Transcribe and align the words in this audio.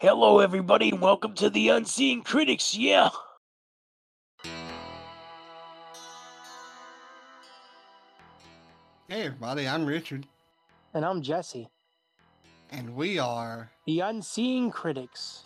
Hello, 0.00 0.38
everybody, 0.38 0.90
and 0.90 1.00
welcome 1.00 1.34
to 1.34 1.50
the 1.50 1.70
Unseeing 1.70 2.22
Critics. 2.22 2.76
Yeah. 2.76 3.10
Hey, 9.08 9.22
everybody, 9.22 9.66
I'm 9.66 9.86
Richard, 9.86 10.26
And 10.94 11.04
I'm 11.04 11.22
Jesse, 11.22 11.68
and 12.70 12.94
we 12.94 13.18
are. 13.18 13.70
the 13.86 14.00
Unseeing 14.00 14.70
Critics. 14.70 15.44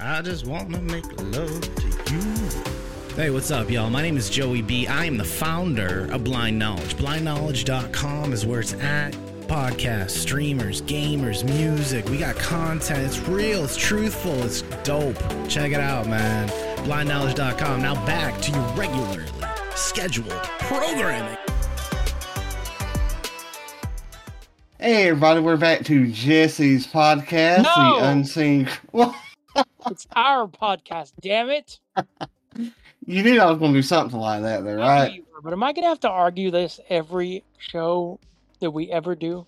I 0.00 0.22
just 0.22 0.46
wanna 0.46 0.80
make 0.80 1.04
love 1.22 1.60
to 1.60 2.14
you. 2.14 2.64
Hey, 3.14 3.30
what's 3.30 3.50
up, 3.50 3.70
y'all? 3.70 3.90
My 3.90 4.02
name 4.02 4.16
is 4.16 4.28
Joey 4.30 4.62
B. 4.62 4.86
I 4.88 5.04
am 5.04 5.18
the 5.18 5.24
founder 5.24 6.10
of 6.10 6.24
Blind 6.24 6.58
Knowledge. 6.58 6.96
BlindKnowledge.com 6.96 8.32
is 8.32 8.44
where 8.44 8.60
it's 8.60 8.72
at. 8.74 9.14
Podcasts, 9.46 10.10
streamers, 10.12 10.80
gamers, 10.82 11.44
music. 11.44 12.06
We 12.08 12.16
got 12.18 12.34
content. 12.36 13.00
It's 13.04 13.18
real, 13.20 13.64
it's 13.64 13.76
truthful, 13.76 14.42
it's 14.42 14.62
dope. 14.82 15.16
Check 15.48 15.72
it 15.72 15.80
out, 15.80 16.06
man. 16.08 16.48
BlindKnowledge.com. 16.84 17.82
Now 17.82 17.94
back 18.06 18.40
to 18.42 18.50
your 18.50 18.62
regularly 18.74 19.24
scheduled 19.74 20.30
programming. 20.60 21.36
Hey, 24.80 25.08
everybody, 25.08 25.40
we're 25.40 25.56
back 25.56 25.84
to 25.86 26.10
Jesse's 26.10 26.86
podcast, 26.86 27.62
No! 27.64 28.00
The 28.00 28.08
Unseen. 28.08 28.68
It's 29.86 30.06
our 30.16 30.48
podcast, 30.48 31.12
damn 31.20 31.50
it. 31.50 31.78
you 33.06 33.22
knew 33.22 33.38
I 33.38 33.50
was 33.50 33.58
going 33.58 33.72
to 33.74 33.78
do 33.78 33.82
something 33.82 34.18
like 34.18 34.40
that, 34.42 34.64
there, 34.64 34.78
right? 34.78 35.22
But 35.42 35.52
am 35.52 35.62
I 35.62 35.74
going 35.74 35.82
to 35.84 35.90
have 35.90 36.00
to 36.00 36.10
argue 36.10 36.50
this 36.50 36.80
every 36.88 37.44
show 37.58 38.18
that 38.64 38.70
we 38.70 38.90
ever 38.90 39.14
do? 39.14 39.46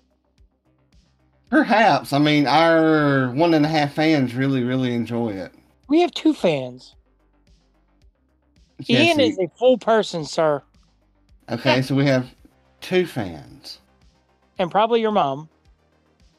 Perhaps. 1.50 2.12
I 2.12 2.18
mean, 2.18 2.46
our 2.46 3.30
one 3.30 3.54
and 3.54 3.64
a 3.64 3.68
half 3.68 3.94
fans 3.94 4.34
really, 4.34 4.62
really 4.62 4.94
enjoy 4.94 5.30
it. 5.30 5.52
We 5.88 6.00
have 6.00 6.12
two 6.12 6.34
fans. 6.34 6.94
Ian 8.90 9.20
is 9.20 9.38
a 9.38 9.48
full 9.58 9.78
person, 9.78 10.24
sir, 10.24 10.62
Okay, 11.48 11.80
so 11.80 11.94
we 11.94 12.04
have 12.04 12.26
two 12.82 13.06
fans. 13.06 13.78
and 14.58 14.70
probably 14.70 15.00
your 15.00 15.12
mom. 15.12 15.48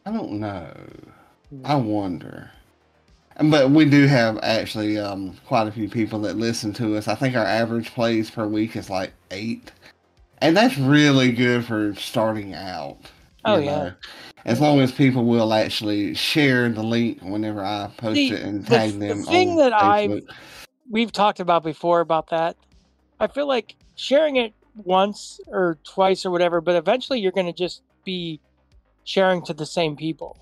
I 0.06 0.12
don't 0.12 0.34
know. 0.34 0.72
I 1.66 1.76
wonder. 1.76 2.52
But 3.42 3.72
we 3.72 3.86
do 3.86 4.06
have 4.06 4.38
actually 4.44 5.00
um, 5.00 5.36
quite 5.48 5.68
a 5.68 5.72
few 5.72 5.90
people 5.90 6.20
that 6.22 6.36
listen 6.38 6.74
to 6.74 6.96
us. 6.96 7.08
I 7.08 7.16
think 7.16 7.36
our 7.36 7.46
average 7.46 7.94
plays 7.94 8.30
per 8.30 8.46
week 8.46 8.76
is 8.76 8.90
like 8.90 9.14
eight. 9.32 9.72
And 10.40 10.56
that's 10.56 10.78
really 10.78 11.32
good 11.32 11.66
for 11.66 11.94
starting 11.96 12.54
out. 12.54 12.98
Oh, 13.46 13.58
yeah. 13.58 13.66
know. 13.66 13.94
As 14.46 14.62
long 14.62 14.80
as 14.80 14.92
people 14.92 15.26
will 15.26 15.54
actually 15.54 16.14
share 16.14 16.70
the 16.70 16.84
link 16.84 17.20
whenever 17.22 17.64
I 17.64 17.90
post 17.98 18.16
See, 18.16 18.32
it 18.32 18.42
and 18.42 18.66
the- 18.66 18.70
tag 18.70 18.92
the 18.94 19.08
them 19.08 19.24
thing 19.24 19.52
on 19.52 19.56
that 19.58 19.74
I've- 19.74 20.26
We've 20.90 21.12
talked 21.12 21.42
about 21.42 21.64
before 21.64 22.00
about 22.00 22.30
that. 22.30 22.56
I 23.20 23.28
feel 23.28 23.46
like 23.48 23.76
sharing 23.96 24.38
it 24.38 24.54
once 24.86 25.42
or 25.48 25.78
twice 25.84 26.26
or 26.26 26.32
whatever, 26.32 26.62
but 26.62 26.76
eventually 26.76 27.20
you're 27.20 27.34
going 27.34 27.48
to 27.48 27.52
just 27.54 27.82
be 28.06 28.40
sharing 29.04 29.44
to 29.46 29.54
the 29.54 29.66
same 29.66 29.98
people. 29.98 30.38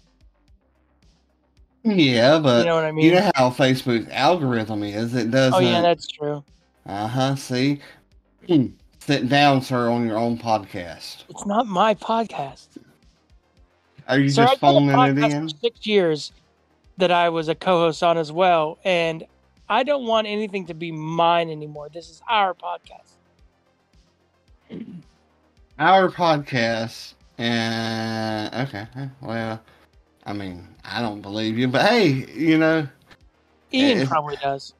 Yeah, 1.84 2.40
but 2.40 2.59
you 2.59 2.66
know 2.66 2.76
what 2.76 2.84
I 2.86 2.92
mean? 2.92 3.06
you 3.06 3.12
know 3.14 3.32
how 3.36 3.50
Facebook's 3.50 4.09
algorithm 4.12 4.84
is. 4.84 5.16
It 5.16 5.32
doesn't. 5.32 5.54
oh, 5.54 5.59
yeah, 5.59 5.82
that's 5.82 6.08
true. 6.08 6.44
Uh 6.86 7.08
huh. 7.08 7.36
See? 7.36 7.80
Sit 9.06 9.30
down, 9.30 9.61
sir, 9.61 9.89
on 9.92 10.08
your 10.08 10.17
own 10.17 10.36
podcast. 10.36 11.25
It's 11.30 11.45
not 11.45 11.67
my 11.67 11.94
podcast. 11.94 12.67
Are 14.08 14.17
you 14.17 14.30
Sir, 14.30 14.44
just 14.45 14.53
I've 14.56 14.59
done 14.62 14.89
a 14.89 14.94
phoning 14.94 15.23
it 15.23 15.31
in? 15.31 15.50
six 15.50 15.86
years 15.86 16.31
that 16.97 17.12
I 17.12 17.30
was 17.30 17.47
a 17.47 17.53
co-host 17.53 18.02
on 18.02 18.17
as 18.17 18.31
well, 18.31 18.80
and 18.84 19.23
I 19.70 19.84
don't 19.84 20.06
want 20.08 20.25
anything 20.25 20.66
to 20.67 20.73
be 20.73 20.92
mine 20.92 21.52
anymore. 21.52 21.89
This 21.94 22.09
is 22.09 22.22
our 22.28 22.56
podcast. 22.56 23.12
Our 25.78 26.09
podcast. 26.09 27.13
And 27.38 28.56
okay, 28.68 28.88
eh, 28.96 29.07
well, 29.22 29.62
I 30.25 30.34
mean, 30.34 30.68
I 30.84 31.00
don't 31.01 31.22
believe 31.22 31.59
you, 31.59 31.68
but 31.68 31.85
hey, 31.85 32.07
you 32.34 32.57
know, 32.57 32.88
Ian 33.72 34.00
If- 34.00 34.09
probably 34.09 34.38
does. 34.38 34.74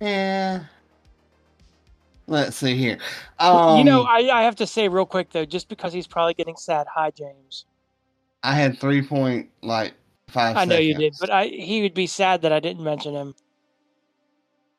yeah. 0.00 0.64
Let's 2.26 2.56
see 2.56 2.76
here. 2.76 2.98
Um, 3.38 3.78
you 3.78 3.84
know, 3.84 4.02
I, 4.02 4.30
I 4.32 4.42
have 4.42 4.56
to 4.56 4.66
say 4.66 4.88
real 4.88 5.06
quick 5.06 5.30
though, 5.30 5.44
just 5.44 5.68
because 5.68 5.92
he's 5.92 6.06
probably 6.06 6.34
getting 6.34 6.56
sad. 6.56 6.86
Hi, 6.94 7.10
James. 7.10 7.66
I 8.42 8.54
had 8.54 8.78
three 8.78 9.02
point 9.02 9.50
like 9.62 9.94
five. 10.28 10.56
I 10.56 10.64
know 10.64 10.78
you 10.78 10.94
did, 10.94 11.14
but 11.20 11.30
I 11.30 11.46
he 11.46 11.82
would 11.82 11.94
be 11.94 12.06
sad 12.06 12.42
that 12.42 12.52
I 12.52 12.60
didn't 12.60 12.84
mention 12.84 13.14
him. 13.14 13.34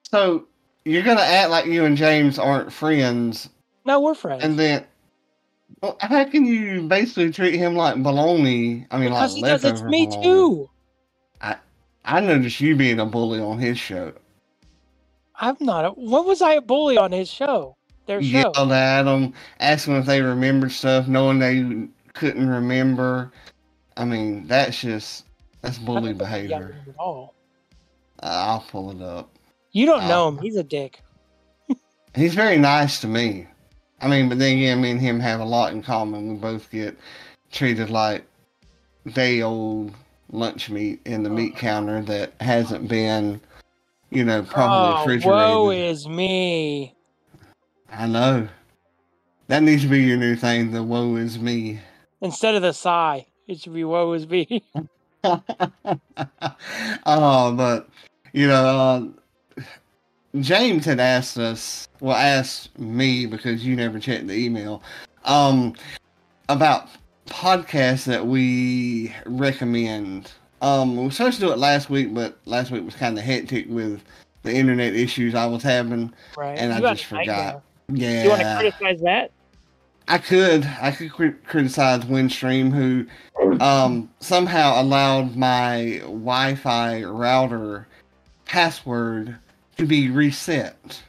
so 0.10 0.48
you're 0.86 1.04
gonna 1.04 1.22
act 1.22 1.50
like 1.50 1.66
you 1.66 1.86
and 1.86 1.98
James 1.98 2.40
aren't 2.40 2.72
friends, 2.72 3.50
No, 3.86 4.00
we're 4.02 4.16
friends. 4.16 4.44
and 4.44 4.58
then. 4.58 4.86
Well, 5.82 5.98
how 6.00 6.24
can 6.26 6.46
you 6.46 6.84
basically 6.88 7.32
treat 7.32 7.56
him 7.56 7.76
like 7.76 7.96
baloney? 7.96 8.88
I 8.92 8.98
mean, 8.98 9.10
because 9.10 9.34
like 9.36 9.46
he 9.46 9.52
does. 9.52 9.64
It's 9.66 9.82
me 9.82 10.08
baloney. 10.08 10.24
too. 10.24 10.70
I 12.06 12.20
noticed 12.20 12.62
you 12.62 12.76
being 12.76 13.00
a 13.00 13.06
bully 13.06 13.40
on 13.40 13.58
his 13.58 13.80
show. 13.80 14.14
I'm 15.40 15.58
not. 15.60 15.86
A, 15.86 15.90
what 15.92 16.26
was 16.26 16.42
I 16.42 16.54
a 16.54 16.62
bully 16.62 16.98
on 16.98 17.12
his 17.12 17.30
show? 17.30 17.76
Their 18.08 18.22
You 18.22 18.32
show. 18.42 18.52
yelled 18.56 18.72
at 18.72 19.04
them, 19.04 19.34
asking 19.60 19.94
them 19.94 20.02
if 20.02 20.08
they 20.08 20.22
remembered 20.22 20.72
stuff, 20.72 21.08
knowing 21.08 21.40
they 21.40 21.88
couldn't 22.14 22.48
remember. 22.50 23.32
I 23.98 24.06
mean, 24.06 24.48
that's 24.48 24.80
just 24.82 25.26
that's 25.62 25.78
bully 25.78 26.14
don't 26.14 26.20
think 26.20 26.22
I 26.32 26.38
yelled 26.42 26.50
behavior. 26.50 26.76
at 26.88 26.96
all. 27.00 27.34
I'll 28.22 28.62
pull 28.70 28.92
it 28.92 29.02
up. 29.02 29.30
You 29.72 29.86
don't 29.86 30.04
Oh. 30.04 30.08
know 30.08 30.28
him. 30.30 30.38
He's 30.40 30.56
a 30.56 30.64
dick. 30.64 31.02
He's 32.16 32.36
very 32.36 32.58
nice 32.58 33.02
to 33.02 33.08
me. 33.08 33.48
I 34.02 34.08
mean, 34.08 34.30
but 34.30 34.40
then 34.40 34.58
again, 34.58 34.82
me 34.82 34.92
and 34.92 35.02
him 35.02 35.20
have 35.20 35.40
a 35.40 35.46
lot 35.46 35.74
in 35.74 35.82
common. 35.82 36.30
We 36.30 36.36
both 36.36 36.70
get 36.70 36.98
treated 37.52 37.90
like 37.90 38.26
day 39.14 39.42
old 39.42 39.94
lunch 40.32 40.70
meat 40.70 41.02
in 41.06 41.24
the 41.24 41.30
meat 41.30 41.54
uh-huh. 41.54 41.62
counter 41.62 42.02
that 42.04 42.34
hasn't 42.40 42.88
been, 42.88 43.42
you 44.16 44.24
know, 44.24 44.44
probably 44.44 44.96
oh, 44.96 45.00
refrigerated. 45.00 45.28
woe 45.28 45.70
is 45.72 46.08
me. 46.08 46.96
I 47.92 48.08
know. 48.08 48.48
That 49.48 49.62
needs 49.62 49.84
to 49.84 49.88
be 49.88 50.02
your 50.02 50.18
new 50.18 50.36
thing. 50.36 50.72
The 50.72 50.82
woe 50.82 51.18
is 51.18 51.38
me. 51.38 51.80
Instead 52.22 52.56
of 52.56 52.62
the 52.62 52.74
sigh, 52.74 53.28
it 53.48 53.60
should 53.60 53.74
be 53.74 53.84
woe 53.84 54.14
is 54.14 54.28
me. 54.28 54.64
oh, 57.06 57.54
but 57.56 57.90
you 58.34 58.48
know, 58.48 59.14
uh, 59.58 59.62
James 60.40 60.86
had 60.86 61.00
asked 61.00 61.38
us, 61.38 61.88
well, 62.00 62.16
asked 62.16 62.78
me 62.80 63.26
because 63.26 63.66
you 63.66 63.76
never 63.76 64.00
checked 64.00 64.28
the 64.28 64.34
email, 64.34 64.84
um, 65.24 65.74
about 66.50 66.90
podcasts 67.28 68.06
that 68.06 68.28
we 68.28 69.14
recommend. 69.26 70.32
Um, 70.66 70.98
we 70.98 71.04
were 71.04 71.12
supposed 71.12 71.40
to 71.40 71.46
do 71.46 71.52
it 71.52 71.60
last 71.60 71.92
week, 71.92 72.12
but 72.12 72.40
last 72.46 72.72
week 72.72 72.84
was 72.84 72.96
kind 72.96 73.16
of 73.20 73.24
hectic 73.24 73.68
with 73.70 74.02
the 74.42 74.52
internet 74.52 74.96
issues 74.96 75.36
I 75.36 75.46
was 75.46 75.62
having, 75.62 76.12
right. 76.36 76.58
and 76.58 76.74
I 76.74 76.80
You 76.80 76.86
had 76.86 76.98
just 76.98 77.08
forgot. 77.08 77.62
Yeah, 77.90 78.24
You 78.24 78.30
want 78.30 78.42
to 78.42 78.58
criticize 78.58 79.00
that? 79.02 79.32
I 80.08 80.18
could. 80.18 80.66
I 80.82 80.90
could 80.90 81.12
cri- 81.12 81.34
criticize 81.46 82.02
Windstream, 82.06 82.72
who 82.72 83.06
um, 83.64 84.10
somehow 84.22 84.82
allowed 84.82 85.36
my 85.36 86.00
Wi-Fi 86.02 87.04
router 87.04 87.86
password 88.46 89.38
to 89.78 89.86
be 89.86 90.10
reset 90.10 91.00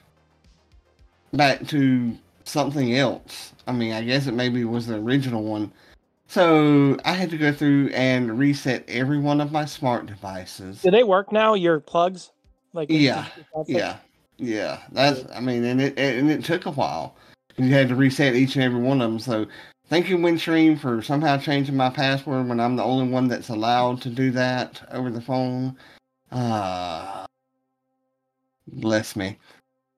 back 1.33 1.67
to 1.69 2.15
something 2.44 2.94
else. 2.94 3.55
I 3.67 3.73
mean, 3.73 3.94
I 3.94 4.03
guess 4.03 4.27
it 4.27 4.34
maybe 4.34 4.65
was 4.65 4.87
the 4.87 4.97
original 4.97 5.44
one. 5.44 5.73
So 6.28 6.97
I 7.04 7.12
had 7.12 7.31
to 7.31 7.38
go 7.38 7.53
through 7.53 7.88
and 7.88 8.38
reset 8.38 8.84
every 8.88 9.19
one 9.19 9.40
of 9.40 9.52
my 9.52 9.64
smart 9.64 10.06
devices. 10.06 10.82
Do 10.82 10.90
they 10.90 11.05
work 11.05 11.32
now? 11.32 11.55
Your 11.55 11.81
plugs? 11.81 12.32
Like 12.73 12.90
Yeah. 12.90 13.26
Yeah, 13.67 13.99
yeah. 14.37 14.81
That's. 14.93 15.25
I 15.34 15.40
mean, 15.40 15.64
and 15.64 15.81
it 15.81 15.99
and 15.99 16.31
it 16.31 16.44
took 16.44 16.67
a 16.67 16.70
while. 16.70 17.17
You 17.56 17.73
had 17.73 17.88
to 17.88 17.96
reset 17.96 18.34
each 18.34 18.56
and 18.56 18.64
every 18.64 18.81
one 18.81 19.00
of 19.00 19.11
them. 19.11 19.19
So, 19.19 19.46
thank 19.88 20.11
you, 20.11 20.19
Windstream, 20.19 20.78
for 20.78 21.00
somehow 21.00 21.38
changing 21.38 21.76
my 21.76 21.88
password 21.88 22.49
when 22.49 22.61
I'm 22.61 22.76
the 22.76 22.84
only 22.84 23.08
one 23.08 23.28
that's 23.28 23.49
allowed 23.49 24.02
to 24.02 24.11
do 24.11 24.31
that 24.32 24.82
over 24.93 25.11
the 25.11 25.23
phone. 25.23 25.76
Uh 26.31 27.25
bless 28.67 29.17
me. 29.17 29.38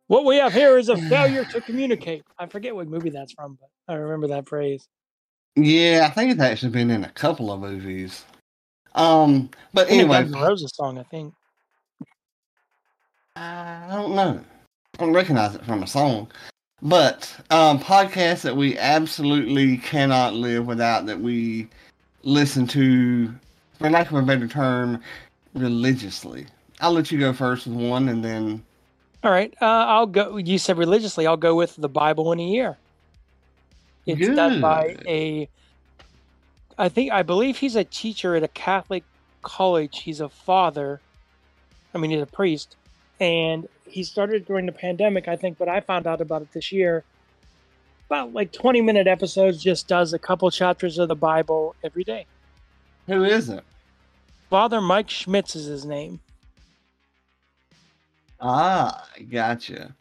What 0.09 0.25
we 0.25 0.37
have 0.37 0.53
here 0.53 0.79
is 0.79 0.89
a 0.89 0.97
failure 1.09 1.45
to 1.45 1.61
communicate. 1.63 2.23
I 2.39 2.47
forget 2.47 2.75
what 2.75 2.87
movie 2.87 3.11
that's 3.11 3.33
from, 3.33 3.59
but 3.61 3.93
I 3.93 3.97
remember 3.97 4.29
that 4.29 4.49
phrase. 4.49 4.89
Yeah, 5.61 6.07
I 6.09 6.15
think 6.15 6.31
it's 6.31 6.41
actually 6.41 6.71
been 6.71 6.91
in 6.91 7.05
a 7.05 7.11
couple 7.11 7.53
of 7.53 7.61
movies. 7.61 8.25
Um, 8.95 9.51
but 9.75 9.91
anyway, 9.91 10.23
Guns 10.23 10.35
N' 10.35 10.41
Roses 10.41 10.73
song, 10.75 10.99
I 10.99 11.03
think. 11.03 11.35
I 13.35 13.89
don't 13.91 14.15
know. 14.15 14.41
I 14.95 15.03
don't 15.05 15.13
recognize 15.13 15.55
it 15.55 15.65
from 15.65 15.83
a 15.83 15.87
song. 15.87 16.31
But 16.81 17.35
um, 17.51 17.81
podcasts 17.81 18.43
that 18.43 18.57
we 18.57 18.79
absolutely 18.79 19.79
cannot 19.79 20.35
live 20.35 20.67
without 20.67 21.07
that 21.07 21.21
we 21.21 21.69
listen 22.23 22.67
to 22.69 23.35
for 23.79 23.91
lack 23.91 24.11
of 24.11 24.17
a 24.17 24.23
better 24.23 24.47
term, 24.47 25.01
religiously. 25.55 26.47
I'll 26.81 26.93
let 26.93 27.11
you 27.11 27.19
go 27.19 27.33
first 27.33 27.67
with 27.67 27.77
one, 27.77 28.09
and 28.09 28.25
then. 28.25 28.63
All 29.25 29.33
right, 29.33 29.53
uh, 29.61 29.65
I'll 29.65 30.07
go. 30.07 30.37
You 30.37 30.59
said 30.59 30.79
religiously. 30.79 31.27
I'll 31.27 31.37
go 31.37 31.57
with 31.57 31.75
the 31.77 31.89
Bible 31.89 32.31
in 32.31 32.39
a 32.39 32.47
year. 32.47 32.79
It's 34.09 34.19
Good. 34.27 34.37
done 34.37 34.61
by 34.63 34.97
a. 35.07 35.49
I 36.79 36.89
think 36.89 37.13
I 37.13 37.23
believe 37.23 37.59
he's 37.59 37.77
a 37.77 37.85
teacher 37.85 38.35
at 38.35 38.43
a 38.43 38.49
Catholic 38.49 39.05
college. 39.43 40.01
He's 40.01 40.21
a 40.21 40.31
father. 40.31 41.01
I 41.95 41.99
mean, 41.99 42.11
he's 42.11 42.23
a 42.23 42.27
priest, 42.27 42.77
and 43.21 43.69
he 43.87 44.03
started 44.03 44.47
during 44.47 44.65
the 44.65 44.73
pandemic, 44.73 45.29
I 45.29 45.37
think. 45.37 45.59
But 45.59 45.69
I 45.69 45.81
found 45.81 46.07
out 46.07 46.23
about 46.23 46.41
it 46.41 46.53
this 46.53 46.73
year. 46.73 47.05
About 48.07 48.33
like 48.33 48.51
twenty 48.51 48.81
minute 48.81 49.07
episodes. 49.07 49.63
Just 49.63 49.87
does 49.89 50.15
a 50.15 50.19
couple 50.19 50.51
chapters 50.51 50.99
of 50.99 51.09
the 51.09 51.15
Bible 51.15 51.77
every 51.85 52.05
day. 52.05 52.25
Who 53.09 53.25
is 53.25 53.51
it? 53.51 53.63
Father 54.49 54.81
Mike 54.81 55.11
Schmitz 55.11 55.55
is 55.55 55.67
his 55.67 55.85
name. 55.85 56.21
Ah, 58.41 59.07
gotcha. 59.31 59.95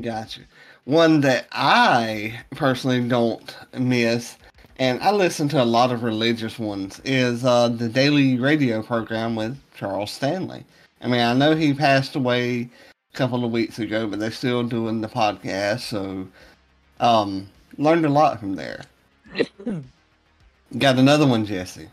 Gotcha. 0.00 0.42
One 0.84 1.22
that 1.22 1.46
I 1.50 2.40
personally 2.54 3.06
don't 3.08 3.56
miss, 3.72 4.36
and 4.78 5.00
I 5.02 5.12
listen 5.12 5.48
to 5.48 5.62
a 5.62 5.64
lot 5.64 5.90
of 5.92 6.02
religious 6.02 6.58
ones, 6.58 7.00
is 7.04 7.44
uh, 7.44 7.68
the 7.68 7.88
daily 7.88 8.38
radio 8.38 8.82
program 8.82 9.34
with 9.34 9.58
Charles 9.74 10.10
Stanley. 10.10 10.64
I 11.00 11.08
mean, 11.08 11.20
I 11.20 11.32
know 11.32 11.54
he 11.54 11.72
passed 11.72 12.16
away 12.16 12.68
a 13.14 13.16
couple 13.16 13.44
of 13.44 13.50
weeks 13.50 13.78
ago, 13.78 14.06
but 14.06 14.18
they're 14.18 14.30
still 14.30 14.62
doing 14.62 15.00
the 15.00 15.08
podcast, 15.08 15.80
so 15.80 16.28
um, 17.00 17.48
learned 17.78 18.04
a 18.04 18.10
lot 18.10 18.40
from 18.40 18.54
there. 18.56 18.82
Got 20.78 20.98
another 20.98 21.26
one, 21.26 21.46
Jesse. 21.46 21.88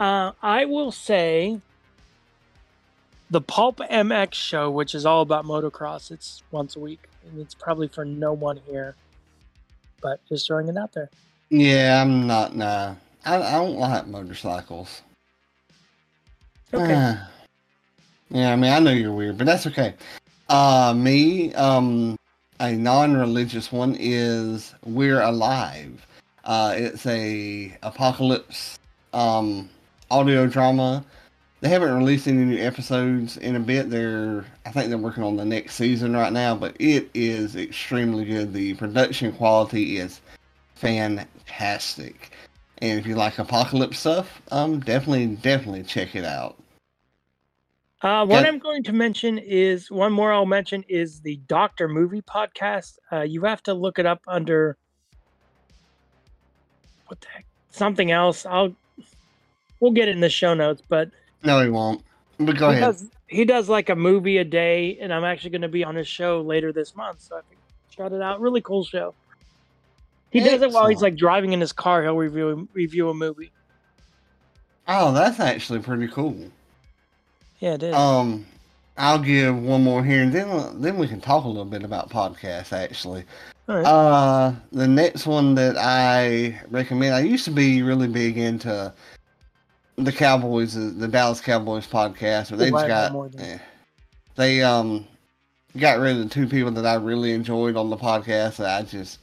Uh, 0.00 0.32
I 0.42 0.64
will 0.64 0.90
say 0.90 1.60
the 3.30 3.40
Pulp 3.40 3.78
MX 3.78 4.34
show, 4.34 4.70
which 4.70 4.94
is 4.94 5.06
all 5.06 5.22
about 5.22 5.44
motocross. 5.44 6.10
It's 6.10 6.42
once 6.50 6.74
a 6.74 6.80
week, 6.80 7.08
and 7.28 7.40
it's 7.40 7.54
probably 7.54 7.88
for 7.88 8.04
no 8.04 8.32
one 8.32 8.60
here, 8.68 8.94
but 10.00 10.20
just 10.28 10.46
throwing 10.46 10.68
it 10.68 10.76
out 10.76 10.92
there. 10.92 11.10
Yeah, 11.50 12.00
I'm 12.00 12.26
not. 12.26 12.56
Nah, 12.56 12.94
I, 13.24 13.36
I 13.36 13.52
don't 13.52 13.76
like 13.76 14.06
motorcycles. 14.06 15.02
Okay. 16.72 16.94
Uh, 16.94 17.16
yeah, 18.30 18.52
I 18.52 18.56
mean, 18.56 18.72
I 18.72 18.78
know 18.78 18.92
you're 18.92 19.12
weird, 19.12 19.36
but 19.36 19.46
that's 19.46 19.66
okay. 19.66 19.94
Uh, 20.48 20.94
me, 20.96 21.52
um, 21.54 22.16
a 22.60 22.72
non-religious 22.72 23.70
one 23.70 23.96
is 23.98 24.74
We're 24.84 25.20
Alive. 25.20 26.06
Uh, 26.44 26.74
it's 26.76 27.06
a 27.06 27.76
apocalypse 27.82 28.78
um 29.12 29.68
audio 30.10 30.46
drama 30.46 31.04
they 31.62 31.68
haven't 31.68 31.96
released 31.96 32.26
any 32.26 32.44
new 32.44 32.58
episodes 32.58 33.36
in 33.36 33.54
a 33.54 33.60
bit. 33.60 33.88
They're 33.88 34.44
I 34.66 34.72
think 34.72 34.88
they're 34.88 34.98
working 34.98 35.22
on 35.22 35.36
the 35.36 35.44
next 35.44 35.76
season 35.76 36.12
right 36.12 36.32
now, 36.32 36.56
but 36.56 36.74
it 36.80 37.08
is 37.14 37.54
extremely 37.54 38.24
good. 38.24 38.52
The 38.52 38.74
production 38.74 39.32
quality 39.32 39.98
is 39.98 40.20
fantastic. 40.74 42.32
And 42.78 42.98
if 42.98 43.06
you 43.06 43.14
like 43.14 43.38
apocalypse 43.38 44.00
stuff, 44.00 44.42
um 44.50 44.80
definitely 44.80 45.36
definitely 45.36 45.84
check 45.84 46.16
it 46.16 46.24
out. 46.24 46.56
Uh, 48.02 48.26
what 48.26 48.44
I'm 48.44 48.58
going 48.58 48.82
to 48.82 48.92
mention 48.92 49.38
is 49.38 49.88
one 49.88 50.12
more 50.12 50.32
I'll 50.32 50.44
mention 50.44 50.84
is 50.88 51.20
the 51.20 51.36
Doctor 51.46 51.86
Movie 51.86 52.22
podcast. 52.22 52.98
Uh, 53.12 53.20
you 53.20 53.44
have 53.44 53.62
to 53.62 53.74
look 53.74 54.00
it 54.00 54.06
up 54.06 54.20
under 54.26 54.76
what 57.06 57.20
the 57.20 57.28
heck 57.28 57.46
something 57.70 58.10
else. 58.10 58.44
I'll 58.44 58.74
we'll 59.78 59.92
get 59.92 60.08
it 60.08 60.16
in 60.16 60.20
the 60.20 60.28
show 60.28 60.54
notes, 60.54 60.82
but 60.88 61.12
no, 61.44 61.62
he 61.62 61.70
won't. 61.70 62.02
But 62.38 62.56
go 62.56 62.70
he 62.70 62.78
ahead. 62.78 62.92
Does, 62.92 63.10
he 63.26 63.44
does 63.44 63.68
like 63.68 63.88
a 63.88 63.96
movie 63.96 64.38
a 64.38 64.44
day, 64.44 64.98
and 65.00 65.12
I'm 65.12 65.24
actually 65.24 65.50
going 65.50 65.62
to 65.62 65.68
be 65.68 65.84
on 65.84 65.94
his 65.94 66.08
show 66.08 66.40
later 66.40 66.72
this 66.72 66.94
month, 66.96 67.20
so 67.20 67.36
I 67.36 67.40
can 67.40 67.58
shout 67.90 68.12
it 68.12 68.22
out. 68.22 68.40
Really 68.40 68.60
cool 68.60 68.84
show. 68.84 69.14
He 70.30 70.40
Excellent. 70.40 70.60
does 70.60 70.70
it 70.70 70.74
while 70.74 70.88
he's 70.88 71.02
like 71.02 71.16
driving 71.16 71.52
in 71.52 71.60
his 71.60 71.72
car. 71.72 72.02
He'll 72.02 72.16
review 72.16 72.68
review 72.72 73.10
a 73.10 73.14
movie. 73.14 73.52
Oh, 74.88 75.12
that's 75.12 75.38
actually 75.40 75.80
pretty 75.80 76.08
cool. 76.08 76.36
Yeah, 77.60 77.74
it 77.74 77.82
is. 77.84 77.94
Um, 77.94 78.46
I'll 78.96 79.18
give 79.18 79.56
one 79.56 79.82
more 79.82 80.04
here, 80.04 80.22
and 80.22 80.32
then 80.32 80.80
then 80.80 80.98
we 80.98 81.06
can 81.06 81.20
talk 81.20 81.44
a 81.44 81.48
little 81.48 81.64
bit 81.64 81.84
about 81.84 82.10
podcasts. 82.10 82.72
Actually, 82.72 83.24
right. 83.66 83.84
uh, 83.84 84.52
the 84.72 84.88
next 84.88 85.26
one 85.26 85.54
that 85.54 85.76
I 85.78 86.60
recommend. 86.70 87.14
I 87.14 87.20
used 87.20 87.44
to 87.44 87.50
be 87.50 87.82
really 87.82 88.08
big 88.08 88.38
into 88.38 88.92
the 89.96 90.12
Cowboys, 90.12 90.74
the 90.74 91.08
Dallas 91.08 91.40
Cowboys 91.40 91.86
podcast, 91.86 92.50
but 92.50 92.58
they 92.58 92.70
just 92.70 92.86
got 92.86 93.40
eh, 93.40 93.58
they 94.36 94.62
um 94.62 95.06
got 95.76 95.98
rid 95.98 96.16
of 96.16 96.24
the 96.24 96.28
two 96.28 96.46
people 96.46 96.70
that 96.72 96.86
I 96.86 96.94
really 96.94 97.32
enjoyed 97.32 97.76
on 97.76 97.90
the 97.90 97.96
podcast. 97.96 98.64
I 98.64 98.82
just 98.82 99.18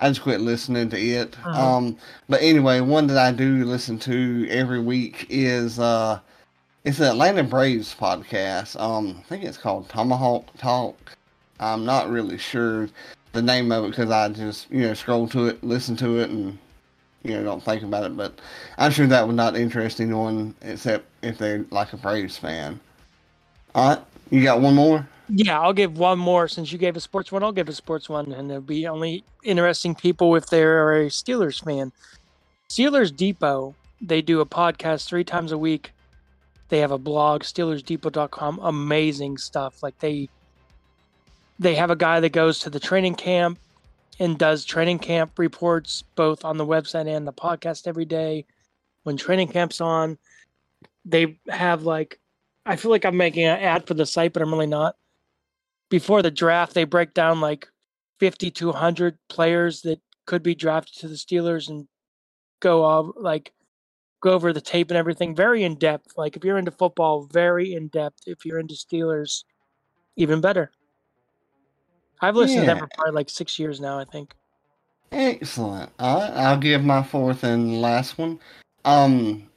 I 0.00 0.08
just 0.08 0.22
quit 0.22 0.40
listening 0.40 0.90
to 0.90 0.98
it. 0.98 1.36
Uh-huh. 1.44 1.76
Um, 1.76 1.96
but 2.28 2.42
anyway, 2.42 2.80
one 2.80 3.06
that 3.08 3.18
I 3.18 3.32
do 3.32 3.64
listen 3.64 3.98
to 4.00 4.46
every 4.50 4.80
week 4.80 5.26
is 5.28 5.78
uh, 5.78 6.20
it's 6.84 6.98
the 6.98 7.10
Atlanta 7.10 7.42
Braves 7.42 7.94
podcast. 7.98 8.80
Um, 8.80 9.16
I 9.18 9.22
think 9.28 9.44
it's 9.44 9.58
called 9.58 9.88
Tomahawk 9.88 10.46
Talk. 10.56 11.16
I'm 11.60 11.84
not 11.84 12.08
really 12.08 12.38
sure 12.38 12.88
the 13.32 13.42
name 13.42 13.72
of 13.72 13.84
it 13.84 13.90
because 13.90 14.10
I 14.10 14.28
just 14.28 14.70
you 14.70 14.82
know 14.82 14.94
scroll 14.94 15.28
to 15.28 15.46
it, 15.46 15.62
listen 15.64 15.96
to 15.96 16.18
it, 16.18 16.30
and 16.30 16.58
you 17.22 17.32
know, 17.32 17.42
don't 17.42 17.62
think 17.62 17.82
about 17.82 18.04
it. 18.04 18.16
But 18.16 18.38
I'm 18.76 18.90
sure 18.90 19.06
that 19.06 19.26
would 19.26 19.36
not 19.36 19.56
interest 19.56 20.00
anyone 20.00 20.54
except 20.62 21.06
if 21.22 21.38
they're 21.38 21.64
like 21.70 21.92
a 21.92 21.96
Braves 21.96 22.36
fan. 22.36 22.80
All 23.74 23.90
right, 23.90 24.04
you 24.30 24.42
got 24.42 24.60
one 24.60 24.74
more? 24.74 25.06
Yeah, 25.28 25.60
I'll 25.60 25.74
give 25.74 25.98
one 25.98 26.18
more. 26.18 26.48
Since 26.48 26.72
you 26.72 26.78
gave 26.78 26.96
a 26.96 27.00
sports 27.00 27.30
one, 27.30 27.42
I'll 27.42 27.52
give 27.52 27.68
a 27.68 27.74
sports 27.74 28.08
one, 28.08 28.32
and 28.32 28.50
it'll 28.50 28.62
be 28.62 28.86
only 28.86 29.24
interesting 29.42 29.94
people 29.94 30.34
if 30.36 30.46
they're 30.46 31.02
a 31.02 31.06
Steelers 31.06 31.62
fan. 31.62 31.92
Steelers 32.70 33.14
Depot, 33.14 33.74
they 34.00 34.22
do 34.22 34.40
a 34.40 34.46
podcast 34.46 35.06
three 35.06 35.24
times 35.24 35.52
a 35.52 35.58
week. 35.58 35.92
They 36.70 36.78
have 36.78 36.90
a 36.90 36.98
blog, 36.98 37.42
SteelersDepot.com. 37.42 38.60
Amazing 38.62 39.38
stuff. 39.38 39.82
Like 39.82 39.98
they, 40.00 40.28
they 41.58 41.74
have 41.74 41.90
a 41.90 41.96
guy 41.96 42.20
that 42.20 42.32
goes 42.32 42.58
to 42.60 42.70
the 42.70 42.80
training 42.80 43.14
camp 43.14 43.58
and 44.18 44.38
does 44.38 44.64
training 44.64 44.98
camp 44.98 45.38
reports 45.38 46.02
both 46.14 46.44
on 46.44 46.56
the 46.56 46.66
website 46.66 47.06
and 47.06 47.26
the 47.26 47.32
podcast 47.32 47.86
every 47.86 48.04
day. 48.04 48.44
When 49.04 49.16
training 49.16 49.48
camp's 49.48 49.80
on, 49.80 50.18
they 51.04 51.38
have 51.48 51.82
like, 51.84 52.20
I 52.66 52.76
feel 52.76 52.90
like 52.90 53.04
I'm 53.04 53.16
making 53.16 53.44
an 53.44 53.58
ad 53.58 53.86
for 53.86 53.94
the 53.94 54.06
site, 54.06 54.32
but 54.32 54.42
I'm 54.42 54.52
really 54.52 54.66
not. 54.66 54.96
Before 55.88 56.20
the 56.20 56.30
draft, 56.30 56.74
they 56.74 56.84
break 56.84 57.14
down 57.14 57.40
like 57.40 57.68
5,200 58.20 59.18
players 59.28 59.82
that 59.82 60.00
could 60.26 60.42
be 60.42 60.54
drafted 60.54 61.00
to 61.00 61.08
the 61.08 61.14
Steelers 61.14 61.68
and 61.68 61.88
go 62.60 62.84
off 62.84 63.14
like 63.16 63.52
go 64.20 64.32
over 64.32 64.52
the 64.52 64.60
tape 64.60 64.90
and 64.90 64.98
everything 64.98 65.34
very 65.34 65.62
in 65.62 65.76
depth. 65.76 66.14
Like 66.16 66.36
if 66.36 66.44
you're 66.44 66.58
into 66.58 66.70
football, 66.70 67.22
very 67.32 67.72
in 67.72 67.88
depth. 67.88 68.22
If 68.26 68.44
you're 68.44 68.58
into 68.58 68.74
Steelers, 68.74 69.44
even 70.16 70.40
better. 70.40 70.70
I've 72.20 72.36
listened 72.36 72.64
yeah. 72.64 72.74
to 72.74 72.74
them 72.74 72.78
for 72.78 72.88
probably 72.94 73.14
like 73.14 73.30
six 73.30 73.58
years 73.58 73.80
now, 73.80 73.98
I 73.98 74.04
think. 74.04 74.34
Excellent. 75.12 75.90
Uh, 75.98 76.30
I'll 76.34 76.58
give 76.58 76.84
my 76.84 77.02
fourth 77.02 77.44
and 77.44 77.80
last 77.80 78.18
one. 78.18 78.38
Um, 78.84 79.48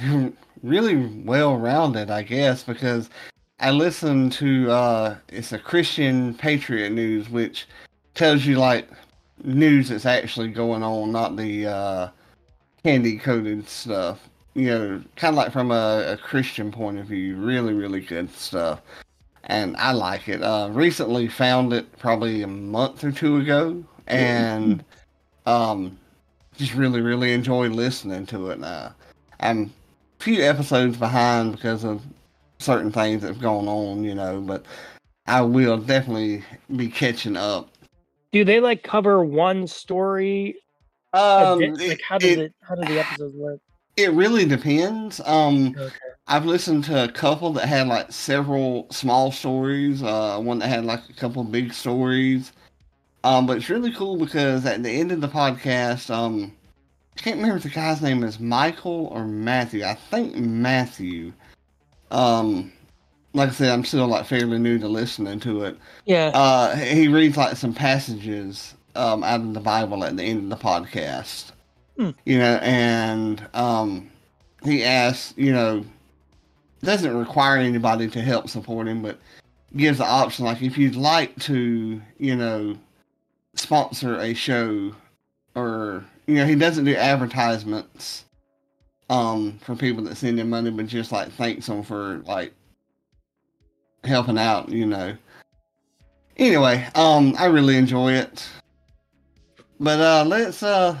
really 0.62 0.96
well 1.24 1.56
rounded, 1.56 2.10
I 2.10 2.22
guess, 2.22 2.62
because 2.62 3.10
I 3.60 3.70
listen 3.70 4.30
to 4.30 4.70
uh, 4.70 5.16
it's 5.28 5.52
a 5.52 5.58
Christian 5.58 6.34
Patriot 6.34 6.90
News, 6.90 7.28
which 7.28 7.66
tells 8.14 8.46
you 8.46 8.58
like 8.58 8.88
news 9.42 9.88
that's 9.88 10.06
actually 10.06 10.48
going 10.48 10.82
on, 10.82 11.12
not 11.12 11.36
the 11.36 11.66
uh, 11.66 12.08
candy 12.82 13.18
coated 13.18 13.68
stuff. 13.68 14.28
You 14.54 14.66
know, 14.66 15.02
kind 15.16 15.34
of 15.34 15.36
like 15.36 15.52
from 15.52 15.72
a, 15.72 16.12
a 16.12 16.16
Christian 16.16 16.70
point 16.70 16.98
of 16.98 17.06
view. 17.06 17.36
Really, 17.36 17.74
really 17.74 18.00
good 18.00 18.30
stuff 18.30 18.80
and 19.46 19.76
I 19.76 19.92
like 19.92 20.28
it. 20.28 20.42
Uh, 20.42 20.68
recently 20.72 21.28
found 21.28 21.72
it 21.72 21.98
probably 21.98 22.42
a 22.42 22.46
month 22.46 23.04
or 23.04 23.12
two 23.12 23.38
ago, 23.38 23.84
and 24.06 24.84
um, 25.46 25.98
just 26.56 26.74
really, 26.74 27.00
really 27.00 27.32
enjoy 27.32 27.68
listening 27.68 28.26
to 28.26 28.50
it. 28.50 28.58
Now 28.58 28.94
I'm 29.40 29.72
a 30.20 30.22
few 30.22 30.42
episodes 30.42 30.96
behind 30.96 31.52
because 31.52 31.84
of 31.84 32.02
certain 32.58 32.90
things 32.90 33.22
that 33.22 33.28
have 33.28 33.40
gone 33.40 33.68
on, 33.68 34.04
you 34.04 34.14
know, 34.14 34.40
but 34.40 34.64
I 35.26 35.42
will 35.42 35.78
definitely 35.78 36.42
be 36.74 36.88
catching 36.88 37.36
up. 37.36 37.70
Do 38.32 38.44
they 38.44 38.60
like 38.60 38.82
cover 38.82 39.24
one 39.24 39.66
story? 39.66 40.56
Um, 41.12 41.60
like 41.74 42.00
how 42.06 42.18
does 42.18 42.30
it, 42.30 42.38
it 42.38 42.54
how 42.66 42.74
do 42.74 42.84
the 42.86 42.98
episodes 43.00 43.36
work? 43.36 43.60
It 43.96 44.12
really 44.12 44.44
depends. 44.44 45.20
Um, 45.24 45.74
okay. 45.78 45.94
I've 46.26 46.46
listened 46.46 46.84
to 46.84 47.04
a 47.04 47.08
couple 47.08 47.52
that 47.54 47.68
had 47.68 47.86
like 47.86 48.10
several 48.10 48.86
small 48.90 49.30
stories. 49.30 50.02
Uh, 50.02 50.38
one 50.38 50.58
that 50.60 50.68
had 50.68 50.84
like 50.84 51.08
a 51.10 51.12
couple 51.12 51.44
big 51.44 51.72
stories. 51.72 52.52
Um, 53.24 53.46
but 53.46 53.58
it's 53.58 53.70
really 53.70 53.92
cool 53.92 54.16
because 54.16 54.64
at 54.66 54.82
the 54.82 54.90
end 54.90 55.12
of 55.12 55.20
the 55.20 55.28
podcast, 55.28 56.10
um, 56.10 56.54
I 57.16 57.20
can't 57.20 57.36
remember 57.36 57.56
if 57.56 57.62
the 57.62 57.68
guy's 57.68 58.02
name 58.02 58.22
is 58.22 58.40
Michael 58.40 59.06
or 59.08 59.26
Matthew. 59.26 59.84
I 59.84 59.94
think 59.94 60.36
Matthew. 60.36 61.32
Um, 62.10 62.72
like 63.34 63.50
I 63.50 63.52
said, 63.52 63.70
I'm 63.70 63.84
still 63.84 64.06
like 64.06 64.26
fairly 64.26 64.58
new 64.58 64.78
to 64.78 64.88
listening 64.88 65.40
to 65.40 65.64
it. 65.64 65.78
Yeah. 66.06 66.30
Uh, 66.34 66.76
he 66.76 67.08
reads 67.08 67.36
like 67.36 67.56
some 67.56 67.74
passages 67.74 68.74
um 68.96 69.24
out 69.24 69.40
of 69.40 69.54
the 69.54 69.60
Bible 69.60 70.04
at 70.04 70.16
the 70.16 70.22
end 70.22 70.52
of 70.52 70.58
the 70.58 70.64
podcast. 70.64 71.52
Hmm. 71.98 72.10
You 72.24 72.38
know, 72.38 72.58
and 72.62 73.46
um, 73.54 74.10
he 74.64 74.84
asks, 74.84 75.34
you 75.36 75.52
know, 75.52 75.84
doesn't 76.84 77.16
require 77.16 77.56
anybody 77.58 78.08
to 78.08 78.20
help 78.20 78.48
support 78.48 78.86
him, 78.86 79.02
but 79.02 79.18
gives 79.76 79.98
the 79.98 80.04
option 80.04 80.44
like 80.44 80.62
if 80.62 80.78
you'd 80.78 80.96
like 80.96 81.36
to, 81.40 82.00
you 82.18 82.36
know, 82.36 82.78
sponsor 83.54 84.18
a 84.20 84.34
show 84.34 84.94
or 85.54 86.04
you 86.26 86.36
know, 86.36 86.46
he 86.46 86.54
doesn't 86.54 86.84
do 86.84 86.94
advertisements 86.94 88.24
um 89.10 89.58
for 89.60 89.76
people 89.76 90.02
that 90.04 90.16
send 90.16 90.38
him 90.38 90.50
money, 90.50 90.70
but 90.70 90.86
just 90.86 91.12
like 91.12 91.30
thanks 91.32 91.66
them 91.66 91.82
for 91.82 92.22
like 92.26 92.52
helping 94.04 94.38
out, 94.38 94.68
you 94.68 94.86
know. 94.86 95.16
Anyway, 96.36 96.86
um 96.94 97.34
I 97.38 97.46
really 97.46 97.76
enjoy 97.76 98.12
it. 98.12 98.48
But 99.80 100.00
uh 100.00 100.24
let's 100.26 100.62
uh 100.62 100.96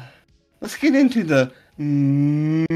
let's 0.60 0.76
get 0.76 0.94
into 0.94 1.22
the 1.24 1.52
movies. 1.78 2.70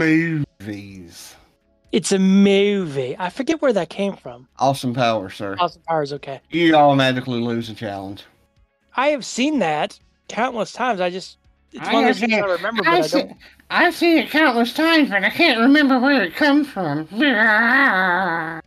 It's 1.92 2.12
a 2.12 2.18
movie. 2.18 3.16
I 3.18 3.30
forget 3.30 3.62
where 3.62 3.73
that 3.73 3.88
came 3.88 4.14
from. 4.16 4.47
Awesome 4.59 4.92
Powers, 4.95 5.35
sir. 5.35 5.57
Austin 5.59 5.83
Powers, 5.88 6.12
okay. 6.12 6.40
You 6.50 6.75
automatically 6.75 7.40
lose 7.40 7.71
a 7.71 7.75
challenge. 7.75 8.25
I 8.97 9.09
have 9.09 9.25
seen 9.25 9.59
that 9.61 9.99
countless 10.28 10.73
times. 10.73 11.00
I 11.00 11.09
just 11.11 11.38
it's 11.73 11.87
I 11.87 11.92
one 11.95 12.04
of 12.04 12.09
those 12.09 12.21
have 12.21 12.30
things 12.30 12.42
I 12.42 12.47
seen- 12.47 12.50
remember, 12.57 12.83
but 12.83 12.88
I've 12.92 13.04
I 13.04 13.09
don't. 13.09 13.37
I've 13.71 13.95
seen 13.95 14.18
it 14.18 14.30
countless 14.30 14.73
times, 14.75 15.09
but 15.11 15.25
I 15.25 15.30
can't 15.30 15.61
remember 15.61 15.99
where 15.99 16.23
it 16.23 16.35
comes 16.35 16.68
from. 16.68 17.07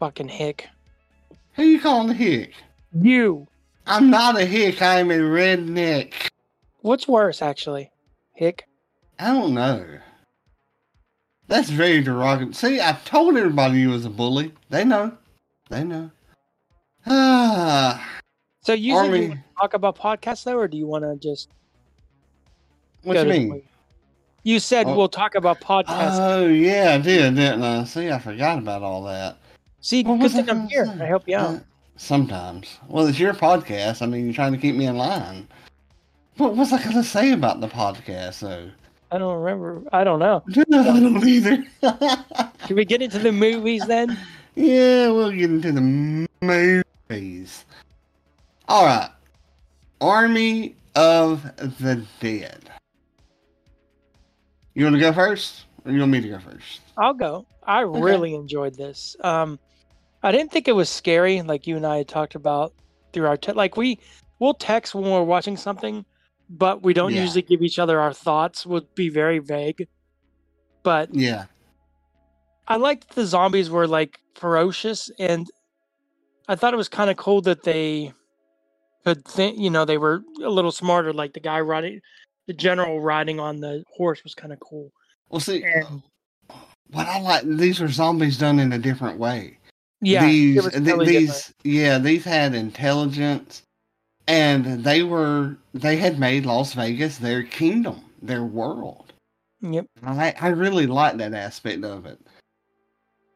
Fucking 0.00 0.28
hick. 0.28 0.68
Who 1.54 1.62
you 1.64 1.80
calling 1.80 2.10
a 2.10 2.14
hick? 2.14 2.52
You. 2.92 3.46
I'm 3.86 4.10
not 4.10 4.38
a 4.40 4.44
hick. 4.44 4.82
I'm 4.82 5.10
a 5.10 5.14
redneck. 5.18 6.12
What's 6.80 7.06
worse, 7.08 7.40
actually? 7.42 7.90
Hick. 8.34 8.66
I 9.18 9.26
don't 9.32 9.54
know. 9.54 9.98
That's 11.48 11.70
very 11.70 12.02
derogatory. 12.02 12.54
See, 12.54 12.80
I 12.80 12.92
told 13.04 13.36
everybody 13.36 13.78
you 13.80 13.90
was 13.90 14.04
a 14.04 14.10
bully. 14.10 14.52
They 14.70 14.84
know. 14.84 15.16
They 15.70 15.84
know. 15.84 16.10
Ah, 17.06 18.02
So 18.62 18.72
you 18.72 18.94
Army. 18.96 19.18
you 19.22 19.28
want 19.28 19.40
to 19.40 19.44
talk 19.60 19.74
about 19.74 19.96
podcasts 19.96 20.44
though, 20.44 20.58
or 20.58 20.66
do 20.68 20.76
you 20.76 20.86
want 20.86 21.04
to 21.04 21.16
just 21.16 21.48
what 23.04 23.16
you 23.16 23.24
mean? 23.24 23.62
You 24.42 24.58
said 24.58 24.86
Oh. 24.88 24.96
we'll 24.96 25.08
talk 25.08 25.36
about 25.36 25.60
podcasts. 25.60 26.18
Oh 26.18 26.46
yeah, 26.48 26.94
I 26.94 26.98
did, 26.98 27.36
didn't 27.36 27.62
I? 27.62 27.84
See, 27.84 28.10
I 28.10 28.18
forgot 28.18 28.58
about 28.58 28.82
all 28.82 29.04
that. 29.04 29.38
See, 29.80 30.02
good 30.02 30.30
thing 30.32 30.50
I'm 30.50 30.68
here. 30.68 30.92
I 31.00 31.04
help 31.04 31.28
you 31.28 31.36
out. 31.36 31.50
Uh, 31.56 31.58
sometimes. 31.96 32.78
Well, 32.88 33.06
it's 33.06 33.20
your 33.20 33.34
podcast. 33.34 34.02
I 34.02 34.06
mean, 34.06 34.24
you're 34.24 34.34
trying 34.34 34.52
to 34.52 34.58
keep 34.58 34.74
me 34.74 34.86
in 34.86 34.96
line. 34.96 35.46
What 36.38 36.56
was 36.56 36.72
I 36.72 36.82
going 36.82 36.96
to 36.96 37.04
say 37.04 37.30
about 37.32 37.60
the 37.60 37.68
podcast, 37.68 38.40
though? 38.40 38.70
I 39.10 39.18
don't 39.18 39.40
remember. 39.42 39.82
I 39.92 40.04
don't 40.04 40.18
know. 40.18 40.42
No, 40.68 40.80
I 40.80 41.00
don't 41.00 41.26
either. 41.26 41.64
Can 42.66 42.76
we 42.76 42.84
get 42.84 43.02
into 43.02 43.18
the 43.18 43.32
movies 43.32 43.86
then? 43.86 44.18
yeah, 44.54 45.10
we'll 45.10 45.30
get 45.30 45.50
into 45.50 45.72
the 45.72 46.82
movies. 47.10 47.64
All 48.68 48.84
right. 48.84 49.10
Army 50.00 50.74
of 50.94 51.42
the 51.78 52.04
Dead. 52.20 52.70
You 54.74 54.84
want 54.84 54.94
to 54.94 55.00
go 55.00 55.12
first, 55.12 55.64
or 55.84 55.92
you 55.92 56.00
want 56.00 56.12
me 56.12 56.20
to 56.20 56.28
go 56.28 56.38
first? 56.38 56.80
I'll 56.98 57.14
go. 57.14 57.46
I 57.62 57.80
really 57.80 58.34
enjoyed 58.34 58.74
this. 58.76 59.16
Um, 59.20 59.58
I 60.22 60.32
didn't 60.32 60.52
think 60.52 60.68
it 60.68 60.72
was 60.72 60.88
scary, 60.88 61.40
like 61.42 61.66
you 61.66 61.76
and 61.76 61.86
I 61.86 61.98
had 61.98 62.08
talked 62.08 62.34
about 62.34 62.74
through 63.12 63.26
our 63.26 63.36
te- 63.36 63.52
like 63.52 63.76
we 63.76 63.98
we'll 64.38 64.54
text 64.54 64.94
when 64.94 65.04
we're 65.10 65.22
watching 65.22 65.56
something, 65.56 66.04
but 66.48 66.82
we 66.82 66.94
don't 66.94 67.12
Yeah. 67.12 67.22
usually 67.22 67.42
give 67.42 67.62
each 67.62 67.78
other 67.78 68.00
our 68.00 68.12
thoughts. 68.12 68.64
We'll 68.66 68.86
be 68.94 69.08
very 69.08 69.38
vague. 69.38 69.88
But 70.82 71.14
Yeah. 71.14 71.46
I 72.68 72.76
liked 72.76 73.14
the 73.14 73.26
zombies 73.26 73.70
were 73.70 73.86
like 73.86 74.18
ferocious, 74.34 75.10
and 75.18 75.46
I 76.48 76.56
thought 76.56 76.74
it 76.74 76.76
was 76.78 76.88
kind 76.88 77.10
of 77.10 77.16
cool 77.16 77.40
that 77.42 77.62
they 77.64 78.12
could 79.04 79.24
think. 79.24 79.58
You 79.58 79.70
know, 79.70 79.84
they 79.84 79.98
were 79.98 80.22
a 80.42 80.48
little 80.50 80.72
smarter. 80.72 81.12
Like 81.12 81.32
the 81.32 81.40
guy 81.40 81.60
riding, 81.60 82.00
the 82.46 82.52
general 82.52 83.00
riding 83.00 83.40
on 83.40 83.60
the 83.60 83.84
horse 83.96 84.22
was 84.24 84.34
kind 84.34 84.52
of 84.52 84.60
cool. 84.60 84.92
Well, 85.28 85.40
see, 85.40 85.64
And- 85.64 86.02
what 86.90 87.06
I 87.08 87.20
like, 87.20 87.42
these 87.44 87.80
are 87.80 87.88
zombies 87.88 88.38
done 88.38 88.58
in 88.60 88.72
a 88.72 88.78
different 88.78 89.18
way. 89.18 89.58
Yeah, 90.00 90.24
these, 90.26 90.62
th- 90.62 90.74
these, 90.74 90.86
different. 91.36 91.54
yeah, 91.64 91.98
these 91.98 92.24
had 92.24 92.54
intelligence, 92.54 93.62
and 94.26 94.84
they 94.84 95.02
were 95.02 95.56
they 95.74 95.96
had 95.96 96.18
made 96.18 96.46
Las 96.46 96.72
Vegas 96.74 97.18
their 97.18 97.42
kingdom, 97.42 98.00
their 98.22 98.44
world. 98.44 99.12
Yep. 99.62 99.86
I 100.04 100.34
I 100.40 100.48
really 100.48 100.86
like 100.86 101.16
that 101.18 101.34
aspect 101.34 101.84
of 101.84 102.06
it. 102.06 102.20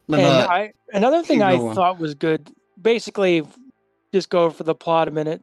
But 0.09 0.21
and 0.21 0.29
uh, 0.29 0.49
I 0.51 0.73
another 0.93 1.23
thing 1.23 1.43
I 1.43 1.57
going. 1.57 1.75
thought 1.75 1.99
was 1.99 2.15
good. 2.15 2.51
Basically, 2.81 3.47
just 4.13 4.31
go 4.31 4.45
over 4.45 4.65
the 4.65 4.75
plot 4.75 5.09
a 5.09 5.11
minute. 5.11 5.43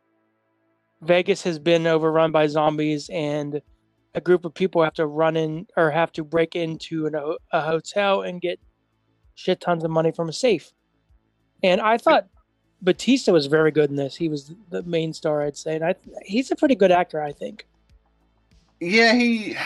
Vegas 1.01 1.43
has 1.43 1.59
been 1.59 1.85
overrun 1.85 2.31
by 2.31 2.47
zombies, 2.47 3.09
and 3.09 3.61
a 4.15 4.21
group 4.21 4.45
of 4.45 4.53
people 4.53 4.83
have 4.83 4.95
to 4.95 5.05
run 5.05 5.37
in 5.37 5.67
or 5.77 5.91
have 5.91 6.11
to 6.13 6.23
break 6.23 6.55
into 6.55 7.05
an, 7.05 7.15
a 7.51 7.61
hotel 7.61 8.23
and 8.23 8.41
get 8.41 8.59
shit 9.35 9.61
tons 9.61 9.83
of 9.83 9.91
money 9.91 10.11
from 10.11 10.27
a 10.27 10.33
safe. 10.33 10.71
And 11.63 11.79
I 11.79 11.97
thought 11.97 12.27
Batista 12.81 13.31
was 13.31 13.47
very 13.47 13.71
good 13.71 13.89
in 13.89 13.95
this. 13.95 14.15
He 14.15 14.29
was 14.29 14.51
the 14.69 14.83
main 14.83 15.13
star, 15.13 15.41
I'd 15.41 15.57
say, 15.57 15.75
and 15.75 15.83
I 15.85 15.95
he's 16.23 16.51
a 16.51 16.55
pretty 16.55 16.75
good 16.75 16.91
actor, 16.91 17.21
I 17.21 17.31
think. 17.31 17.65
yeah, 18.79 19.13
he, 19.13 19.57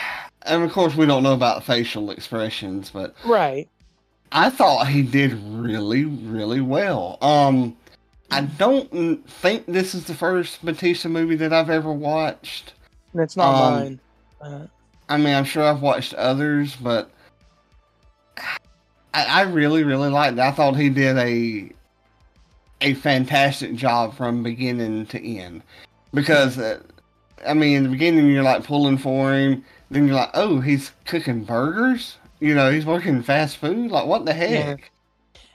and 0.44 0.64
of 0.64 0.72
course 0.72 0.96
we 0.96 1.06
don't 1.06 1.24
know 1.24 1.34
about 1.34 1.64
facial 1.64 2.12
expressions, 2.12 2.90
but 2.90 3.14
Right. 3.26 3.68
I 4.32 4.50
thought 4.50 4.88
he 4.88 5.02
did 5.02 5.34
really, 5.34 6.06
really 6.06 6.62
well. 6.62 7.18
Um, 7.22 7.76
I 8.32 8.42
don't 8.42 8.90
think 9.30 9.66
this 9.66 9.94
is 9.94 10.06
the 10.06 10.14
first 10.14 10.64
Batista 10.64 11.10
movie 11.10 11.36
that 11.36 11.52
I've 11.52 11.70
ever 11.70 11.92
watched. 11.92 12.74
And 13.12 13.22
it's 13.22 13.36
not 13.36 13.54
Um, 13.54 13.74
mine. 13.84 14.00
Uh, 14.40 14.68
I 15.10 15.18
mean, 15.18 15.36
I'm 15.36 15.44
sure 15.44 15.64
I've 15.64 15.82
watched 15.82 16.14
others, 16.14 16.78
but 16.78 17.12
I, 19.14 19.26
I 19.26 19.42
really, 19.42 19.84
really 19.84 20.10
liked 20.10 20.38
it. 20.38 20.42
I 20.42 20.52
thought 20.52 20.78
he 20.78 20.88
did 20.90 21.18
a 21.18 21.70
a 22.82 22.94
fantastic 22.96 23.76
job 23.76 24.16
from 24.16 24.44
beginning 24.44 25.06
to 25.08 25.38
end. 25.38 25.62
Because, 26.14 26.58
uh, 26.58 26.82
I 27.48 27.54
mean, 27.54 27.78
in 27.78 27.84
the 27.84 27.90
beginning, 27.90 28.28
you're 28.28 28.44
like 28.44 28.64
pulling 28.64 28.98
for 28.98 29.34
him. 29.34 29.64
Then 29.90 30.08
you're 30.08 30.16
like, 30.16 30.32
oh, 30.34 30.60
he's 30.60 30.92
cooking 31.06 31.44
burgers? 31.44 32.18
You 32.40 32.56
know, 32.56 32.72
he's 32.72 32.86
working 32.86 33.22
fast 33.22 33.58
food? 33.58 33.92
Like, 33.92 34.06
what 34.08 34.26
the 34.26 34.34
heck? 34.34 34.92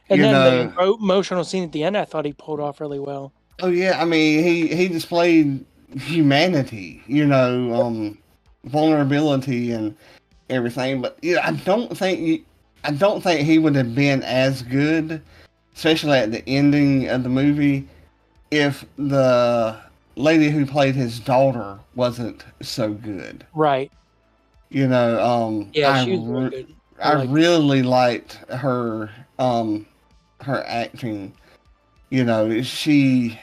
and 0.08 0.18
you 0.18 0.22
then 0.24 0.32
know- 0.32 0.50
the 0.50 0.72
emo- 0.82 0.96
emotional 0.98 1.44
scene 1.44 1.64
at 1.64 1.72
the 1.72 1.82
end, 1.82 1.96
I 1.96 2.04
thought 2.04 2.24
he 2.24 2.32
pulled 2.32 2.60
off 2.60 2.80
really 2.80 3.00
well. 3.00 3.32
Oh 3.62 3.68
yeah, 3.68 3.98
I 4.00 4.04
mean 4.04 4.44
he 4.44 4.68
he 4.68 4.86
displayed 4.86 5.64
humanity, 5.98 7.02
you 7.06 7.24
know, 7.26 7.72
um, 7.74 8.18
vulnerability 8.64 9.72
and 9.72 9.96
everything. 10.50 11.00
But 11.00 11.18
yeah, 11.22 11.38
I 11.42 11.52
don't 11.52 11.96
think 11.96 12.20
you, 12.20 12.44
I 12.84 12.90
don't 12.92 13.22
think 13.22 13.46
he 13.46 13.58
would 13.58 13.74
have 13.74 13.94
been 13.94 14.22
as 14.22 14.60
good, 14.62 15.22
especially 15.76 16.18
at 16.18 16.32
the 16.32 16.46
ending 16.48 17.06
of 17.08 17.22
the 17.22 17.28
movie, 17.28 17.86
if 18.50 18.84
the 18.96 19.76
lady 20.16 20.48
who 20.50 20.64
played 20.64 20.94
his 20.94 21.20
daughter 21.20 21.78
wasn't 21.94 22.44
so 22.62 22.92
good. 22.92 23.46
Right. 23.54 23.92
You 24.70 24.88
know, 24.88 25.22
um, 25.22 25.70
Yeah, 25.74 25.90
I 25.92 26.04
she 26.04 26.16
was 26.16 26.26
really 26.26 26.44
re- 26.44 26.50
good. 26.50 26.74
I 27.02 27.14
like- 27.14 27.28
really 27.30 27.82
liked 27.82 28.34
her 28.50 29.10
um 29.38 29.86
her 30.40 30.64
acting. 30.66 31.34
You 32.10 32.24
know, 32.24 32.62
she 32.62 33.38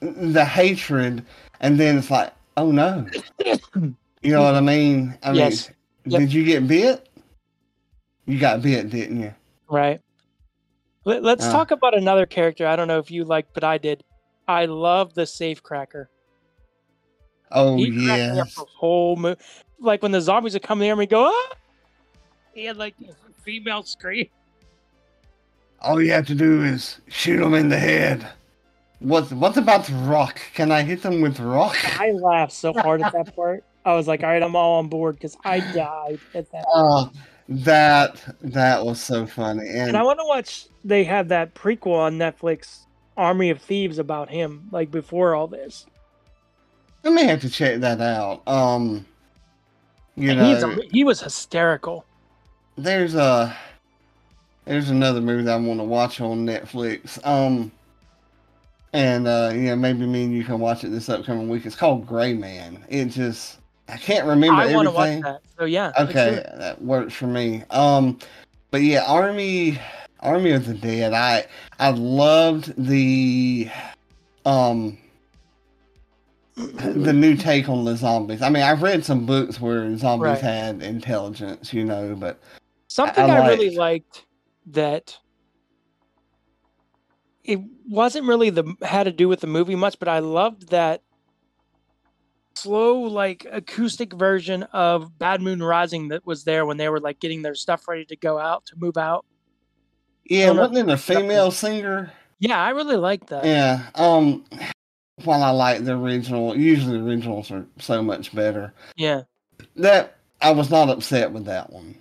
the 0.00 0.44
hatred 0.44 1.24
and 1.60 1.78
then 1.78 1.98
it's 1.98 2.10
like, 2.10 2.32
oh 2.56 2.70
no. 2.72 3.06
You 4.20 4.32
know 4.32 4.42
what 4.42 4.56
I 4.56 4.60
mean? 4.60 5.16
I 5.22 5.30
Yes. 5.30 5.68
mean 5.68 5.76
Yep. 6.06 6.20
did 6.22 6.32
you 6.32 6.44
get 6.44 6.66
bit? 6.66 7.08
You 8.26 8.38
got 8.40 8.60
bit, 8.62 8.90
didn't 8.90 9.20
you? 9.20 9.32
Right. 9.70 10.00
Let, 11.08 11.22
let's 11.22 11.46
Uh. 11.46 11.52
talk 11.52 11.70
about 11.70 11.96
another 11.96 12.26
character. 12.26 12.66
I 12.66 12.76
don't 12.76 12.86
know 12.86 12.98
if 12.98 13.10
you 13.10 13.24
like, 13.24 13.46
but 13.54 13.64
I 13.64 13.78
did. 13.78 14.04
I 14.46 14.66
love 14.66 15.14
the 15.14 15.24
safe 15.24 15.62
cracker. 15.62 16.10
Oh 17.50 17.76
He 17.76 17.86
cracked 18.04 18.34
me 18.34 18.40
up 18.40 18.46
yes. 18.48 18.58
whole 18.76 19.16
mo- 19.16 19.36
Like 19.80 20.02
when 20.02 20.12
the 20.12 20.20
zombies 20.20 20.52
would 20.52 20.62
come 20.62 20.80
near 20.80 20.94
me, 20.94 21.06
go 21.06 21.30
ah. 21.32 21.52
He 22.52 22.66
had 22.66 22.76
like 22.76 22.94
female 23.42 23.84
scream. 23.84 24.28
All 25.80 26.02
you 26.02 26.12
have 26.12 26.26
to 26.26 26.34
do 26.34 26.62
is 26.62 27.00
shoot 27.08 27.38
them 27.38 27.54
in 27.54 27.70
the 27.70 27.78
head. 27.78 28.26
What 28.98 29.32
what 29.32 29.56
about 29.56 29.88
rock? 30.04 30.38
Can 30.52 30.70
I 30.70 30.82
hit 30.82 31.00
them 31.02 31.22
with 31.22 31.40
rock? 31.40 31.76
I 31.98 32.10
laughed 32.10 32.52
so 32.52 32.74
hard 32.74 33.00
at 33.00 33.12
that 33.14 33.34
part. 33.34 33.64
I 33.86 33.94
was 33.94 34.06
like, 34.08 34.22
all 34.22 34.28
right, 34.28 34.42
I'm 34.42 34.56
all 34.56 34.78
on 34.80 34.88
board 34.88 35.14
because 35.14 35.36
I 35.44 35.60
died 35.60 36.18
at 36.34 36.50
that. 36.52 36.64
Oh, 36.74 37.10
that 37.48 38.36
that 38.40 38.84
was 38.84 39.00
so 39.00 39.26
funny. 39.26 39.66
And, 39.68 39.88
And 39.88 39.96
I 39.96 40.02
want 40.02 40.18
to 40.18 40.24
watch. 40.26 40.66
They 40.84 41.04
have 41.04 41.28
that 41.28 41.54
prequel 41.54 41.98
on 41.98 42.18
Netflix, 42.18 42.80
Army 43.16 43.50
of 43.50 43.60
Thieves, 43.60 43.98
about 43.98 44.30
him, 44.30 44.68
like 44.70 44.90
before 44.90 45.34
all 45.34 45.46
this. 45.46 45.86
I 47.04 47.10
may 47.10 47.24
have 47.24 47.40
to 47.42 47.50
check 47.50 47.80
that 47.80 48.00
out. 48.00 48.46
Um, 48.46 49.06
you 50.16 50.30
And 50.30 50.38
know, 50.40 50.70
a, 50.80 50.82
he 50.90 51.04
was 51.04 51.20
hysterical. 51.20 52.04
there's 52.76 53.14
a 53.14 53.56
there's 54.64 54.90
another 54.90 55.20
movie 55.20 55.44
that 55.44 55.54
I 55.54 55.60
want 55.60 55.80
to 55.80 55.84
watch 55.84 56.20
on 56.20 56.44
Netflix. 56.44 57.24
Um, 57.26 57.72
and 58.92 59.26
uh, 59.26 59.52
yeah, 59.54 59.74
maybe 59.74 60.06
me 60.06 60.24
and 60.24 60.34
you 60.34 60.44
can 60.44 60.58
watch 60.58 60.84
it 60.84 60.88
this 60.90 61.08
upcoming 61.08 61.48
week. 61.48 61.64
It's 61.66 61.76
called 61.76 62.06
Gray 62.06 62.34
Man. 62.34 62.84
It 62.88 63.06
just 63.06 63.58
I 63.88 63.96
can't 63.96 64.26
remember 64.26 64.62
I 64.62 64.74
want 64.74 64.86
to 64.88 64.94
watch 64.94 65.22
that. 65.22 65.40
So 65.58 65.64
yeah. 65.64 65.92
Okay, 65.98 66.42
that 66.56 66.80
works 66.82 67.14
for 67.14 67.26
me. 67.26 67.64
Um, 67.70 68.18
but 68.70 68.82
yeah, 68.82 69.04
Army 69.06 69.78
Army 70.20 70.52
of 70.52 70.66
the 70.66 70.74
Dead. 70.74 71.14
I 71.14 71.46
I 71.78 71.90
loved 71.90 72.74
the 72.76 73.70
um 74.44 74.98
the 76.56 77.12
new 77.12 77.36
take 77.36 77.68
on 77.68 77.84
the 77.84 77.96
zombies. 77.96 78.42
I 78.42 78.50
mean, 78.50 78.62
I've 78.62 78.82
read 78.82 79.04
some 79.04 79.24
books 79.24 79.60
where 79.60 79.96
zombies 79.96 80.24
Right. 80.24 80.40
had 80.40 80.82
intelligence, 80.82 81.72
you 81.72 81.84
know, 81.84 82.14
but 82.14 82.38
Something 82.88 83.30
I 83.30 83.38
I, 83.38 83.48
really 83.48 83.76
liked 83.76 84.26
that 84.66 85.16
it 87.44 87.60
wasn't 87.86 88.26
really 88.26 88.50
the 88.50 88.74
had 88.82 89.04
to 89.04 89.12
do 89.12 89.28
with 89.28 89.40
the 89.40 89.46
movie 89.46 89.76
much, 89.76 89.98
but 89.98 90.08
I 90.08 90.18
loved 90.18 90.68
that 90.68 91.02
slow 92.58 93.00
like 93.00 93.46
acoustic 93.50 94.12
version 94.12 94.64
of 94.72 95.18
Bad 95.18 95.40
Moon 95.40 95.62
Rising 95.62 96.08
that 96.08 96.26
was 96.26 96.44
there 96.44 96.66
when 96.66 96.76
they 96.76 96.88
were 96.88 97.00
like 97.00 97.20
getting 97.20 97.42
their 97.42 97.54
stuff 97.54 97.86
ready 97.88 98.04
to 98.06 98.16
go 98.16 98.38
out 98.38 98.66
to 98.66 98.76
move 98.76 98.96
out. 98.96 99.24
yeah, 100.24 100.50
wasn't 100.50 100.88
it 100.88 100.92
a 100.92 100.96
female 100.96 101.50
singer? 101.50 102.12
Yeah, 102.38 102.62
I 102.62 102.70
really 102.70 102.96
liked 102.96 103.28
that. 103.28 103.44
Yeah. 103.44 103.86
Um, 103.94 104.44
while 105.24 105.42
I 105.42 105.50
like 105.50 105.84
the 105.84 105.96
original, 105.96 106.56
usually 106.56 106.98
the 106.98 107.04
originals 107.04 107.50
are 107.50 107.66
so 107.78 108.02
much 108.02 108.34
better. 108.34 108.72
Yeah. 108.96 109.22
That 109.76 110.18
I 110.40 110.52
was 110.52 110.70
not 110.70 110.88
upset 110.88 111.32
with 111.32 111.46
that 111.46 111.72
one. 111.72 111.96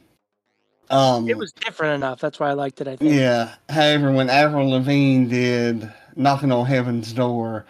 Um, 0.89 1.27
It 1.27 1.37
was 1.37 1.51
different 1.53 1.95
enough. 1.95 2.19
That's 2.19 2.39
why 2.39 2.49
I 2.49 2.53
liked 2.53 2.79
it, 2.81 2.87
I 2.87 2.95
think. 2.95 3.13
Yeah. 3.13 3.55
However, 3.69 4.11
when 4.11 4.29
Avril 4.29 4.69
Lavigne 4.69 5.27
did 5.27 5.91
"Knocking 6.15 6.51
on 6.51 6.65
Heaven's 6.65 7.11
Door," 7.13 7.65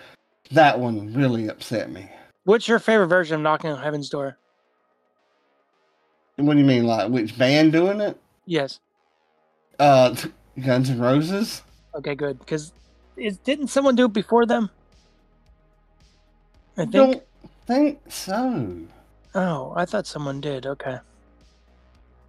that 0.51 0.79
one 0.79 1.13
really 1.13 1.47
upset 1.47 1.89
me. 1.91 2.09
What's 2.47 2.65
your 2.65 2.79
favorite 2.79 3.07
version 3.07 3.35
of 3.35 3.41
Knocking 3.41 3.71
on 3.71 3.83
Heaven's 3.83 4.07
Door? 4.07 4.37
What 6.37 6.53
do 6.53 6.59
you 6.59 6.65
mean, 6.65 6.85
like 6.85 7.11
which 7.11 7.37
band 7.37 7.73
doing 7.73 7.99
it? 7.99 8.17
Yes. 8.45 8.79
Uh, 9.77 10.15
Guns 10.63 10.89
N' 10.89 10.97
Roses. 10.97 11.61
Okay, 11.93 12.15
good. 12.15 12.39
Because 12.39 12.71
didn't 13.17 13.67
someone 13.67 13.97
do 13.97 14.05
it 14.05 14.13
before 14.13 14.45
them? 14.45 14.69
I 16.77 16.85
think. 16.85 16.93
Don't 16.93 17.23
think 17.65 17.99
so. 18.07 18.77
Oh, 19.35 19.73
I 19.75 19.83
thought 19.83 20.07
someone 20.07 20.39
did. 20.39 20.65
Okay. 20.65 20.99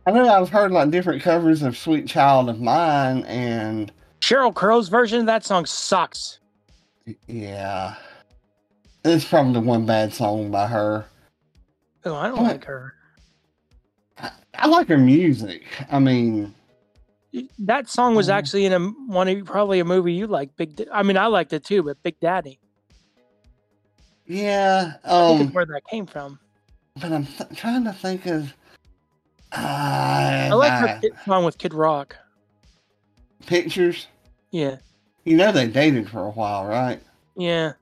I 0.05 0.11
know 0.11 0.29
I've 0.29 0.51
heard 0.51 0.73
like 0.73 0.91
different 0.91 1.23
covers 1.23 1.63
of 1.63 1.77
"Sweet 1.77 2.09
Child 2.09 2.49
of 2.49 2.61
Mine," 2.61 3.23
and 3.23 3.93
Sheryl 4.21 4.53
Crow's 4.53 4.89
version 4.89 5.21
of 5.21 5.27
that 5.27 5.45
song 5.45 5.65
sucks. 5.65 6.41
yeah, 7.29 7.95
it's 9.09 9.25
probably 9.25 9.55
the 9.55 9.61
one 9.61 9.87
bad 9.87 10.13
song 10.13 10.51
by 10.51 10.67
her. 10.67 11.05
Oh, 12.05 12.15
I 12.15 12.29
don't 12.29 12.37
What? 12.43 12.53
like 12.53 12.65
her. 12.65 12.95
I, 14.19 14.31
I 14.55 14.67
like 14.67 14.89
her 14.89 14.99
music. 14.99 15.65
I 15.91 15.99
mean, 15.99 16.55
That 17.59 17.89
song 17.91 18.15
was 18.15 18.29
Mhm. 18.29 18.33
actually 18.33 18.65
in 18.67 18.73
a 18.73 18.79
one 18.81 19.29
of 19.29 19.45
probably 19.45 19.81
a 19.81 19.85
movie 19.85 20.15
you 20.15 20.27
like. 20.27 20.57
Big. 20.57 20.89
I 20.93 21.03
mean, 21.03 21.17
I 21.19 21.27
liked 21.27 21.53
it 21.53 21.63
too, 21.65 21.83
but 21.83 22.03
Big 22.03 22.19
Daddy. 22.21 22.59
yeah. 24.27 24.95
I 25.05 25.29
think 25.37 25.41
Um, 25.49 25.53
where 25.53 25.67
that 25.67 25.83
came 25.91 26.07
from. 26.07 26.39
but 27.01 27.13
I'm 27.13 27.27
th- 27.27 27.51
trying 27.55 27.85
to 27.85 27.93
think 27.93 28.27
of. 28.27 28.55
Uh, 29.53 29.57
I 30.51 30.53
like 30.55 30.73
her 30.73 30.99
kid 31.01 31.13
song 31.25 31.45
with 31.45 31.59
Kid 31.59 31.73
Rock. 31.75 32.17
pictures. 33.47 34.07
Yeah, 34.51 34.77
You 35.25 35.37
know 35.37 35.53
they 35.53 35.69
dated 35.69 36.09
for 36.11 36.25
a 36.27 36.31
while, 36.31 36.67
right? 36.67 37.01
yeah. 37.37 37.73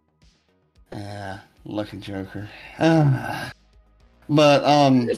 Yeah, 0.97 1.41
lucky 1.65 1.99
Joker. 1.99 2.49
Uh, 2.79 3.51
but 4.29 4.65
um, 4.65 5.11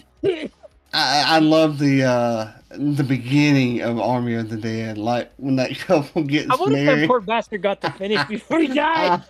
I 0.92 1.24
I 1.36 1.38
love 1.38 1.78
the 1.78 2.02
uh 2.04 2.52
the 2.70 3.04
beginning 3.04 3.80
of 3.82 3.98
Army 4.00 4.34
of 4.34 4.50
the 4.50 4.56
Dead, 4.56 4.98
like 4.98 5.32
when 5.36 5.56
that 5.56 5.76
couple 5.78 6.24
gets 6.24 6.50
I 6.50 6.56
wonder 6.56 6.76
if 6.76 6.86
that 6.86 6.94
married. 6.94 7.08
poor 7.08 7.20
bastard 7.20 7.62
got 7.62 7.80
to 7.82 7.90
finish 7.92 8.22
before 8.28 8.58
he 8.58 8.68
died. 8.68 9.22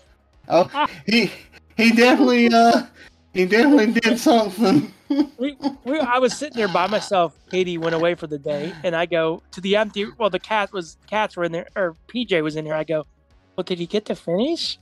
oh, 0.48 0.86
he 1.06 1.30
he 1.76 1.92
definitely 1.92 2.52
uh 2.52 2.86
he 3.34 3.44
definitely 3.44 4.00
did 4.00 4.18
something. 4.18 4.92
we, 5.38 5.56
we, 5.84 6.00
I 6.00 6.18
was 6.18 6.36
sitting 6.36 6.56
there 6.56 6.68
by 6.68 6.86
myself. 6.86 7.36
Katie 7.50 7.78
went 7.78 7.94
away 7.94 8.14
for 8.14 8.26
the 8.26 8.38
day, 8.38 8.72
and 8.82 8.96
I 8.96 9.06
go 9.06 9.42
to 9.52 9.60
the 9.60 9.76
empty. 9.76 10.06
Well, 10.18 10.30
the 10.30 10.38
cat 10.40 10.72
was 10.72 10.96
cats 11.08 11.36
were 11.36 11.44
in 11.44 11.52
there, 11.52 11.68
or 11.76 11.94
PJ 12.08 12.42
was 12.42 12.56
in 12.56 12.64
there. 12.64 12.74
I 12.74 12.84
go, 12.84 13.06
well, 13.56 13.64
did 13.64 13.78
he 13.78 13.86
get 13.86 14.06
to 14.06 14.14
finish? 14.14 14.78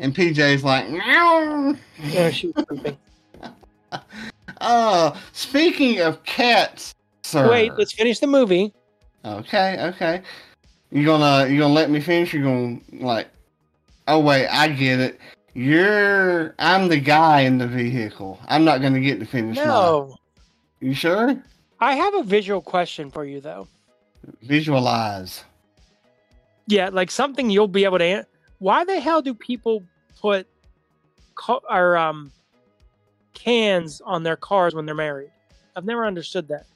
And 0.00 0.14
PJ's 0.14 0.64
like, 0.64 0.88
meow. 0.88 1.76
Yeah, 2.02 2.30
she 2.30 2.48
was. 2.48 2.94
Uh, 4.60 5.16
speaking 5.32 6.00
of 6.00 6.24
cats, 6.24 6.94
sir. 7.22 7.50
Wait, 7.50 7.72
let's 7.76 7.92
finish 7.92 8.18
the 8.18 8.26
movie. 8.26 8.72
Okay, 9.26 9.76
okay. 9.88 10.22
You 10.90 11.04
gonna 11.04 11.46
you 11.48 11.58
gonna 11.60 11.74
let 11.74 11.90
me 11.90 12.00
finish? 12.00 12.32
You 12.32 12.42
gonna 12.42 12.78
like? 13.04 13.28
Oh 14.08 14.20
wait, 14.20 14.48
I 14.48 14.68
get 14.68 15.00
it. 15.00 15.20
You're 15.52 16.54
I'm 16.58 16.88
the 16.88 16.98
guy 16.98 17.40
in 17.42 17.58
the 17.58 17.66
vehicle. 17.66 18.40
I'm 18.48 18.64
not 18.64 18.80
gonna 18.80 19.00
get 19.00 19.20
to 19.20 19.26
finish. 19.26 19.56
mine. 19.56 19.66
No, 19.66 20.16
You 20.80 20.94
sure? 20.94 21.36
I 21.78 21.94
have 21.94 22.14
a 22.14 22.22
visual 22.22 22.62
question 22.62 23.10
for 23.10 23.26
you 23.26 23.42
though. 23.42 23.68
Visualize. 24.42 25.44
Yeah, 26.66 26.88
like 26.88 27.10
something 27.10 27.50
you'll 27.50 27.68
be 27.68 27.84
able 27.84 27.98
to. 27.98 28.24
Why 28.60 28.84
the 28.84 29.00
hell 29.00 29.20
do 29.22 29.34
people 29.34 29.82
put 30.20 30.46
co- 31.34 31.62
or 31.68 31.96
um 31.96 32.30
cans 33.34 34.00
on 34.04 34.22
their 34.22 34.36
cars 34.36 34.74
when 34.74 34.86
they're 34.86 34.94
married? 34.94 35.30
I've 35.76 35.84
never 35.84 36.06
understood 36.06 36.48
that. 36.48 36.66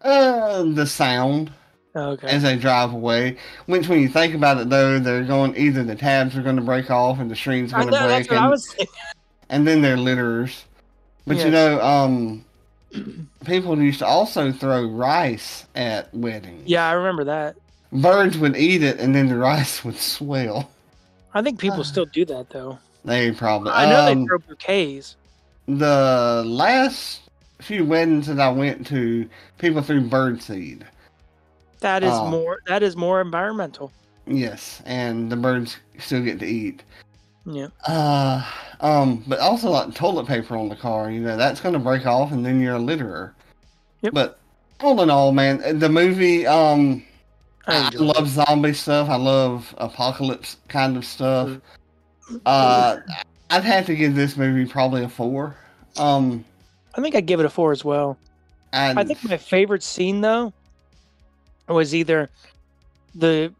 Uh, 0.00 0.62
the 0.64 0.86
sound 0.86 1.52
Okay. 1.94 2.26
as 2.26 2.42
they 2.42 2.56
drive 2.56 2.92
away. 2.92 3.36
Which, 3.66 3.88
when 3.88 4.00
you 4.00 4.08
think 4.08 4.34
about 4.34 4.58
it, 4.58 4.68
though, 4.70 4.98
they're 4.98 5.24
going 5.24 5.56
either 5.56 5.84
the 5.84 5.94
tabs 5.94 6.36
are 6.36 6.42
going 6.42 6.56
to 6.56 6.62
break 6.62 6.90
off 6.90 7.18
and 7.18 7.30
the 7.30 7.36
screen's 7.36 7.72
I 7.72 7.82
going 7.84 7.92
to 7.94 8.00
break, 8.06 8.30
and. 8.32 8.88
And 9.50 9.66
then 9.68 9.82
they're 9.82 9.96
litterers. 9.98 10.62
But 11.26 11.36
you 11.38 11.50
know, 11.50 11.80
um, 11.80 12.44
people 13.44 13.80
used 13.80 14.00
to 14.00 14.06
also 14.06 14.50
throw 14.52 14.86
rice 14.86 15.66
at 15.76 16.12
weddings. 16.14 16.62
Yeah, 16.66 16.88
I 16.88 16.92
remember 16.92 17.24
that. 17.24 17.56
birds 17.92 18.38
would 18.38 18.56
eat 18.56 18.82
it 18.82 18.98
and 18.98 19.14
then 19.14 19.28
the 19.28 19.36
rice 19.36 19.84
would 19.84 19.96
swell. 19.96 20.70
I 21.34 21.42
think 21.42 21.58
people 21.58 21.80
Ah. 21.80 21.84
still 21.84 22.06
do 22.12 22.24
that 22.26 22.50
though. 22.50 22.78
They 23.04 23.32
probably. 23.32 23.72
I 23.72 23.86
know 23.86 24.00
um, 24.00 24.20
they 24.20 24.26
throw 24.26 24.38
bouquets. 24.38 25.16
the 25.66 26.42
last 26.46 27.22
few 27.60 27.84
weddings 27.84 28.26
that 28.26 28.40
I 28.40 28.50
went 28.50 28.86
to, 28.88 29.28
people 29.58 29.82
threw 29.82 30.00
birdseed. 30.08 30.82
That 31.80 32.04
is 32.04 32.12
oh. 32.12 32.28
more. 32.28 32.60
That 32.66 32.82
is 32.82 32.96
more 32.96 33.20
environmental. 33.20 33.92
Yes, 34.26 34.82
and 34.86 35.30
the 35.30 35.36
birds 35.36 35.78
still 35.98 36.22
get 36.22 36.38
to 36.40 36.46
eat. 36.46 36.84
Yeah. 37.44 37.68
Uh, 37.86 38.44
um, 38.80 39.24
but 39.26 39.40
also 39.40 39.70
like 39.70 39.94
toilet 39.94 40.26
paper 40.26 40.56
on 40.56 40.68
the 40.68 40.76
car, 40.76 41.10
you 41.10 41.20
know, 41.20 41.36
that's 41.36 41.60
going 41.60 41.72
to 41.72 41.78
break 41.78 42.06
off 42.06 42.32
and 42.32 42.46
then 42.46 42.60
you're 42.60 42.76
a 42.76 42.80
litterer. 42.80 43.32
Yep. 44.02 44.14
But 44.14 44.38
all 44.80 45.00
in 45.02 45.10
all, 45.10 45.32
man, 45.32 45.78
the 45.78 45.88
movie, 45.88 46.46
um, 46.46 47.02
I 47.66 47.90
I, 47.92 47.96
love 47.96 48.28
zombie 48.28 48.72
stuff. 48.72 49.08
I 49.08 49.16
love 49.16 49.74
apocalypse 49.78 50.56
kind 50.68 50.96
of 50.96 51.04
stuff. 51.04 51.58
Uh, 52.46 52.98
I'd 53.50 53.64
have 53.64 53.86
to 53.86 53.94
give 53.94 54.14
this 54.14 54.36
movie 54.36 54.64
probably 54.70 55.04
a 55.04 55.08
four. 55.08 55.54
Um, 55.96 56.44
I 56.94 57.00
think 57.00 57.14
I'd 57.14 57.26
give 57.26 57.40
it 57.40 57.46
a 57.46 57.50
four 57.50 57.72
as 57.72 57.84
well. 57.84 58.16
and 58.72 58.98
I 58.98 59.04
think 59.04 59.22
my 59.24 59.36
favorite 59.36 59.82
scene 59.82 60.20
though 60.20 60.52
was 61.68 61.94
either 61.94 62.28
the 63.14 63.52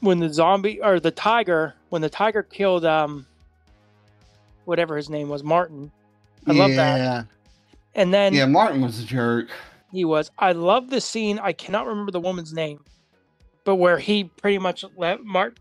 when 0.00 0.18
the 0.20 0.32
zombie 0.32 0.80
or 0.82 1.00
the 1.00 1.10
tiger 1.10 1.74
when 1.88 2.02
the 2.02 2.08
tiger 2.10 2.42
killed 2.42 2.84
um 2.84 3.26
whatever 4.66 4.96
his 4.96 5.08
name 5.10 5.28
was 5.28 5.42
Martin. 5.42 5.90
I 6.46 6.52
love 6.52 6.70
that. 6.74 6.96
Yeah, 6.98 7.22
And 7.94 8.12
then 8.12 8.34
yeah. 8.34 8.46
Martin 8.46 8.80
was 8.82 9.00
a 9.00 9.04
jerk. 9.04 9.48
he 9.92 10.04
was. 10.04 10.30
I 10.38 10.52
love 10.52 10.90
the 10.90 11.00
scene. 11.00 11.38
I 11.38 11.52
cannot 11.52 11.86
remember 11.86 12.12
the 12.12 12.20
woman's 12.20 12.52
name, 12.52 12.80
but 13.64 13.76
where 13.76 13.98
he 13.98 14.24
pretty 14.24 14.58
much 14.58 14.84
let 14.96 15.24
Martin. 15.24 15.58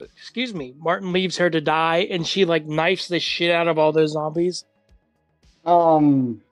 Excuse 0.00 0.52
me, 0.54 0.74
Martin 0.78 1.12
leaves 1.12 1.38
her 1.38 1.48
to 1.48 1.60
die, 1.60 2.06
and 2.10 2.26
she 2.26 2.44
like 2.44 2.66
knifes 2.66 3.08
the 3.08 3.18
shit 3.18 3.50
out 3.50 3.66
of 3.66 3.78
all 3.78 3.92
those 3.92 4.12
zombies. 4.12 4.64
Um, 5.64 6.42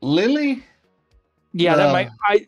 Lily, 0.00 0.62
Yeah, 1.52 1.76
that 1.76 1.90
Uh, 1.90 1.92
might. 1.92 2.08
I 2.24 2.46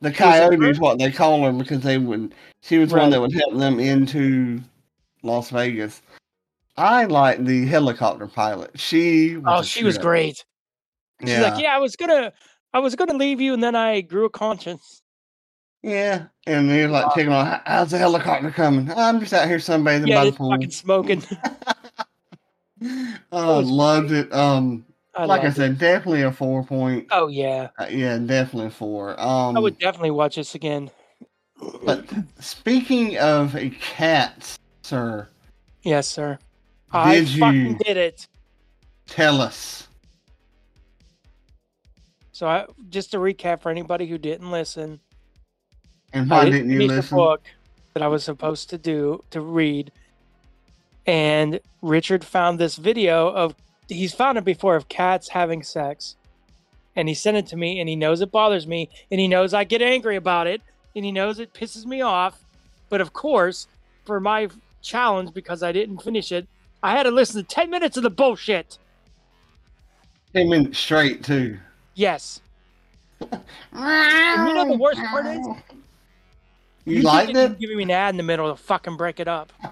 the 0.00 0.64
is 0.68 0.78
what 0.78 0.98
they 0.98 1.10
call 1.10 1.42
her 1.44 1.52
because 1.52 1.80
they 1.80 1.98
would. 1.98 2.34
She 2.62 2.78
was 2.78 2.92
one 2.92 3.10
that 3.10 3.20
would 3.20 3.32
help 3.32 3.56
them 3.56 3.80
into 3.80 4.60
Las 5.22 5.50
Vegas. 5.50 6.02
I 6.76 7.04
like 7.06 7.44
the 7.44 7.66
helicopter 7.66 8.28
pilot. 8.28 8.78
She. 8.78 9.36
Was 9.36 9.60
oh, 9.60 9.62
she 9.62 9.82
was 9.82 9.98
great. 9.98 10.44
She's 11.20 11.30
Yeah, 11.30 11.42
like, 11.50 11.62
yeah, 11.62 11.74
I 11.74 11.78
was 11.78 11.96
gonna, 11.96 12.32
I 12.72 12.78
was 12.78 12.94
gonna 12.94 13.14
leave 13.14 13.40
you, 13.40 13.52
and 13.54 13.62
then 13.62 13.74
I 13.74 14.00
grew 14.00 14.24
a 14.24 14.30
conscience. 14.30 15.02
yeah, 15.82 16.26
and 16.48 16.68
they're 16.68 16.88
like 16.88 17.12
taking 17.14 17.32
on. 17.32 17.60
How's 17.66 17.90
the 17.90 17.98
helicopter 17.98 18.50
coming? 18.50 18.90
I'm 18.90 19.20
just 19.20 19.32
out 19.34 19.46
here 19.46 19.58
sunbathing 19.58 20.08
Yeah, 20.08 20.16
by 20.16 20.24
the 20.30 20.32
pool. 20.32 20.50
fucking 20.50 20.70
smoking. 20.70 21.22
Oh, 23.32 23.58
loved 23.58 24.12
it. 24.12 24.32
Um, 24.32 24.84
I 25.16 25.24
like 25.24 25.40
I 25.40 25.44
loved 25.46 25.58
it. 25.58 25.60
said, 25.60 25.78
definitely 25.78 26.22
a 26.22 26.30
four 26.30 26.62
point. 26.62 27.08
Oh 27.10 27.26
yeah, 27.26 27.70
Uh, 27.76 27.86
yeah, 27.90 28.16
definitely 28.18 28.68
a 28.68 28.70
four. 28.70 29.20
Um, 29.20 29.56
I 29.56 29.60
would 29.60 29.78
definitely 29.80 30.12
watch 30.12 30.36
this 30.36 30.54
again. 30.54 30.88
but 31.84 32.04
speaking 32.38 33.18
of 33.18 33.56
a 33.56 33.70
cat, 33.70 34.56
sir, 34.82 35.26
Yes, 35.82 36.06
sir. 36.06 36.38
I 36.92 37.16
Did 37.16 37.28
fucking 37.30 37.66
you- 37.66 37.78
did 37.78 37.96
it. 37.96 38.28
tell 39.08 39.40
us. 39.40 39.88
So 42.30 42.46
I 42.46 42.66
just 42.88 43.10
to 43.10 43.18
recap 43.18 43.60
for 43.60 43.70
anybody 43.70 44.06
who 44.06 44.18
didn't 44.18 44.52
listen, 44.52 45.00
And 46.12 46.32
I 46.32 46.44
didn't 46.44 46.68
didn't 46.68 46.80
you 46.80 46.88
finish 46.88 47.08
the 47.08 47.16
book 47.16 47.42
that 47.94 48.02
I 48.02 48.08
was 48.08 48.24
supposed 48.24 48.70
to 48.70 48.78
do 48.78 49.22
to 49.30 49.40
read, 49.40 49.92
and 51.06 51.60
Richard 51.82 52.24
found 52.24 52.58
this 52.58 52.76
video 52.76 53.28
of 53.28 53.54
he's 53.88 54.14
found 54.14 54.38
it 54.38 54.44
before 54.44 54.76
of 54.76 54.88
cats 54.88 55.28
having 55.28 55.62
sex, 55.62 56.16
and 56.96 57.08
he 57.08 57.14
sent 57.14 57.36
it 57.36 57.46
to 57.48 57.56
me, 57.56 57.80
and 57.80 57.88
he 57.88 57.96
knows 57.96 58.20
it 58.20 58.30
bothers 58.30 58.66
me, 58.66 58.88
and 59.10 59.20
he 59.20 59.28
knows 59.28 59.52
I 59.52 59.64
get 59.64 59.82
angry 59.82 60.16
about 60.16 60.46
it, 60.46 60.62
and 60.96 61.04
he 61.04 61.12
knows 61.12 61.38
it 61.38 61.52
pisses 61.52 61.84
me 61.84 62.00
off, 62.00 62.42
but 62.88 63.00
of 63.00 63.12
course, 63.12 63.68
for 64.04 64.20
my 64.20 64.48
challenge 64.80 65.34
because 65.34 65.62
I 65.62 65.72
didn't 65.72 65.98
finish 65.98 66.32
it, 66.32 66.46
I 66.82 66.92
had 66.92 67.02
to 67.02 67.10
listen 67.10 67.42
to 67.42 67.46
ten 67.46 67.68
minutes 67.68 67.96
of 67.96 68.02
the 68.02 68.10
bullshit. 68.10 68.78
Ten 70.32 70.48
minutes 70.48 70.78
straight 70.78 71.22
too. 71.22 71.58
Yes. 71.94 72.40
And 73.20 74.48
you 74.48 74.54
know 74.54 74.68
the 74.68 74.78
worst 74.78 75.00
part 75.00 75.26
is? 75.26 75.46
You, 76.88 77.02
liked 77.02 77.36
it? 77.36 77.58
Giving 77.58 77.76
me 77.76 77.82
an 77.84 77.90
ad 77.90 78.10
in 78.14 78.16
the 78.16 78.22
middle 78.22 78.50
to 78.54 78.56
fucking 78.60 78.96
break 78.96 79.20
it 79.20 79.28
up. 79.28 79.52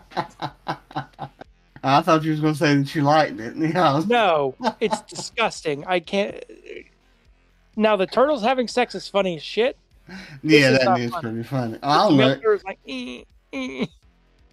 I 1.85 2.01
thought 2.03 2.25
you 2.25 2.33
was 2.33 2.41
gonna 2.41 2.55
say 2.55 2.75
that 2.77 2.95
you 2.95 3.03
liked 3.03 3.39
it. 3.41 3.55
Yeah, 3.57 4.03
No, 4.09 4.55
it's 4.81 5.01
disgusting. 5.03 5.85
I 5.87 6.01
can't. 6.01 6.43
Now 7.77 7.97
the 7.97 8.07
turtles 8.07 8.43
having 8.43 8.67
sex 8.69 8.95
is 8.95 9.07
funny 9.09 9.37
as 9.37 9.43
shit. 9.43 9.77
yeah, 10.43 10.71
that 10.73 10.85
not 10.85 11.01
is 11.01 11.11
funny. 11.11 11.23
pretty 11.23 11.43
funny. 11.49 11.79
I 11.83 11.97
don't 12.09 12.17
know. 12.17 12.59
like, 12.65 12.79
eh, 12.89 13.23
eh. 13.53 13.87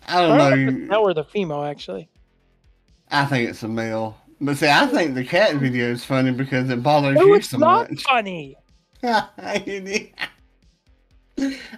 I 0.08 0.18
I 0.18 0.22
don't 0.28 0.38
know. 0.38 0.50
know 0.50 0.72
it's 0.80 0.90
male 0.90 1.00
or 1.00 1.14
the 1.14 1.24
female 1.24 1.64
actually. 1.64 2.10
I 3.10 3.26
think 3.26 3.50
it's 3.50 3.64
a 3.64 3.68
male. 3.68 4.18
But 4.42 4.58
see, 4.58 4.68
I 4.70 4.86
think 4.88 5.16
the 5.16 5.24
cat 5.24 5.56
video 5.56 5.90
is 5.92 6.04
funny 6.04 6.32
because 6.32 6.70
it 6.70 6.84
bothers 6.84 7.16
No, 7.16 7.26
you 7.26 7.36
it's 7.36 7.50
so 7.50 7.58
not 7.58 7.90
much. 7.90 8.04
funny. 8.04 8.58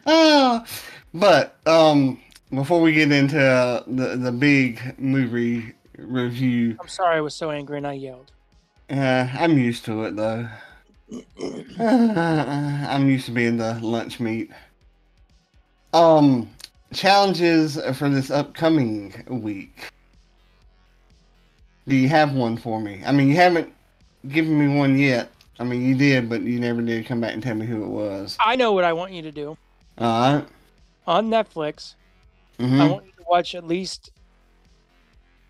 oh, 0.05 0.65
but 1.13 1.57
um, 1.65 2.19
before 2.53 2.81
we 2.81 2.93
get 2.93 3.11
into 3.11 3.41
uh, 3.41 3.83
the 3.87 4.15
the 4.15 4.31
big 4.31 4.99
movie 4.99 5.73
review, 5.97 6.77
I'm 6.79 6.87
sorry, 6.87 7.17
I 7.17 7.21
was 7.21 7.35
so 7.35 7.51
angry 7.51 7.77
and 7.77 7.87
I 7.87 7.93
yelled. 7.93 8.31
uh, 8.89 9.27
I'm 9.33 9.57
used 9.57 9.85
to 9.85 10.03
it 10.05 10.15
though. 10.15 10.47
Uh, 11.79 11.79
I'm 12.89 13.07
used 13.09 13.25
to 13.27 13.31
being 13.31 13.57
the 13.57 13.75
lunch 13.81 14.19
meat. 14.19 14.51
Um, 15.93 16.49
challenges 16.93 17.79
for 17.97 18.09
this 18.09 18.29
upcoming 18.31 19.13
week. 19.29 19.91
Do 21.87 21.95
you 21.95 22.09
have 22.09 22.33
one 22.33 22.57
for 22.57 22.81
me? 22.81 23.03
I 23.05 23.11
mean, 23.11 23.27
you 23.29 23.35
haven't 23.35 23.71
given 24.27 24.57
me 24.57 24.75
one 24.75 24.97
yet. 24.97 25.31
I 25.59 25.63
mean, 25.63 25.85
you 25.85 25.95
did, 25.95 26.29
but 26.29 26.41
you 26.41 26.59
never 26.59 26.81
did 26.81 27.05
come 27.05 27.21
back 27.21 27.33
and 27.33 27.41
tell 27.41 27.55
me 27.55 27.65
who 27.65 27.83
it 27.83 27.87
was. 27.89 28.37
I 28.39 28.55
know 28.55 28.73
what 28.73 28.83
I 28.83 28.93
want 28.93 29.13
you 29.13 29.21
to 29.21 29.31
do 29.31 29.57
All 29.97 30.33
right. 30.35 30.45
on 31.07 31.29
Netflix. 31.29 31.95
Mhm. 32.59 32.79
I 32.81 32.87
want 32.91 33.05
you 33.05 33.11
to 33.17 33.23
watch 33.29 33.55
at 33.55 33.65
least, 33.65 34.11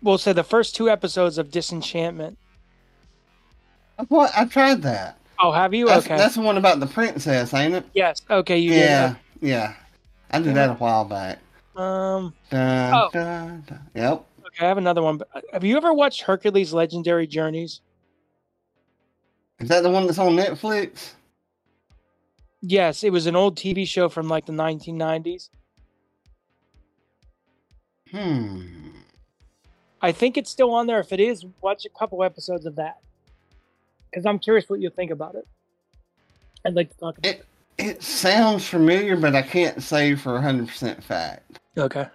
we'll 0.02 0.18
say 0.18 0.32
the 0.32 0.44
first 0.44 0.76
two 0.76 0.88
episodes 0.88 1.38
of 1.38 1.50
Disenchantment. 1.50 2.38
What? 4.08 4.30
I 4.36 4.44
tried 4.44 4.82
that. 4.82 5.18
Oh, 5.38 5.52
have 5.52 5.74
you? 5.74 5.86
That's, 5.86 6.06
okay. 6.06 6.16
that's 6.16 6.34
the 6.36 6.40
one 6.42 6.56
about 6.56 6.80
the 6.80 6.86
princess, 6.86 7.52
ain't 7.54 7.74
it? 7.74 7.84
yes. 7.94 8.22
Okay, 8.30 8.58
you 8.58 8.72
yeah, 8.72 9.14
yeah. 9.40 9.74
I 10.30 10.40
did 10.40 10.54
that 10.54 10.70
a 10.70 10.74
while 10.74 11.04
back. 11.04 11.38
Um. 11.76 12.32
Dun, 12.50 12.94
Oh. 12.94 13.10
dun, 13.12 13.64
dun. 13.66 13.80
Yep. 13.94 14.24
Okay, 14.46 14.64
I 14.64 14.68
have 14.68 14.78
another 14.78 15.02
one. 15.02 15.20
uh, 15.34 15.40
Have 15.52 15.62
you 15.64 15.76
ever 15.76 15.92
watched 15.92 16.22
Hercules' 16.22 16.72
Legendary 16.72 17.26
Journeys? 17.26 17.80
Is 19.58 19.68
that 19.68 19.82
the 19.82 19.90
one 19.90 20.06
that's 20.06 20.18
on 20.18 20.36
Netflix? 20.36 21.12
Yes, 22.60 23.04
it 23.04 23.12
was 23.12 23.26
an 23.26 23.36
old 23.36 23.56
TV 23.56 23.86
show 23.86 24.08
from 24.08 24.28
like 24.28 24.46
the 24.46 24.52
1990s. 24.52 25.48
Hmm. 28.10 28.62
I 30.02 30.12
think 30.12 30.36
it's 30.36 30.50
still 30.50 30.72
on 30.72 30.86
there. 30.86 31.00
If 31.00 31.12
it 31.12 31.20
is, 31.20 31.44
watch 31.60 31.84
a 31.84 31.88
couple 31.88 32.22
episodes 32.22 32.66
of 32.66 32.76
that. 32.76 32.98
Because 34.10 34.26
I'm 34.26 34.38
curious 34.38 34.68
what 34.68 34.80
you 34.80 34.90
think 34.90 35.10
about 35.10 35.34
it. 35.34 35.46
I'd 36.64 36.74
like 36.74 36.90
to 36.90 36.98
talk 36.98 37.18
about 37.18 37.30
It 37.30 37.44
it 37.78 38.02
sounds 38.02 38.66
familiar, 38.66 39.16
but 39.16 39.34
I 39.34 39.42
can't 39.42 39.82
say 39.82 40.14
for 40.14 40.40
hundred 40.40 40.68
percent 40.68 41.02
fact. 41.02 41.58
Okay. 41.76 42.06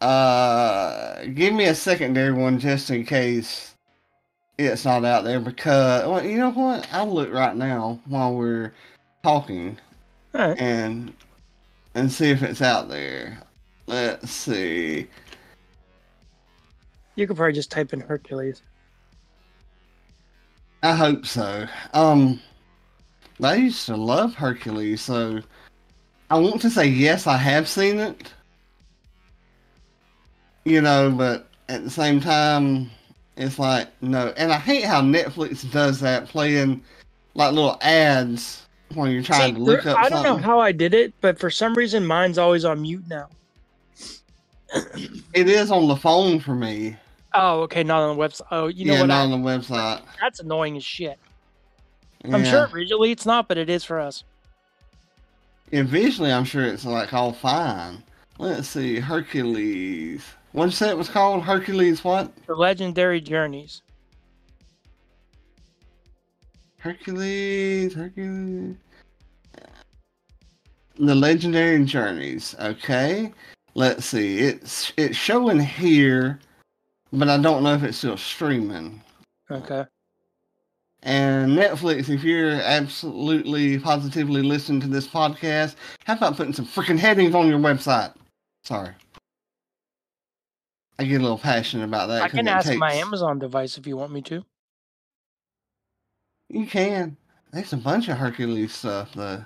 Uh, 0.00 1.24
give 1.34 1.54
me 1.54 1.66
a 1.66 1.74
secondary 1.74 2.32
one 2.32 2.58
just 2.58 2.90
in 2.90 3.06
case 3.06 3.71
it's 4.58 4.84
not 4.84 5.04
out 5.04 5.24
there. 5.24 5.40
Because 5.40 6.06
well, 6.06 6.24
you 6.24 6.38
know 6.38 6.50
what? 6.50 6.88
I'll 6.92 7.12
look 7.12 7.32
right 7.32 7.56
now 7.56 8.00
while 8.06 8.34
we're 8.34 8.72
talking. 9.22 9.78
Right. 10.32 10.58
and 10.58 11.12
and 11.94 12.10
see 12.10 12.30
if 12.30 12.42
it's 12.42 12.62
out 12.62 12.88
there. 12.88 13.38
Let's 13.86 14.30
see. 14.30 15.08
You 17.16 17.26
could 17.26 17.36
probably 17.36 17.52
just 17.52 17.70
type 17.70 17.92
in 17.92 18.00
Hercules. 18.00 18.62
I 20.82 20.94
hope 20.94 21.26
so. 21.26 21.66
Um, 21.92 22.40
I 23.42 23.56
used 23.56 23.86
to 23.86 23.96
love 23.96 24.34
Hercules, 24.34 25.02
so 25.02 25.40
I 26.30 26.38
want 26.38 26.62
to 26.62 26.70
say 26.70 26.86
yes, 26.86 27.26
I 27.26 27.36
have 27.36 27.68
seen 27.68 27.98
it. 27.98 28.32
You 30.64 30.80
know, 30.80 31.10
but 31.10 31.48
at 31.68 31.84
the 31.84 31.90
same 31.90 32.20
time, 32.20 32.90
it's 33.36 33.58
like 33.58 33.88
no. 34.02 34.32
And 34.36 34.52
I 34.52 34.58
hate 34.58 34.84
how 34.84 35.00
Netflix 35.00 35.70
does 35.70 36.00
that, 36.00 36.26
playing 36.26 36.82
like 37.34 37.52
little 37.52 37.78
ads 37.80 38.66
when 38.94 39.10
you're 39.10 39.22
trying 39.22 39.54
See, 39.54 39.58
to 39.58 39.64
look 39.64 39.84
there- 39.84 39.94
up 39.94 39.98
I 39.98 40.08
don't 40.08 40.22
know 40.22 40.36
how 40.36 40.58
I 40.60 40.72
did 40.72 40.92
it, 40.94 41.14
but 41.20 41.38
for 41.38 41.50
some 41.50 41.74
reason 41.74 42.06
mine's 42.06 42.38
always 42.38 42.64
on 42.64 42.82
mute 42.82 43.04
now. 43.08 43.28
It 45.34 45.48
is 45.48 45.70
on 45.70 45.88
the 45.88 45.96
phone 45.96 46.40
for 46.40 46.54
me. 46.54 46.96
Oh, 47.34 47.60
okay, 47.62 47.82
not 47.82 48.02
on 48.02 48.16
the 48.16 48.22
website. 48.22 48.46
Oh, 48.50 48.66
you 48.68 48.86
know 48.86 48.94
yeah, 48.94 49.00
what? 49.00 49.06
not 49.06 49.20
I, 49.20 49.24
on 49.24 49.30
the 49.30 49.36
website. 49.48 50.02
that's 50.20 50.40
annoying 50.40 50.76
as 50.76 50.84
shit. 50.84 51.18
I'm 52.24 52.44
sure 52.44 52.68
originally 52.72 53.10
it's 53.10 53.26
not, 53.26 53.48
but 53.48 53.58
it 53.58 53.68
is 53.68 53.84
for 53.84 53.98
us. 53.98 54.22
Yeah, 55.70 55.82
visually, 55.82 56.30
I'm 56.30 56.44
sure 56.44 56.64
it's 56.64 56.84
like 56.84 57.12
all 57.12 57.32
fine. 57.32 58.02
Let's 58.38 58.68
see, 58.68 59.00
Hercules. 59.00 60.22
What 60.52 60.66
you 60.66 60.70
say 60.70 60.90
it 60.90 60.98
was 60.98 61.08
called? 61.08 61.42
Hercules 61.42 62.04
what? 62.04 62.30
The 62.46 62.54
Legendary 62.54 63.20
Journeys. 63.20 63.82
Hercules, 66.78 67.94
Hercules. 67.94 68.76
The 70.98 71.14
Legendary 71.14 71.82
Journeys. 71.84 72.54
Okay. 72.60 73.32
Let's 73.74 74.04
see. 74.04 74.40
It's 74.40 74.92
it's 74.98 75.16
showing 75.16 75.58
here, 75.58 76.38
but 77.12 77.28
I 77.30 77.38
don't 77.38 77.62
know 77.62 77.72
if 77.72 77.82
it's 77.82 77.96
still 77.96 78.18
streaming. 78.18 79.00
Okay. 79.50 79.86
And 81.04 81.52
Netflix, 81.52 82.10
if 82.10 82.22
you're 82.22 82.52
absolutely 82.52 83.78
positively 83.78 84.42
listening 84.42 84.80
to 84.82 84.86
this 84.86 85.08
podcast, 85.08 85.76
how 86.04 86.14
about 86.14 86.36
putting 86.36 86.52
some 86.52 86.66
freaking 86.66 86.98
headings 86.98 87.34
on 87.34 87.48
your 87.48 87.58
website? 87.58 88.14
Sorry. 88.62 88.90
I 91.02 91.04
get 91.06 91.20
a 91.20 91.22
little 91.24 91.38
passionate 91.38 91.84
about 91.84 92.06
that. 92.06 92.22
I 92.22 92.28
can 92.28 92.46
it 92.46 92.50
ask 92.50 92.72
my 92.76 92.92
Amazon 92.92 93.40
device 93.40 93.76
if 93.76 93.88
you 93.88 93.96
want 93.96 94.12
me 94.12 94.22
to. 94.22 94.44
You 96.48 96.64
can. 96.64 97.16
There's 97.52 97.72
a 97.72 97.76
bunch 97.76 98.08
of 98.08 98.18
Hercules 98.18 98.72
stuff, 98.72 99.12
though. 99.14 99.44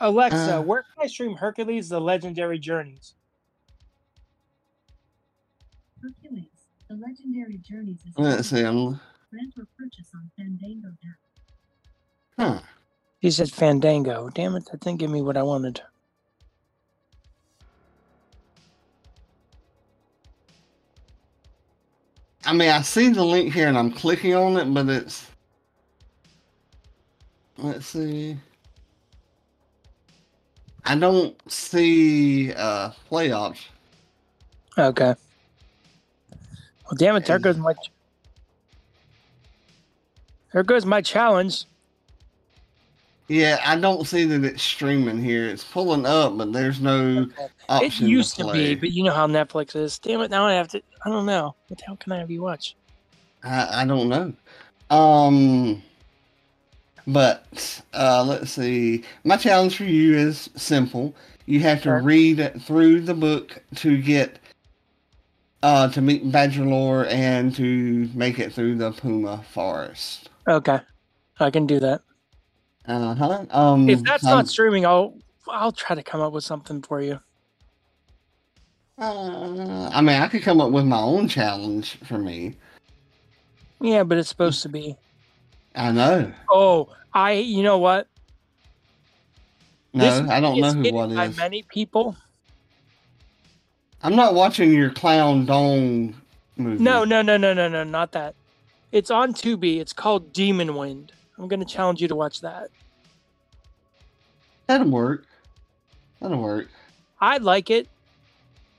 Alexa, 0.00 0.56
Uh. 0.56 0.62
where 0.62 0.82
can 0.82 1.04
I 1.04 1.06
stream 1.06 1.36
Hercules: 1.36 1.88
The 1.88 2.00
Legendary 2.00 2.58
Journeys? 2.58 3.14
Hercules, 6.02 6.48
the 6.88 6.96
legendary 6.96 7.58
journeys 7.58 8.00
is 8.00 8.14
Let's 8.16 8.48
see. 8.48 8.62
I'm 8.64 8.88
Rent 9.32 9.54
or 9.56 9.68
purchase 9.78 10.08
on 10.14 10.30
Fandango. 10.36 10.88
Huh. 12.36 12.60
He 13.20 13.30
said 13.30 13.52
Fandango. 13.52 14.30
Damn 14.30 14.56
it, 14.56 14.64
that 14.72 14.80
didn't 14.80 14.98
give 14.98 15.10
me 15.10 15.22
what 15.22 15.36
I 15.36 15.44
wanted. 15.44 15.80
I 22.50 22.52
mean, 22.52 22.68
I 22.68 22.82
see 22.82 23.10
the 23.10 23.24
link 23.24 23.54
here 23.54 23.68
and 23.68 23.78
I'm 23.78 23.92
clicking 23.92 24.34
on 24.34 24.56
it, 24.56 24.64
but 24.74 24.88
it's. 24.88 25.30
Let's 27.56 27.86
see. 27.86 28.36
I 30.84 30.96
don't 30.96 31.36
see 31.48 32.52
uh 32.52 32.90
play 33.06 33.30
option. 33.30 33.72
Okay. 34.76 35.14
Well, 36.32 36.96
damn 36.98 37.14
it, 37.14 37.24
there 37.24 37.38
goes 37.38 37.56
my. 37.56 37.72
There 40.52 40.64
goes 40.64 40.84
my 40.84 41.02
challenge. 41.02 41.66
Yeah, 43.30 43.60
I 43.64 43.76
don't 43.78 44.04
see 44.08 44.24
that 44.24 44.44
it's 44.44 44.60
streaming 44.60 45.22
here. 45.22 45.46
It's 45.46 45.62
pulling 45.62 46.04
up, 46.04 46.36
but 46.36 46.52
there's 46.52 46.80
no 46.80 47.28
It 47.38 47.50
option. 47.68 48.08
used 48.08 48.34
to, 48.38 48.42
play. 48.42 48.74
be, 48.74 48.80
but 48.80 48.90
you 48.90 49.04
know 49.04 49.12
how 49.12 49.28
Netflix 49.28 49.76
is. 49.76 50.00
Damn 50.00 50.20
it, 50.22 50.32
now 50.32 50.46
I 50.46 50.54
have 50.54 50.66
to. 50.70 50.82
I 51.06 51.10
don't 51.10 51.26
know. 51.26 51.54
What 51.68 51.78
the 51.78 51.84
hell 51.84 51.96
can 51.96 52.10
I 52.10 52.18
have 52.18 52.28
you 52.32 52.42
watch? 52.42 52.74
I, 53.44 53.82
I 53.82 53.84
don't 53.84 54.08
know. 54.08 54.32
Um, 54.90 55.80
but 57.06 57.80
uh, 57.94 58.24
let's 58.24 58.50
see. 58.50 59.04
My 59.22 59.36
challenge 59.36 59.76
for 59.76 59.84
you 59.84 60.16
is 60.16 60.50
simple. 60.56 61.14
You 61.46 61.60
have 61.60 61.78
to 61.78 61.82
Sure. 61.84 62.02
read 62.02 62.60
through 62.62 63.02
the 63.02 63.14
book 63.14 63.62
to 63.76 63.96
get 64.02 64.40
uh, 65.62 65.88
to 65.90 66.00
meet 66.00 66.32
Badger 66.32 66.64
Lore 66.64 67.06
and 67.06 67.54
to 67.54 68.10
make 68.12 68.40
it 68.40 68.52
through 68.52 68.74
the 68.74 68.90
Puma 68.90 69.44
Forest. 69.52 70.30
Okay, 70.48 70.80
I 71.38 71.50
can 71.52 71.66
do 71.68 71.78
that. 71.78 72.02
Uh 72.86 73.14
huh. 73.14 73.44
Um, 73.50 73.88
If 73.88 74.02
that's 74.02 74.24
um, 74.24 74.30
not 74.30 74.48
streaming, 74.48 74.86
I'll 74.86 75.14
I'll 75.48 75.72
try 75.72 75.94
to 75.94 76.02
come 76.02 76.20
up 76.20 76.32
with 76.32 76.44
something 76.44 76.82
for 76.82 77.00
you. 77.00 77.20
uh, 78.98 79.90
I 79.92 80.00
mean, 80.00 80.20
I 80.20 80.28
could 80.28 80.42
come 80.42 80.60
up 80.60 80.70
with 80.72 80.84
my 80.84 81.00
own 81.00 81.28
challenge 81.28 81.96
for 82.04 82.18
me. 82.18 82.56
Yeah, 83.80 84.02
but 84.02 84.18
it's 84.18 84.28
supposed 84.28 84.62
to 84.62 84.68
be. 84.68 84.96
I 85.74 85.92
know. 85.92 86.32
Oh, 86.50 86.88
I. 87.12 87.32
You 87.32 87.62
know 87.62 87.78
what? 87.78 88.06
No, 89.92 90.04
This 90.04 90.30
I 90.30 90.40
don't 90.40 90.60
know 90.60 90.72
who 90.72 90.92
what 90.92 91.14
by 91.14 91.26
is. 91.26 91.36
many 91.36 91.62
people. 91.62 92.16
I'm 94.02 94.16
not 94.16 94.34
watching 94.34 94.72
your 94.72 94.90
Clown 94.90 95.44
dong 95.46 96.14
movie. 96.56 96.82
No, 96.82 97.04
no, 97.04 97.22
no, 97.22 97.36
no, 97.36 97.52
no, 97.52 97.68
no, 97.68 97.84
not 97.84 98.12
that. 98.12 98.34
It's 98.92 99.10
on 99.10 99.34
Tubi. 99.34 99.78
It's 99.80 99.92
called 99.92 100.32
Demon 100.32 100.74
Wind. 100.74 101.12
I'm 101.40 101.48
going 101.48 101.60
to 101.60 101.66
challenge 101.66 102.02
you 102.02 102.08
to 102.08 102.14
watch 102.14 102.42
that. 102.42 102.70
That'll 104.66 104.88
work. 104.90 105.26
That'll 106.20 106.38
work. 106.42 106.68
I 107.20 107.38
like 107.38 107.70
it. 107.70 107.88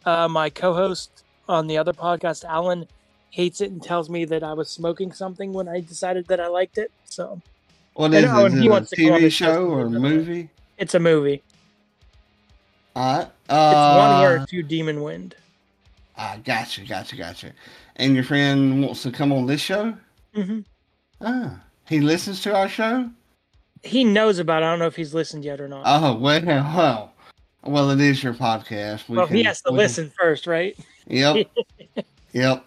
Uh, 0.06 0.28
my 0.28 0.50
co-host 0.50 1.24
on 1.50 1.67
the 1.67 1.78
other 1.78 1.91
podcast, 1.93 2.43
Alan, 2.45 2.88
hates 3.32 3.62
it 3.62 3.71
and 3.71 3.82
tells 3.82 4.10
me 4.10 4.26
that 4.26 4.43
I 4.43 4.54
was 4.54 4.69
smoking 4.69 5.12
something 5.12 5.54
when 5.54 5.67
I 5.67 5.80
decided 5.80 6.28
that 6.28 6.39
I 6.39 6.47
liked 6.47 6.78
it. 6.78 6.91
So 7.06 7.41
What 7.93 8.13
I 8.13 8.21
is 8.21 8.26
know, 8.26 8.45
it? 8.45 8.45
and 8.45 8.54
Is 8.54 8.60
he 8.62 8.65
it 8.67 8.69
a 8.69 8.71
wants 8.71 8.89
to 8.91 8.95
come 8.97 9.13
on 9.13 9.19
TV 9.21 9.32
show 9.32 9.67
or 9.69 9.89
movie? 9.89 10.50
it's 10.78 10.93
a 10.93 11.00
movie. 11.00 11.41
It's 12.95 13.36
Uh, 13.50 13.95
one 13.97 14.21
word 14.21 14.47
to 14.50 14.62
Demon 14.63 15.02
Wind. 15.02 15.36
Ah, 16.17 16.38
gotcha, 16.43 16.86
gotcha, 16.86 17.15
gotcha. 17.15 17.54
And 17.95 18.13
your 18.13 18.24
friend 18.24 18.84
wants 18.84 19.02
to 19.04 19.12
come 19.12 19.32
on 19.32 19.45
this 19.47 19.62
show? 19.62 19.95
hmm 20.36 20.60
Ah, 21.19 21.62
he 21.91 21.99
listens 21.99 22.39
to 22.43 22.56
our 22.56 22.69
show? 22.69 23.10
He 23.84 24.06
knows 24.06 24.39
about. 24.39 24.63
it. 24.63 24.65
I 24.65 24.69
don't 24.69 24.80
know 24.80 24.88
if 24.88 24.95
he's 24.95 25.13
listened 25.13 25.43
yet 25.43 25.60
or 25.60 25.67
not. 25.67 25.84
Oh, 25.86 26.15
well, 26.15 26.41
well. 26.41 27.13
Well, 27.65 27.89
it 27.91 27.99
is 27.99 28.23
your 28.23 28.34
podcast. 28.34 29.10
We 29.10 29.17
well, 29.17 29.27
he 29.27 29.43
has 29.43 29.62
to 29.63 29.69
can- 29.69 29.77
listen 29.77 30.12
first, 30.17 30.47
right? 30.47 30.80
Yep. 31.08 31.47
yep. 32.32 32.65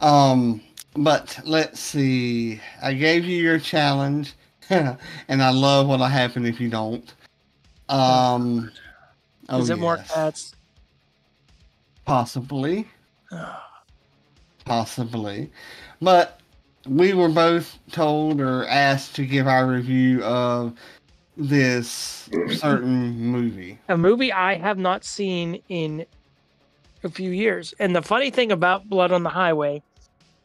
Um, 0.00 0.60
but 0.96 1.38
let's 1.44 1.78
see. 1.78 2.60
I 2.82 2.94
gave 2.94 3.24
you 3.24 3.40
your 3.40 3.60
challenge, 3.60 4.32
and 4.70 4.98
I 5.28 5.50
love 5.50 5.86
what'll 5.86 6.06
happen 6.06 6.44
if 6.44 6.60
you 6.60 6.68
don't. 6.68 7.14
Um, 7.88 8.72
oh, 9.50 9.60
Is 9.60 9.70
it 9.70 9.78
more 9.78 9.98
yes. 9.98 10.10
cats? 10.10 10.54
Possibly, 12.04 12.88
possibly. 14.64 15.52
But 16.02 16.40
we 16.86 17.14
were 17.14 17.28
both 17.28 17.78
told 17.90 18.40
or 18.40 18.66
asked 18.68 19.14
to 19.16 19.26
give 19.26 19.46
our 19.46 19.66
review 19.66 20.22
of 20.22 20.74
this 21.36 22.28
certain 22.56 23.18
movie. 23.18 23.78
a 23.88 23.96
movie 23.96 24.32
I 24.32 24.54
have 24.54 24.78
not 24.78 25.04
seen 25.04 25.60
in 25.68 26.06
a 27.02 27.08
few 27.08 27.30
years. 27.30 27.74
And 27.78 27.94
the 27.94 28.02
funny 28.02 28.30
thing 28.30 28.52
about 28.52 28.88
Blood 28.88 29.12
on 29.12 29.22
the 29.24 29.30
Highway 29.30 29.82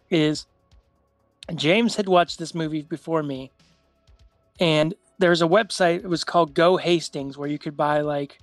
is 0.10 0.46
James 1.56 1.96
had 1.96 2.08
watched 2.08 2.40
this 2.40 2.56
movie 2.56 2.82
before 2.82 3.24
me. 3.24 3.52
And 4.60 4.94
there's 5.20 5.42
a 5.42 5.48
website, 5.48 5.98
it 6.04 6.08
was 6.08 6.24
called 6.24 6.54
Go 6.54 6.78
Hastings, 6.78 7.38
where 7.38 7.48
you 7.50 7.60
could 7.60 7.78
buy 7.78 8.02
like 8.02 8.40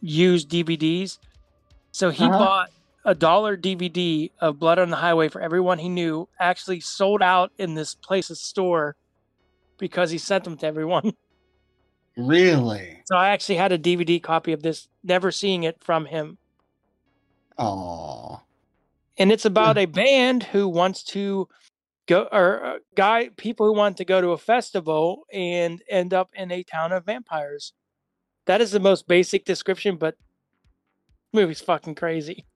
used 0.00 0.48
DVDs. 0.50 1.18
So 1.92 2.10
he 2.10 2.24
Uh-huh. 2.24 2.38
bought 2.38 2.70
a 3.06 3.14
dollar 3.14 3.56
DVD 3.56 4.32
of 4.40 4.58
Blood 4.58 4.80
on 4.80 4.90
the 4.90 4.96
Highway 4.96 5.28
for 5.28 5.40
everyone 5.40 5.78
he 5.78 5.88
knew, 5.88 6.28
actually 6.40 6.80
sold 6.80 7.22
out 7.22 7.52
in 7.56 7.74
this 7.74 7.94
place's 7.94 8.40
store 8.40 8.96
because 9.78 10.10
he 10.10 10.18
sent 10.18 10.44
them 10.44 10.58
to 10.58 10.66
everyone. 10.66 11.12
Really? 12.18 13.02
So 13.04 13.14
I 13.14 13.28
actually 13.28 13.56
had 13.56 13.72
a 13.72 13.78
DVD 13.78 14.22
copy 14.22 14.52
of 14.54 14.62
this, 14.62 14.88
never 15.04 15.30
seeing 15.30 15.64
it 15.64 15.84
from 15.84 16.06
him. 16.06 16.38
Oh, 17.58 18.40
And 19.18 19.30
it's 19.30 19.44
about 19.44 19.76
a 19.76 19.84
band 19.84 20.44
who 20.44 20.66
wants 20.66 21.02
to 21.04 21.46
go, 22.06 22.26
or 22.32 22.64
uh, 22.64 22.78
guy, 22.94 23.28
people 23.36 23.66
who 23.66 23.74
want 23.74 23.98
to 23.98 24.06
go 24.06 24.22
to 24.22 24.30
a 24.30 24.38
festival 24.38 25.24
and 25.30 25.82
end 25.90 26.14
up 26.14 26.30
in 26.34 26.50
a 26.50 26.62
town 26.62 26.92
of 26.92 27.04
vampires. 27.04 27.74
That 28.46 28.62
is 28.62 28.70
the 28.70 28.80
most 28.80 29.06
basic 29.06 29.44
description, 29.44 29.96
but 29.96 30.14
movie's 31.34 31.60
fucking 31.60 31.96
crazy. 31.96 32.46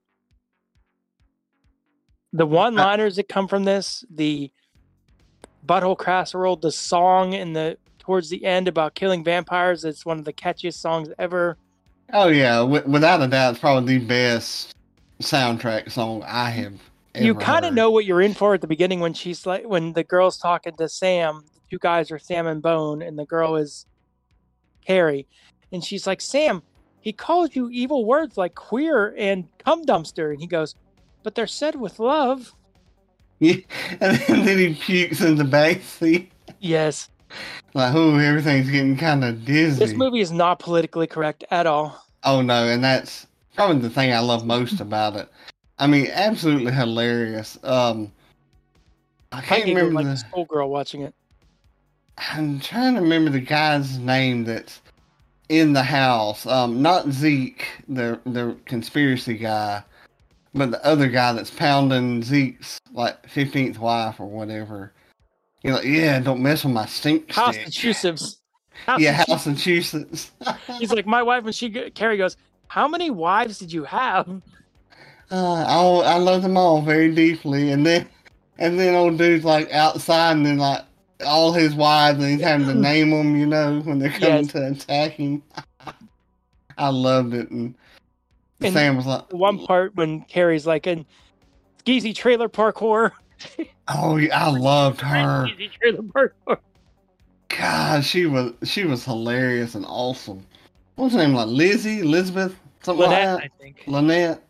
The 2.32 2.46
one 2.46 2.74
liners 2.74 3.16
that 3.16 3.28
come 3.28 3.48
from 3.48 3.64
this, 3.64 4.04
the 4.10 4.50
butthole 5.66 5.98
casserole, 5.98 6.56
the 6.56 6.70
song 6.72 7.32
in 7.32 7.52
the 7.52 7.76
towards 7.98 8.28
the 8.30 8.44
end 8.44 8.68
about 8.68 8.94
killing 8.94 9.22
vampires, 9.24 9.84
it's 9.84 10.06
one 10.06 10.18
of 10.18 10.24
the 10.24 10.32
catchiest 10.32 10.74
songs 10.74 11.08
ever. 11.18 11.56
oh 12.12 12.28
yeah. 12.28 12.56
W- 12.58 12.82
without 12.86 13.22
a 13.22 13.28
doubt, 13.28 13.52
it's 13.52 13.60
probably 13.60 13.98
the 13.98 14.04
best 14.04 14.74
soundtrack 15.20 15.90
song 15.90 16.22
I 16.24 16.50
have. 16.50 16.74
Ever 17.14 17.24
you 17.26 17.34
kind 17.34 17.64
of 17.64 17.74
know 17.74 17.90
what 17.90 18.04
you're 18.04 18.22
in 18.22 18.34
for 18.34 18.54
at 18.54 18.60
the 18.60 18.66
beginning 18.68 19.00
when 19.00 19.12
she's 19.14 19.44
like 19.44 19.66
when 19.66 19.92
the 19.92 20.04
girl's 20.04 20.38
talking 20.38 20.76
to 20.76 20.88
Sam. 20.88 21.44
The 21.54 21.60
two 21.70 21.78
guys 21.78 22.10
are 22.12 22.18
Sam 22.18 22.46
and 22.46 22.62
Bone, 22.62 23.02
and 23.02 23.18
the 23.18 23.26
girl 23.26 23.56
is 23.56 23.86
Carrie, 24.86 25.26
and 25.72 25.84
she's 25.84 26.06
like, 26.06 26.20
"Sam, 26.20 26.62
he 27.00 27.12
calls 27.12 27.56
you 27.56 27.68
evil 27.70 28.04
words 28.04 28.36
like 28.36 28.54
queer 28.54 29.14
and 29.18 29.48
cum 29.58 29.84
dumpster," 29.84 30.30
and 30.30 30.40
he 30.40 30.46
goes, 30.46 30.76
"But 31.22 31.34
they're 31.34 31.46
said 31.46 31.76
with 31.76 31.98
love." 31.98 32.54
Yeah, 33.40 33.56
and 34.00 34.18
then 34.46 34.58
he 34.58 34.74
pukes 34.74 35.20
in 35.22 35.36
the 35.36 35.44
back 35.44 35.80
seat. 35.82 36.30
Yes, 36.60 37.08
Like, 37.74 37.94
oh, 37.94 38.18
everything's 38.18 38.68
getting 38.70 38.96
kind 38.96 39.24
of 39.24 39.44
dizzy. 39.44 39.78
this 39.78 39.94
movie 39.94 40.20
is 40.20 40.30
not 40.32 40.58
politically 40.58 41.06
correct 41.06 41.44
at 41.50 41.66
all. 41.66 42.04
Oh 42.24 42.42
no, 42.42 42.66
and 42.68 42.84
that's 42.84 43.26
probably 43.54 43.78
the 43.80 43.88
thing 43.90 44.12
I 44.12 44.18
love 44.20 44.44
most 44.44 44.80
about 44.80 45.16
it. 45.16 45.28
I 45.78 45.86
mean, 45.86 46.08
absolutely 46.12 46.72
hilarious. 46.72 47.58
Um, 47.64 48.12
I 49.32 49.38
I 49.38 49.40
can't 49.40 49.64
giggled 49.64 49.92
remember 49.92 49.94
like 49.94 50.06
the. 50.06 50.16
schoolgirl 50.16 50.68
watching 50.68 51.02
it. 51.02 51.14
I'm 52.18 52.60
trying 52.60 52.96
to 52.96 53.00
remember 53.00 53.30
the 53.30 53.40
guy's 53.40 53.98
name 53.98 54.44
that's 54.44 54.82
in 55.48 55.72
the 55.72 55.82
house. 55.82 56.44
Um, 56.46 56.82
not 56.82 57.08
Zeke, 57.10 57.66
the 57.88 58.20
the 58.26 58.56
conspiracy 58.66 59.34
guy, 59.38 59.82
but 60.54 60.70
the 60.70 60.84
other 60.84 61.08
guy 61.08 61.32
that's 61.32 61.50
pounding 61.50 62.22
Zeke's 62.22 62.78
like 62.92 63.28
fifteenth 63.28 63.78
wife 63.78 64.20
or 64.20 64.26
whatever. 64.28 64.92
You're 65.62 65.74
like, 65.74 65.84
yeah, 65.84 66.18
don't 66.20 66.42
mess 66.42 66.64
with 66.64 66.72
my 66.72 66.86
stink 66.86 67.32
stick. 67.32 67.36
Massachusetts. 67.46 68.36
Yeah, 68.98 69.22
Massachusetts. 69.28 70.30
Massachusetts. 70.40 70.78
He's 70.78 70.90
like, 70.92 71.06
my 71.06 71.22
wife, 71.22 71.44
and 71.44 71.54
she 71.54 71.68
Carrie 71.70 72.16
goes, 72.16 72.38
"How 72.68 72.88
many 72.88 73.10
wives 73.10 73.58
did 73.58 73.70
you 73.70 73.84
have?" 73.84 74.26
Uh, 75.30 75.64
I 76.04 76.14
I 76.14 76.16
love 76.16 76.40
them 76.42 76.56
all 76.56 76.80
very 76.80 77.14
deeply, 77.14 77.72
and 77.72 77.84
then 77.86 78.08
and 78.58 78.78
then 78.80 78.94
old 78.94 79.18
dude's 79.18 79.44
like 79.44 79.70
outside, 79.70 80.32
and 80.38 80.46
then 80.46 80.56
like 80.56 80.82
all 81.26 81.52
his 81.52 81.74
wives, 81.74 82.18
and 82.20 82.30
he's 82.32 82.40
having 82.40 82.66
to 82.68 82.74
name 82.74 83.10
them, 83.10 83.36
you 83.36 83.44
know, 83.44 83.80
when 83.80 83.98
they're 83.98 84.08
coming 84.10 84.44
Yes. 84.44 84.52
to 84.52 84.66
attack 84.68 85.12
him. 85.12 85.42
I 86.78 86.88
loved 86.88 87.34
it, 87.34 87.50
and, 87.50 87.74
And 88.60 88.72
Sam 88.72 88.96
was 88.96 89.06
like, 89.06 89.32
one 89.32 89.58
part 89.66 89.94
when 89.96 90.22
Carrie's 90.22 90.66
like 90.66 90.86
in 90.86 91.06
skeezy 91.84 92.14
trailer 92.14 92.48
parkour, 92.48 93.12
Oh, 93.88 94.18
I 94.32 94.50
loved 94.50 95.00
her. 95.00 95.46
Easy 95.46 95.68
Trailer 95.68 96.02
Park 96.02 96.36
God, 97.48 98.04
she 98.04 98.26
was 98.26 98.52
she 98.64 98.84
was 98.84 99.04
hilarious 99.04 99.74
and 99.74 99.84
awesome. 99.86 100.46
What's 100.94 101.14
her 101.14 101.20
name? 101.20 101.34
Like 101.34 101.48
Lizzie, 101.48 102.00
Elizabeth, 102.00 102.54
something 102.82 103.08
Lynette, 103.08 103.34
like 103.34 103.42
that. 103.42 103.50
I 103.58 103.62
think. 103.62 103.84
Lynette. 103.86 104.42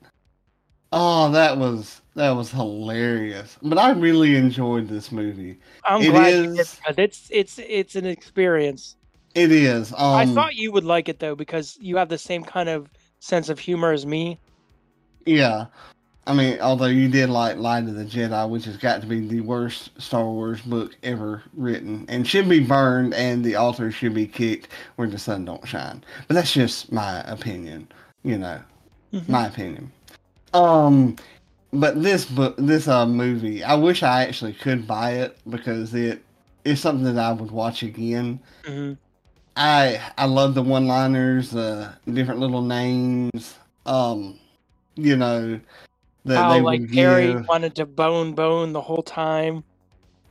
Oh, 0.92 1.30
that 1.30 1.56
was 1.56 2.02
that 2.14 2.30
was 2.32 2.50
hilarious. 2.50 3.56
But 3.62 3.78
I 3.78 3.92
really 3.92 4.36
enjoyed 4.36 4.88
this 4.88 5.10
movie. 5.10 5.58
I'm 5.84 6.02
It 6.02 6.10
glad 6.10 6.34
you 6.34 6.42
did 6.56 6.56
because 6.56 6.94
it's 6.98 7.28
it's 7.30 7.58
it's 7.58 7.96
an 7.96 8.06
experience. 8.06 8.96
It 9.34 9.52
is. 9.52 9.92
Um, 9.92 9.98
I 10.00 10.26
thought 10.26 10.56
you 10.56 10.72
would 10.72 10.84
like 10.84 11.08
it 11.08 11.20
though 11.20 11.36
because 11.36 11.78
you 11.80 11.96
have 11.96 12.08
the 12.08 12.18
same 12.18 12.42
kind 12.42 12.68
of 12.68 12.90
sense 13.20 13.48
of 13.48 13.58
humor 13.58 13.92
as 13.92 14.04
me. 14.04 14.38
Yeah. 15.26 15.66
I 16.26 16.34
mean, 16.34 16.60
although 16.60 16.86
you 16.86 17.08
did 17.08 17.30
like 17.30 17.56
Light 17.56 17.84
of 17.84 17.94
the 17.94 18.04
Jedi, 18.04 18.48
which 18.48 18.64
has 18.64 18.76
got 18.76 19.00
to 19.00 19.06
be 19.06 19.26
the 19.26 19.40
worst 19.40 19.90
Star 20.00 20.24
Wars 20.24 20.60
book 20.60 20.96
ever 21.02 21.42
written, 21.54 22.04
and 22.08 22.26
should 22.26 22.48
be 22.48 22.60
burned, 22.60 23.14
and 23.14 23.44
the 23.44 23.56
author 23.56 23.90
should 23.90 24.14
be 24.14 24.26
kicked 24.26 24.68
where 24.96 25.08
the 25.08 25.18
sun 25.18 25.44
don't 25.44 25.66
shine. 25.66 26.04
But 26.28 26.34
that's 26.34 26.52
just 26.52 26.92
my 26.92 27.20
opinion, 27.30 27.88
you 28.22 28.38
know, 28.38 28.60
Mhm. 29.12 29.28
my 29.28 29.46
opinion. 29.46 29.90
Um, 30.52 31.16
but 31.72 32.02
this 32.02 32.26
book, 32.26 32.54
this 32.58 32.86
uh 32.86 33.06
movie, 33.06 33.64
I 33.64 33.74
wish 33.74 34.02
I 34.02 34.24
actually 34.24 34.52
could 34.52 34.86
buy 34.86 35.12
it 35.12 35.38
because 35.48 35.94
it 35.94 36.22
is 36.64 36.80
something 36.80 37.14
that 37.14 37.24
I 37.24 37.32
would 37.32 37.50
watch 37.50 37.82
again. 37.82 38.40
Mhm. 38.64 38.98
I 39.56 40.00
I 40.16 40.26
love 40.26 40.54
the 40.54 40.62
one 40.62 40.86
liners, 40.86 41.50
the 41.50 41.92
different 42.12 42.40
little 42.40 42.62
names. 42.62 43.58
Um, 43.86 44.38
you 44.94 45.16
know, 45.16 45.60
that 46.24 46.36
How 46.36 46.52
they 46.54 46.60
like 46.60 46.88
Harry 46.90 47.34
wanted 47.34 47.74
to 47.76 47.86
bone 47.86 48.34
bone 48.34 48.72
the 48.72 48.80
whole 48.80 49.02
time. 49.02 49.64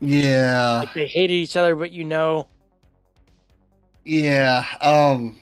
Yeah, 0.02 0.80
Like 0.80 0.94
they 0.94 1.08
hated 1.08 1.34
each 1.34 1.58
other, 1.58 1.76
but 1.76 1.92
you 1.92 2.06
know, 2.06 2.48
yeah. 4.06 4.64
Um, 4.80 5.38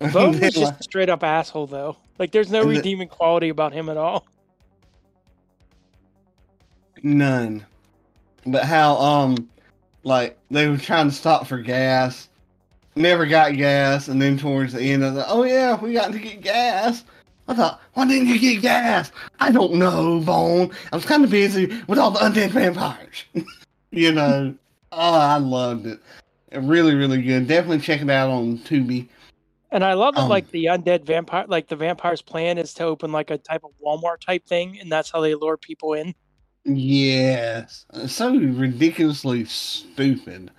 Bone 0.12 0.38
was 0.40 0.52
just 0.52 0.82
straight 0.82 1.08
up 1.08 1.22
asshole 1.22 1.68
though. 1.68 1.96
Like 2.18 2.32
there's 2.32 2.50
no 2.50 2.62
And 2.62 2.70
the- 2.70 2.76
redeeming 2.76 3.06
quality 3.08 3.48
about 3.48 3.72
him 3.72 3.88
at 3.88 3.96
all. 3.96 4.26
none. 7.02 7.64
But 8.46 8.64
how 8.64 8.96
um, 8.96 9.48
like 10.02 10.36
they 10.50 10.68
were 10.68 10.76
trying 10.76 11.08
to 11.08 11.14
stop 11.14 11.46
for 11.46 11.58
gas, 11.58 12.28
never 12.96 13.26
got 13.26 13.56
gas, 13.56 14.08
and 14.08 14.20
then 14.20 14.38
towards 14.38 14.72
the 14.72 14.82
end 14.82 15.04
of 15.04 15.14
the, 15.14 15.28
oh 15.28 15.44
yeah, 15.44 15.76
we 15.76 15.92
got 15.92 16.12
to 16.12 16.18
get 16.18 16.40
gas. 16.40 17.04
I 17.46 17.54
thought, 17.54 17.80
why 17.92 18.06
didn't 18.06 18.28
you 18.28 18.38
get 18.38 18.62
gas? 18.62 19.12
I 19.40 19.50
don't 19.50 19.74
know, 19.74 20.20
Vaughn. 20.20 20.70
I 20.92 20.96
was 20.96 21.04
kind 21.04 21.24
of 21.24 21.30
busy 21.30 21.66
with 21.86 21.98
all 21.98 22.10
the 22.10 22.20
undead 22.20 22.50
vampires. 22.50 23.24
you 23.90 24.12
know, 24.12 24.54
oh, 24.92 25.14
I 25.14 25.36
loved 25.36 25.86
it. 25.86 26.00
Really, 26.52 26.94
really 26.94 27.20
good. 27.20 27.46
Definitely 27.46 27.80
check 27.80 28.00
it 28.00 28.08
out 28.08 28.30
on 28.30 28.58
Tubi. 28.58 29.08
And 29.72 29.84
I 29.84 29.94
love 29.94 30.14
that 30.14 30.22
Um, 30.22 30.28
like 30.28 30.48
the 30.52 30.66
undead 30.66 31.04
vampire 31.04 31.46
like 31.48 31.66
the 31.66 31.74
vampire's 31.74 32.22
plan 32.22 32.58
is 32.58 32.72
to 32.74 32.84
open 32.84 33.10
like 33.10 33.30
a 33.30 33.38
type 33.38 33.64
of 33.64 33.72
Walmart 33.84 34.20
type 34.20 34.46
thing 34.46 34.78
and 34.78 34.90
that's 34.90 35.10
how 35.10 35.20
they 35.20 35.34
lure 35.34 35.56
people 35.56 35.94
in. 35.94 36.14
Yes, 36.64 37.84
so 38.06 38.36
ridiculously 38.36 39.44
stupid 39.46 40.52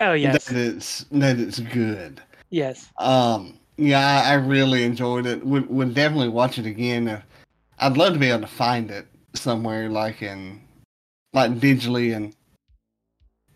Oh 0.00 0.12
yes. 0.12 0.46
that 0.46 0.56
it's 0.56 1.06
that 1.12 1.38
it's 1.38 1.60
good. 1.60 2.20
Yes. 2.50 2.90
Um, 2.98 3.58
yeah, 3.76 4.22
I, 4.24 4.32
I 4.32 4.34
really 4.34 4.84
enjoyed 4.84 5.26
it. 5.26 5.44
Would 5.44 5.68
would 5.68 5.94
definitely 5.94 6.28
watch 6.28 6.58
it 6.58 6.66
again. 6.66 7.08
If, 7.08 7.22
I'd 7.78 7.96
love 7.96 8.12
to 8.12 8.18
be 8.18 8.30
able 8.30 8.42
to 8.42 8.46
find 8.46 8.90
it 8.90 9.06
somewhere, 9.34 9.88
like 9.88 10.22
in, 10.22 10.60
like 11.32 11.52
digitally, 11.52 12.14
and 12.14 12.34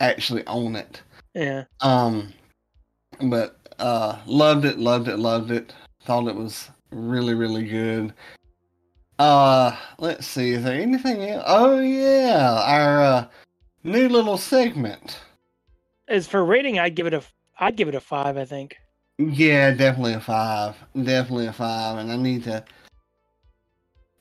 actually 0.01 0.47
own 0.47 0.77
it. 0.77 1.03
Yeah. 1.35 1.65
Um, 1.81 2.33
but 3.23 3.57
uh, 3.79 4.19
loved 4.27 4.65
it, 4.65 4.79
loved 4.79 5.09
it, 5.09 5.19
loved 5.19 5.51
it. 5.51 5.73
Thought 6.03 6.29
it 6.29 6.35
was 6.35 6.71
really, 6.91 7.35
really 7.35 7.65
good. 7.65 8.15
Uh, 9.19 9.77
let's 9.99 10.27
see. 10.27 10.53
Is 10.53 10.65
there 10.65 10.81
anything 10.81 11.23
else? 11.23 11.45
Oh 11.47 11.81
yeah, 11.81 12.63
our 12.65 13.03
uh, 13.03 13.27
new 13.85 14.09
little 14.09 14.39
segment. 14.39 15.19
As 16.09 16.27
for 16.27 16.45
rating, 16.45 16.79
I'd 16.79 16.95
give 16.95 17.07
it 17.07 17.15
a 17.15 17.23
I'd 17.59 17.77
give 17.77 17.89
it 17.89 17.95
a 17.95 18.01
five, 18.01 18.37
I 18.37 18.45
think. 18.45 18.77
Yeah, 19.19 19.73
definitely 19.73 20.15
a 20.15 20.21
five. 20.21 20.77
Definitely 20.95 21.47
a 21.47 21.53
five. 21.53 21.99
And 21.99 22.13
I 22.13 22.17
need 22.17 22.45
to. 22.45 22.65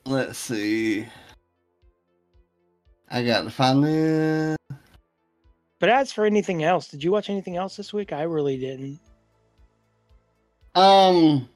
Let's 0.04 0.38
see. 0.38 1.06
I 3.10 3.24
got 3.24 3.42
to 3.42 3.50
find 3.50 3.84
this. 3.84 4.56
But 5.78 5.88
as 5.88 6.12
for 6.12 6.24
anything 6.24 6.64
else, 6.64 6.88
did 6.88 7.04
you 7.04 7.12
watch 7.12 7.30
anything 7.30 7.56
else 7.56 7.76
this 7.76 7.92
week? 7.92 8.12
I 8.12 8.22
really 8.22 8.58
didn't. 8.58 8.98
Um, 10.74 11.48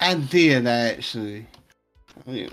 I 0.00 0.14
did 0.14 0.66
actually. 0.66 1.46
Wait. 2.26 2.52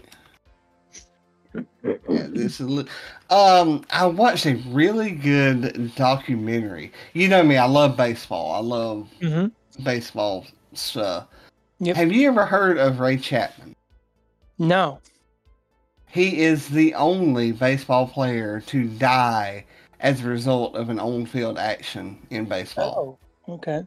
Yeah, 1.86 2.28
this 2.30 2.60
is. 2.60 2.68
li- 2.70 2.88
Um, 3.30 3.84
I 3.92 4.06
watched 4.08 4.46
a 4.46 4.56
really 4.70 5.12
good 5.12 5.94
documentary. 5.96 6.92
You 7.14 7.28
know 7.28 7.44
me, 7.44 7.58
I 7.58 7.66
love 7.66 7.96
baseball. 7.98 8.52
I 8.54 8.60
love 8.60 9.08
Mm-hmm. 9.22 9.84
baseball 9.84 10.46
stuff. 10.74 11.28
Yep. 11.80 11.96
Have 11.98 12.12
you 12.12 12.28
ever 12.30 12.46
heard 12.46 12.78
of 12.78 13.00
Ray 13.00 13.18
Chapman? 13.18 13.76
No. 14.58 15.00
He 16.08 16.40
is 16.42 16.70
the 16.70 16.94
only 16.96 17.52
baseball 17.52 18.08
player 18.08 18.62
to 18.68 18.88
die 18.88 19.66
as 20.00 20.22
a 20.24 20.28
result 20.28 20.76
of 20.76 20.90
an 20.90 21.00
on-field 21.00 21.58
action 21.58 22.18
in 22.30 22.46
baseball. 22.46 23.20
Oh. 23.48 23.54
Okay. 23.56 23.82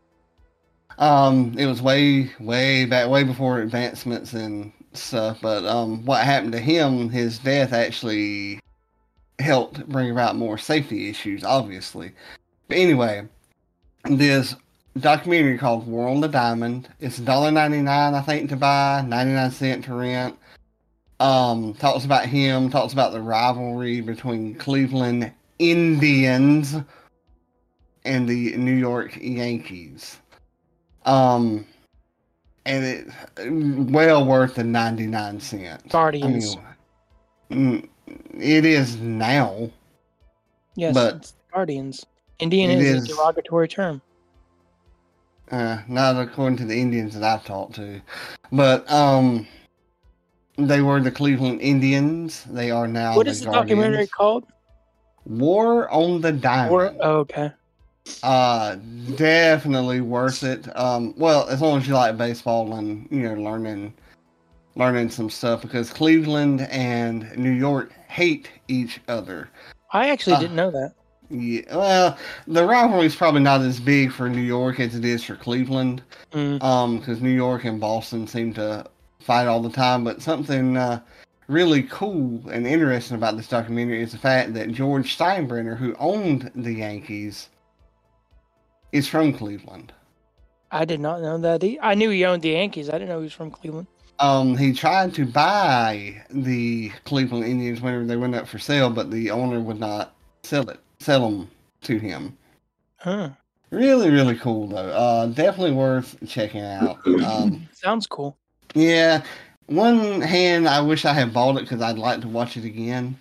Um, 0.98 1.54
it 1.56 1.66
was 1.66 1.80
way, 1.80 2.30
way 2.40 2.84
back, 2.84 3.08
way 3.08 3.22
before 3.24 3.61
advancements 3.61 4.32
and 4.34 4.72
But 5.12 5.64
um, 5.64 6.04
what 6.04 6.24
happened 6.24 6.52
to 6.52 6.61
him, 6.61 7.11
his 7.11 7.38
death 7.38 7.72
actually 7.72 8.61
helped 9.38 9.87
bring 9.88 10.11
about 10.11 10.37
more 10.37 10.58
safety 10.58 11.08
issues, 11.08 11.44
obviously. 11.44 12.12
But 12.68 12.78
anyway, 12.78 13.26
this 14.04 14.54
documentary 14.98 15.58
called 15.58 15.87
War 15.87 16.08
on 16.08 16.20
the 16.20 16.28
Diamond. 16.28 16.88
It's 17.00 17.20
$1.99, 17.20 17.88
I 17.88 18.20
think, 18.22 18.50
to 18.50 18.56
buy, 18.56 19.04
99 19.06 19.50
cent 19.50 19.84
to 19.84 19.94
rent. 19.94 20.38
Um, 21.20 21.74
talks 21.74 22.04
about 22.04 22.26
him, 22.26 22.70
talks 22.70 22.92
about 22.92 23.12
the 23.12 23.20
rivalry 23.20 24.00
between 24.00 24.54
Cleveland 24.54 25.32
Indians 25.58 26.76
and 28.04 28.28
the 28.28 28.56
New 28.56 28.74
York 28.74 29.18
Yankees. 29.20 30.18
Um, 31.04 31.66
and 32.68 32.85
it 32.85 33.90
well 33.90 34.24
worth 34.24 34.57
the 34.57 34.64
99 34.64 35.40
cents. 35.40 35.90
Guardians. 35.90 36.57
I 37.50 37.54
mean, 37.54 37.88
mm, 38.07 38.18
it 38.38 38.64
is 38.64 38.96
now. 38.96 39.70
yes. 40.76 40.94
but- 40.94 41.16
it's 41.16 41.35
Guardians. 41.52 42.04
Indian 42.38 42.70
is, 42.70 43.02
is- 43.02 43.11
a 43.11 43.14
derogatory 43.16 43.66
term. 43.66 44.02
Uh, 45.50 45.78
not 45.88 46.14
according 46.20 46.59
to 46.59 46.66
the 46.66 46.78
Indians 46.78 47.14
that 47.14 47.24
I've 47.24 47.42
talked 47.42 47.76
to, 47.76 48.02
but 48.52 48.88
um, 48.92 49.46
they 50.59 50.83
were 50.83 51.00
the 51.00 51.11
Cleveland 51.11 51.62
Indians. 51.62 52.44
They 52.50 52.70
are 52.70 52.87
now. 52.87 53.16
what 53.16 53.24
the 53.24 53.31
is 53.31 53.40
the 53.40 53.50
documentary 53.50 54.07
called? 54.09 54.44
War 55.24 55.88
on 55.90 56.20
the 56.20 56.33
Diamond. 56.33 56.70
Or 56.70 56.94
oh, 57.00 57.16
okay. 57.20 57.50
Uh, 58.23 58.77
definitely 59.16 60.01
worth 60.01 60.42
it. 60.42 60.75
Um, 60.77 61.14
well, 61.16 61.49
as 61.49 61.61
long 61.61 61.79
as 61.79 61.88
you 61.88 61.94
like 61.94 62.16
baseball 62.16 62.75
and 62.75 63.07
you 63.11 63.21
know 63.21 63.35
learning, 63.35 63.94
learning 64.77 65.11
some 65.11 65.31
stuff 65.31 65.62
because 65.62 65.90
Cleveland 65.90 66.62
and 66.71 67.37
New 67.37 67.50
York 67.52 67.92
hate 68.09 68.50
each 68.69 69.00
other. 69.09 69.48
I 69.92 70.11
actually 70.11 70.35
Uh, 70.35 70.40
didn't 70.40 70.56
know 70.56 70.71
that. 70.71 70.92
Yeah, 71.31 71.77
well, 71.77 72.19
the 72.46 72.65
rivalry 72.65 73.04
is 73.06 73.15
probably 73.15 73.42
not 73.42 73.61
as 73.61 73.79
big 73.81 74.13
for 74.13 74.31
New 74.31 74.40
York 74.40 74.81
as 74.81 74.94
it 74.94 75.04
is 75.04 75.23
for 75.25 75.37
Cleveland. 75.37 76.02
Mm. 76.33 76.63
Um, 76.63 76.98
because 76.98 77.21
New 77.21 77.29
York 77.29 77.65
and 77.65 77.79
Boston 77.81 78.27
seem 78.27 78.54
to 78.54 78.87
fight 79.21 79.46
all 79.46 79.61
the 79.61 79.71
time. 79.71 80.04
But 80.04 80.23
something 80.23 80.77
uh, 80.77 81.00
really 81.48 81.83
cool 81.85 82.42
and 82.50 82.67
interesting 82.67 83.17
about 83.17 83.37
this 83.37 83.48
documentary 83.48 84.02
is 84.02 84.13
the 84.13 84.19
fact 84.19 84.54
that 84.54 84.73
George 84.73 85.17
Steinbrenner, 85.19 85.77
who 85.77 85.94
owned 85.98 86.50
the 86.54 86.73
Yankees, 86.73 87.50
is 88.92 89.08
from 89.08 89.32
Cleveland. 89.32 89.92
I 90.70 90.84
did 90.84 91.00
not 91.00 91.20
know 91.22 91.38
that. 91.38 91.62
He, 91.62 91.78
I 91.80 91.94
knew 91.94 92.10
he 92.10 92.24
owned 92.24 92.42
the 92.42 92.50
Yankees. 92.50 92.88
I 92.88 92.92
didn't 92.92 93.08
know 93.08 93.18
he 93.18 93.24
was 93.24 93.32
from 93.32 93.50
Cleveland. 93.50 93.86
Um, 94.18 94.56
he 94.56 94.72
tried 94.72 95.14
to 95.14 95.24
buy 95.24 96.22
the 96.30 96.90
Cleveland 97.04 97.44
Indians 97.44 97.80
whenever 97.80 98.04
they 98.04 98.16
went 98.16 98.34
up 98.34 98.48
for 98.48 98.58
sale, 98.58 98.90
but 98.90 99.10
the 99.10 99.30
owner 99.30 99.60
would 99.60 99.78
not 99.78 100.14
sell 100.42 100.68
it, 100.68 100.80
sell 100.98 101.30
them 101.30 101.48
to 101.82 101.98
him. 101.98 102.36
Huh. 102.96 103.30
Really, 103.70 104.10
really 104.10 104.36
cool 104.36 104.66
though. 104.66 104.88
Uh, 104.90 105.26
definitely 105.26 105.72
worth 105.72 106.16
checking 106.26 106.62
out. 106.62 106.98
Um, 107.06 107.68
Sounds 107.72 108.06
cool. 108.06 108.36
yeah. 108.74 109.22
One 109.66 110.20
hand, 110.22 110.66
I 110.66 110.80
wish 110.80 111.04
I 111.04 111.12
had 111.12 111.32
bought 111.34 111.56
it 111.58 111.60
because 111.62 111.82
I'd 111.82 111.98
like 111.98 112.22
to 112.22 112.28
watch 112.28 112.56
it 112.56 112.64
again. 112.64 113.16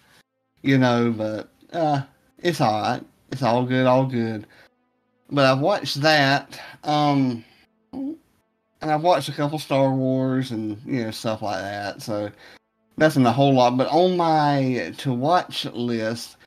you 0.63 0.77
know, 0.77 1.11
but 1.11 1.49
uh, 1.73 2.01
it's 2.39 2.61
all 2.61 2.81
right. 2.81 3.03
It's 3.31 3.43
all 3.43 3.65
good, 3.65 3.85
all 3.85 4.05
good. 4.05 4.47
But 5.29 5.45
I've 5.45 5.59
watched 5.59 6.01
that, 6.01 6.59
um, 6.83 7.43
and 7.91 8.17
I've 8.81 9.01
watched 9.03 9.27
a 9.29 9.33
couple 9.33 9.59
Star 9.59 9.91
Wars 9.93 10.51
and 10.51 10.81
you 10.85 11.03
know 11.03 11.11
stuff 11.11 11.41
like 11.41 11.61
that. 11.61 12.01
So 12.01 12.31
nothing 12.95 13.25
a 13.25 13.31
whole 13.31 13.53
lot. 13.53 13.75
But 13.77 13.87
on 13.89 14.15
my 14.15 14.93
to 14.99 15.13
watch 15.13 15.65
list, 15.65 16.37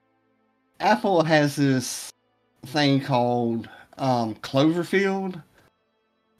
Apple 0.80 1.22
has 1.22 1.56
this 1.56 2.10
thing 2.66 3.00
called 3.02 3.68
um, 3.98 4.34
Cloverfield. 4.36 5.42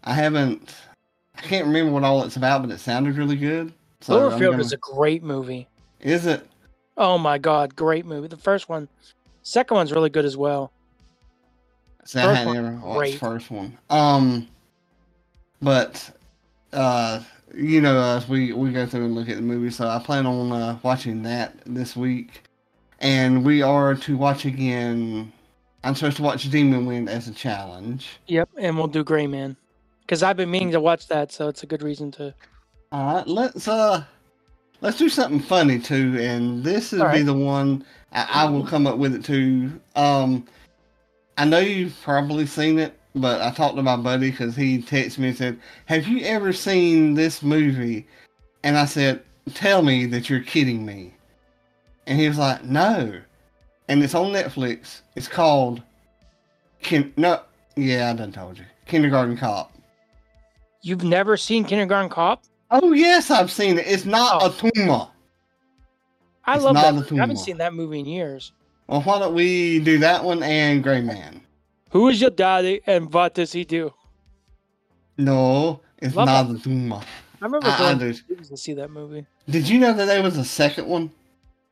I 0.04 0.14
haven't, 0.14 0.74
I 1.36 1.42
can't 1.42 1.66
remember 1.66 1.92
what 1.92 2.04
all 2.04 2.24
it's 2.24 2.36
about, 2.36 2.62
but 2.62 2.70
it 2.70 2.78
sounded 2.80 3.18
really 3.18 3.36
good. 3.36 3.72
So 4.00 4.14
Cloverfield 4.14 4.52
gonna- 4.52 4.60
is 4.62 4.72
a 4.72 4.78
great 4.78 5.22
movie. 5.22 5.68
is 6.00 6.24
it? 6.24 6.46
Oh 6.96 7.18
my 7.18 7.36
god, 7.38 7.76
great 7.76 8.06
movie. 8.06 8.28
The 8.28 8.36
first 8.36 8.68
one, 8.68 8.88
second 9.42 9.74
one's 9.74 9.92
really 9.92 10.10
good 10.10 10.24
as 10.24 10.36
well. 10.36 10.72
See, 12.04 12.18
I 12.18 12.32
hadn't 12.32 12.46
one, 12.46 12.56
ever 12.56 12.72
watched 12.76 12.98
great. 12.98 13.12
the 13.12 13.18
first 13.18 13.50
one. 13.50 13.78
Um, 13.88 14.48
but 15.62 16.10
uh, 16.72 17.20
you 17.54 17.80
know, 17.80 18.00
as 18.16 18.28
we 18.28 18.52
we 18.52 18.72
go 18.72 18.86
through 18.86 19.04
and 19.04 19.14
look 19.14 19.28
at 19.28 19.36
the 19.36 19.42
movie, 19.42 19.70
so 19.70 19.88
I 19.88 19.98
plan 19.98 20.26
on 20.26 20.52
uh, 20.52 20.78
watching 20.82 21.22
that 21.24 21.58
this 21.66 21.96
week, 21.96 22.44
and 23.00 23.44
we 23.44 23.62
are 23.62 23.94
to 23.94 24.16
watch 24.16 24.44
again. 24.44 25.32
I'm 25.82 25.94
supposed 25.94 26.18
to 26.18 26.22
watch 26.22 26.50
Demon 26.50 26.84
Wind 26.84 27.08
as 27.08 27.26
a 27.28 27.32
challenge. 27.32 28.18
Yep, 28.26 28.50
and 28.58 28.76
we'll 28.76 28.86
do 28.86 29.02
Gray 29.02 29.26
Man 29.26 29.56
because 30.02 30.22
I've 30.22 30.36
been 30.36 30.50
meaning 30.50 30.72
to 30.72 30.80
watch 30.80 31.08
that, 31.08 31.32
so 31.32 31.48
it's 31.48 31.62
a 31.62 31.66
good 31.66 31.82
reason 31.82 32.10
to. 32.12 32.34
All 32.92 33.14
right, 33.14 33.26
let's 33.26 33.68
uh, 33.68 34.04
let's 34.80 34.98
do 34.98 35.08
something 35.08 35.40
funny 35.40 35.78
too, 35.78 36.18
and 36.20 36.62
this 36.64 36.92
All 36.92 36.98
be 36.98 37.04
right. 37.04 37.26
the 37.26 37.34
one 37.34 37.84
I, 38.12 38.28
I 38.30 38.50
will 38.50 38.66
come 38.66 38.86
up 38.86 38.98
with 38.98 39.14
it 39.14 39.24
too. 39.24 39.80
Um, 39.96 40.46
I 41.40 41.46
know 41.46 41.58
you've 41.58 41.98
probably 42.02 42.44
seen 42.44 42.78
it, 42.78 42.98
but 43.14 43.40
I 43.40 43.50
talked 43.50 43.76
to 43.76 43.82
my 43.82 43.96
buddy 43.96 44.30
because 44.30 44.54
he 44.54 44.82
texted 44.82 45.16
me 45.16 45.28
and 45.28 45.36
said, 45.38 45.58
"Have 45.86 46.06
you 46.06 46.22
ever 46.26 46.52
seen 46.52 47.14
this 47.14 47.42
movie?" 47.42 48.06
And 48.62 48.76
I 48.76 48.84
said, 48.84 49.22
"Tell 49.54 49.80
me 49.80 50.04
that 50.04 50.28
you're 50.28 50.40
kidding 50.42 50.84
me." 50.84 51.14
And 52.06 52.20
he 52.20 52.28
was 52.28 52.36
like, 52.36 52.62
"No," 52.64 53.22
and 53.88 54.02
it's 54.04 54.14
on 54.14 54.32
Netflix. 54.34 55.00
It's 55.16 55.28
called 55.28 55.82
Kin. 56.82 57.10
No, 57.16 57.40
yeah, 57.74 58.10
I 58.10 58.12
done 58.12 58.32
told 58.32 58.58
you. 58.58 58.66
Kindergarten 58.84 59.38
Cop. 59.38 59.72
You've 60.82 61.04
never 61.04 61.38
seen 61.38 61.64
Kindergarten 61.64 62.10
Cop? 62.10 62.44
Oh 62.70 62.92
yes, 62.92 63.30
I've 63.30 63.50
seen 63.50 63.78
it. 63.78 63.86
It's 63.86 64.04
not 64.04 64.42
Oh. 64.42 64.48
a 64.48 64.70
tumor. 64.74 65.08
I 66.44 66.56
It's 66.56 66.64
love 66.64 66.74
that. 66.74 67.12
I 67.12 67.16
haven't 67.16 67.38
seen 67.38 67.56
that 67.56 67.72
movie 67.72 68.00
in 68.00 68.04
years. 68.04 68.52
Well, 68.90 69.02
why 69.02 69.20
don't 69.20 69.34
we 69.34 69.78
do 69.78 69.98
that 69.98 70.24
one 70.24 70.42
and 70.42 70.82
Gray 70.82 71.00
Man? 71.00 71.42
Who 71.92 72.08
is 72.08 72.20
your 72.20 72.30
daddy 72.30 72.80
and 72.88 73.12
what 73.14 73.34
does 73.34 73.52
he 73.52 73.64
do? 73.64 73.94
No, 75.16 75.80
it's 75.98 76.16
Love 76.16 76.26
not 76.26 76.56
a 76.56 76.58
tumor. 76.58 77.00
I 77.40 77.44
remember 77.44 77.68
I- 77.68 77.92
I 77.92 77.94
to 77.94 78.56
see 78.56 78.72
that 78.74 78.90
movie. 78.90 79.26
Did 79.48 79.68
you 79.68 79.78
know 79.78 79.92
that 79.92 80.06
there 80.06 80.22
was 80.24 80.36
a 80.36 80.44
second 80.44 80.88
one? 80.88 81.12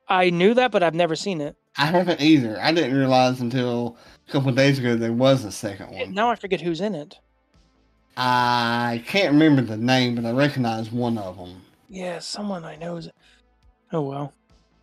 I 0.09 0.31
knew 0.31 0.55
that, 0.55 0.71
but 0.71 0.85
I've 0.85 0.95
never 0.95 1.17
seen 1.17 1.41
it. 1.41 1.57
I 1.77 1.87
haven't 1.87 2.21
either. 2.21 2.57
I 2.61 2.71
didn't 2.71 2.97
realize 2.97 3.41
until 3.41 3.97
a 4.29 4.31
couple 4.33 4.53
days 4.53 4.79
ago 4.79 4.95
there 4.95 5.13
was 5.13 5.45
a 5.45 5.51
second 5.51 5.91
one. 5.91 6.15
Now 6.15 6.31
I 6.31 6.37
forget 6.37 6.61
who's 6.61 6.81
in 6.81 6.95
it. 6.95 7.19
I 8.17 9.03
can't 9.09 9.33
remember 9.33 9.63
the 9.63 9.77
name, 9.77 10.15
but 10.15 10.25
I 10.25 10.31
recognize 10.31 10.93
one 10.93 11.19
of 11.19 11.37
them. 11.37 11.63
Yeah, 11.89 12.21
someone 12.21 12.65
I 12.65 12.77
know 12.77 12.97
is. 12.97 13.11
Oh 13.93 14.03
well. 14.03 14.33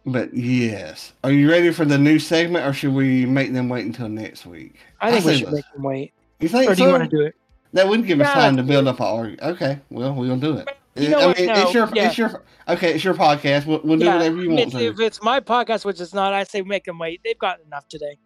But 0.05 0.33
yes, 0.33 1.13
are 1.23 1.31
you 1.31 1.49
ready 1.49 1.71
for 1.71 1.83
the 1.83 1.97
new 1.97 2.19
segment, 2.19 2.65
or 2.65 2.73
should 2.73 2.93
we 2.93 3.25
make 3.25 3.53
them 3.53 3.69
wait 3.69 3.85
until 3.85 4.07
next 4.07 4.45
week? 4.45 4.75
I 5.01 5.11
think 5.11 5.25
we 5.25 5.37
should 5.37 5.47
this. 5.47 5.53
make 5.55 5.65
them 5.73 5.83
wait. 5.83 6.13
You 6.39 6.47
think 6.49 6.69
Or 6.69 6.75
do 6.75 6.83
you 6.83 6.89
want 6.89 7.03
to 7.03 7.09
do 7.09 7.21
it? 7.23 7.35
That 7.73 7.87
wouldn't 7.87 8.07
give 8.07 8.21
us 8.21 8.27
Yeah, 8.27 8.33
time 8.35 8.57
to 8.57 8.63
build 8.63 8.87
up 8.87 9.01
our 9.01 9.17
argument. 9.21 9.41
Okay, 9.41 9.79
well, 9.89 10.13
we'll 10.13 10.37
do 10.37 10.57
it. 10.57 10.69
You 10.95 11.09
know 11.09 11.19
I 11.19 11.25
what? 11.27 11.37
mean, 11.37 11.47
No, 11.47 11.53
it's 11.63 11.73
your, 11.73 11.89
yeah. 11.93 12.07
it's 12.07 12.17
your, 12.17 12.43
okay, 12.69 12.93
it's 12.93 13.03
your 13.03 13.15
podcast. 13.15 13.65
We'll, 13.65 13.81
we'll 13.83 13.97
do 13.97 14.05
Yeah, 14.05 14.17
whatever 14.17 14.41
you 14.41 14.49
want 14.49 14.59
if, 14.61 14.71
to. 14.73 14.79
if 14.79 14.99
it's 14.99 15.21
my 15.23 15.39
podcast, 15.39 15.83
which 15.85 15.99
it's 15.99 16.13
not, 16.13 16.33
I 16.33 16.43
say 16.43 16.61
make 16.61 16.85
them 16.85 16.99
wait. 16.99 17.21
They've 17.23 17.37
got 17.37 17.59
enough 17.61 17.87
today. 17.89 18.17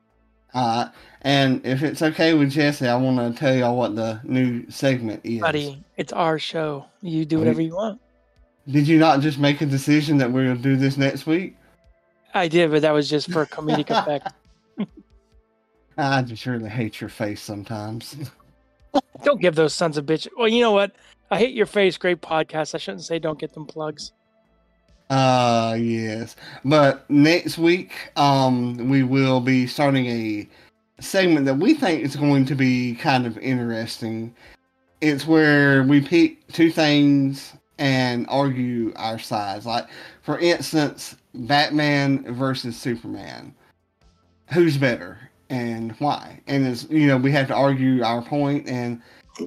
Uh, 0.53 0.89
and 1.21 1.65
if 1.65 1.81
it's 1.81 2.01
okay 2.01 2.33
with 2.33 2.51
Jesse, 2.51 2.87
I 2.87 2.95
want 2.95 3.17
to 3.17 3.39
tell 3.39 3.55
y'all 3.55 3.75
what 3.77 3.95
the 3.95 4.19
new 4.23 4.69
segment 4.69 5.21
is. 5.23 5.39
Buddy, 5.39 5.83
it's 5.97 6.11
our 6.13 6.37
show. 6.37 6.85
You 7.01 7.25
do 7.25 7.37
Are 7.37 7.39
whatever 7.39 7.61
you- 7.61 7.69
you 7.69 7.75
want. 7.75 8.01
Did 8.67 8.87
you 8.87 8.99
not 8.99 9.21
just 9.21 9.39
make 9.39 9.61
a 9.61 9.65
decision 9.65 10.17
that 10.17 10.31
we're 10.31 10.47
gonna 10.47 10.59
do 10.59 10.75
this 10.75 10.95
next 10.97 11.25
week? 11.25 11.55
I 12.33 12.47
did, 12.47 12.71
but 12.71 12.81
that 12.81 12.91
was 12.91 13.09
just 13.09 13.31
for 13.31 13.45
comedic 13.47 13.89
effect. 13.89 14.33
I 15.97 16.21
just 16.21 16.45
really 16.45 16.69
hate 16.69 17.01
your 17.01 17.09
face 17.09 17.41
sometimes. 17.41 18.15
Don't 19.23 19.41
give 19.41 19.55
those 19.55 19.73
sons 19.73 19.97
of 19.97 20.05
bitch. 20.05 20.27
Well, 20.37 20.47
you 20.47 20.61
know 20.61 20.71
what? 20.71 20.95
I 21.29 21.37
hate 21.37 21.53
your 21.53 21.65
face. 21.65 21.97
Great 21.97 22.21
podcast. 22.21 22.73
I 22.73 22.77
shouldn't 22.77 23.03
say 23.03 23.19
don't 23.19 23.37
get 23.37 23.53
them 23.53 23.65
plugs. 23.65 24.13
Uh 25.09 25.75
yes. 25.79 26.35
But 26.65 27.07
next 27.09 27.57
week, 27.57 27.93
um, 28.15 28.89
we 28.89 29.03
will 29.03 29.41
be 29.41 29.67
starting 29.67 30.05
a 30.07 30.49
segment 31.01 31.45
that 31.45 31.55
we 31.55 31.73
think 31.73 32.03
is 32.03 32.15
going 32.15 32.45
to 32.45 32.55
be 32.55 32.95
kind 32.95 33.25
of 33.25 33.37
interesting. 33.39 34.33
It's 35.01 35.27
where 35.27 35.83
we 35.83 36.01
pick 36.01 36.47
two 36.47 36.71
things 36.71 37.53
and 37.77 38.25
argue 38.29 38.93
our 38.95 39.19
sides. 39.19 39.65
Like, 39.65 39.87
for 40.21 40.39
instance, 40.39 41.15
Batman 41.33 42.33
versus 42.33 42.77
Superman. 42.77 43.53
Who's 44.51 44.77
better 44.77 45.29
and 45.49 45.91
why? 45.93 46.41
And 46.47 46.65
it's 46.65 46.89
you 46.89 47.07
know 47.07 47.17
we 47.17 47.31
have 47.31 47.47
to 47.47 47.55
argue 47.55 48.03
our 48.03 48.21
point. 48.21 48.67
And 48.67 49.01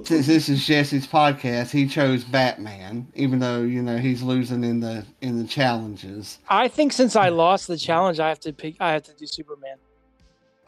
since 0.05 0.27
this 0.27 0.49
is 0.49 0.67
Jesse's 0.67 1.07
podcast, 1.07 1.71
he 1.71 1.87
chose 1.87 2.25
Batman, 2.25 3.07
even 3.15 3.39
though 3.39 3.63
you 3.63 3.83
know 3.83 3.99
he's 3.99 4.23
losing 4.23 4.65
in 4.65 4.81
the 4.81 5.05
in 5.21 5.39
the 5.39 5.47
challenges. 5.47 6.39
I 6.49 6.69
think 6.69 6.93
since 6.93 7.17
I 7.17 7.29
lost 7.29 7.69
the 7.69 7.77
challenge, 7.77 8.21
I 8.21 8.29
have 8.29 8.41
to 8.41 8.53
pick. 8.53 8.77
I 8.81 8.93
have 8.93 9.03
to 9.05 9.15
do 9.15 9.27
Superman. 9.27 9.77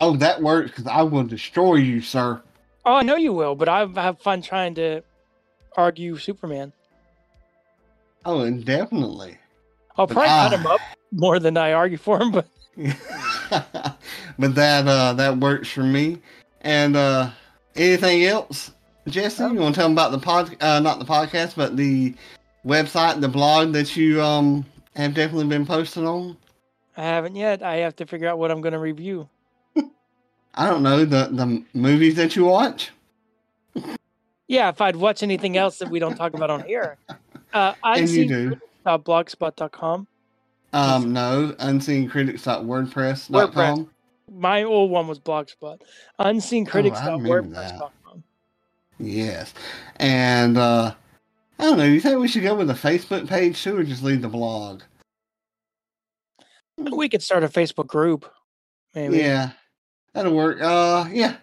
Oh, 0.01 0.17
that 0.17 0.43
works 0.43 0.71
because 0.71 0.87
I 0.87 1.03
will 1.03 1.25
destroy 1.25 1.77
you, 1.77 2.01
sir. 2.01 2.43
Oh, 2.85 2.95
I 2.95 3.03
know 3.03 3.17
you 3.17 3.33
will, 3.33 3.55
but 3.55 3.69
I 3.69 3.87
have 3.95 4.21
fun 4.21 4.43
trying 4.43 4.75
to 4.75 5.03
argue 5.77 6.19
Superman. 6.19 6.73
Oh, 8.27 8.41
and 8.41 8.65
definitely. 8.65 9.39
I'll 9.97 10.07
But 10.07 10.15
probably 10.15 10.29
cut 10.29 10.53
him 10.61 10.67
up 10.67 10.81
more 11.13 11.39
than 11.39 11.57
I 11.57 11.73
argue 11.73 11.99
for 11.99 12.21
him, 12.21 12.31
but 12.33 12.47
but 14.39 14.55
that 14.55 14.87
uh 14.89 15.13
that 15.15 15.39
works 15.39 15.69
for 15.69 15.83
me. 15.85 16.19
And 16.63 16.97
uh 16.97 17.31
anything 17.77 18.25
else, 18.25 18.73
Jesse? 19.09 19.43
You 19.45 19.55
want 19.55 19.75
to 19.75 19.81
tell 19.81 19.89
them 19.89 19.93
about 19.93 20.13
the 20.13 20.19
pod? 20.19 20.57
Uh, 20.61 20.81
not 20.81 20.99
the 20.99 21.05
podcast, 21.05 21.55
but 21.57 21.77
the 21.77 22.15
website, 22.67 23.21
the 23.21 23.29
blog 23.29 23.73
that 23.73 23.97
you 23.97 24.21
um 24.23 24.65
have 24.97 25.15
definitely 25.15 25.47
been 25.47 25.67
posting 25.67 26.07
on. 26.07 26.37
I 26.97 27.03
haven't 27.03 27.37
yet. 27.37 27.63
I 27.63 27.77
have 27.77 27.97
to 27.97 28.07
figure 28.07 28.29
out 28.29 28.39
what 28.39 28.51
I'm 28.51 28.61
going 28.61 28.73
to 28.73 28.79
review. 28.79 29.29
I 30.55 30.67
don't 30.69 30.83
know 30.83 31.05
the 31.05 31.29
the 31.33 31.65
movies 31.75 32.15
that 32.17 32.35
you 32.37 32.45
watch. 32.45 32.91
Yeah, 34.47 34.69
if 34.69 34.81
I'd 34.81 34.97
watch 34.97 35.23
anything 35.23 35.57
else 35.57 35.79
that 35.79 35.89
we 35.91 35.99
don't 35.99 36.17
talk 36.17 36.35
about 36.35 36.51
on 36.51 36.65
here. 36.65 36.97
Uh, 37.53 37.73
And 37.85 38.09
you 38.11 38.61
Blogspot.com. 38.85 40.07
Um, 40.73 41.13
no, 41.13 41.55
unseeingcritics.wordpress.com. 41.61 43.91
My 44.33 44.63
old 44.65 44.91
one 44.91 45.07
was 45.07 45.21
Blogspot. 45.21 45.83
Oh, 46.19 46.25
Unseeingcritics.wordpress.com. 46.25 48.25
Yes, 48.99 49.53
and 49.97 50.57
uh, 50.57 50.95
I 51.59 51.65
don't 51.65 51.79
know. 51.79 51.85
You 51.85 52.01
think 52.01 52.19
we 52.19 52.29
should 52.29 52.43
go 52.43 52.55
with 52.55 52.71
a 52.71 52.75
Facebook 52.75 53.29
page 53.29 53.63
too, 53.63 53.77
or 53.77 53.85
just 53.85 54.03
leave 54.03 54.23
the 54.23 54.29
blog? 54.29 54.83
We 56.79 57.09
could 57.09 57.23
start 57.23 57.45
a 57.45 57.49
Facebook 57.49 57.87
group. 57.87 58.31
Maybe. 58.95 59.19
Yeah, 59.19 59.51
that'll 60.13 60.35
work. 60.35 60.61
Uh, 60.61 61.07
yeah, 61.13 61.37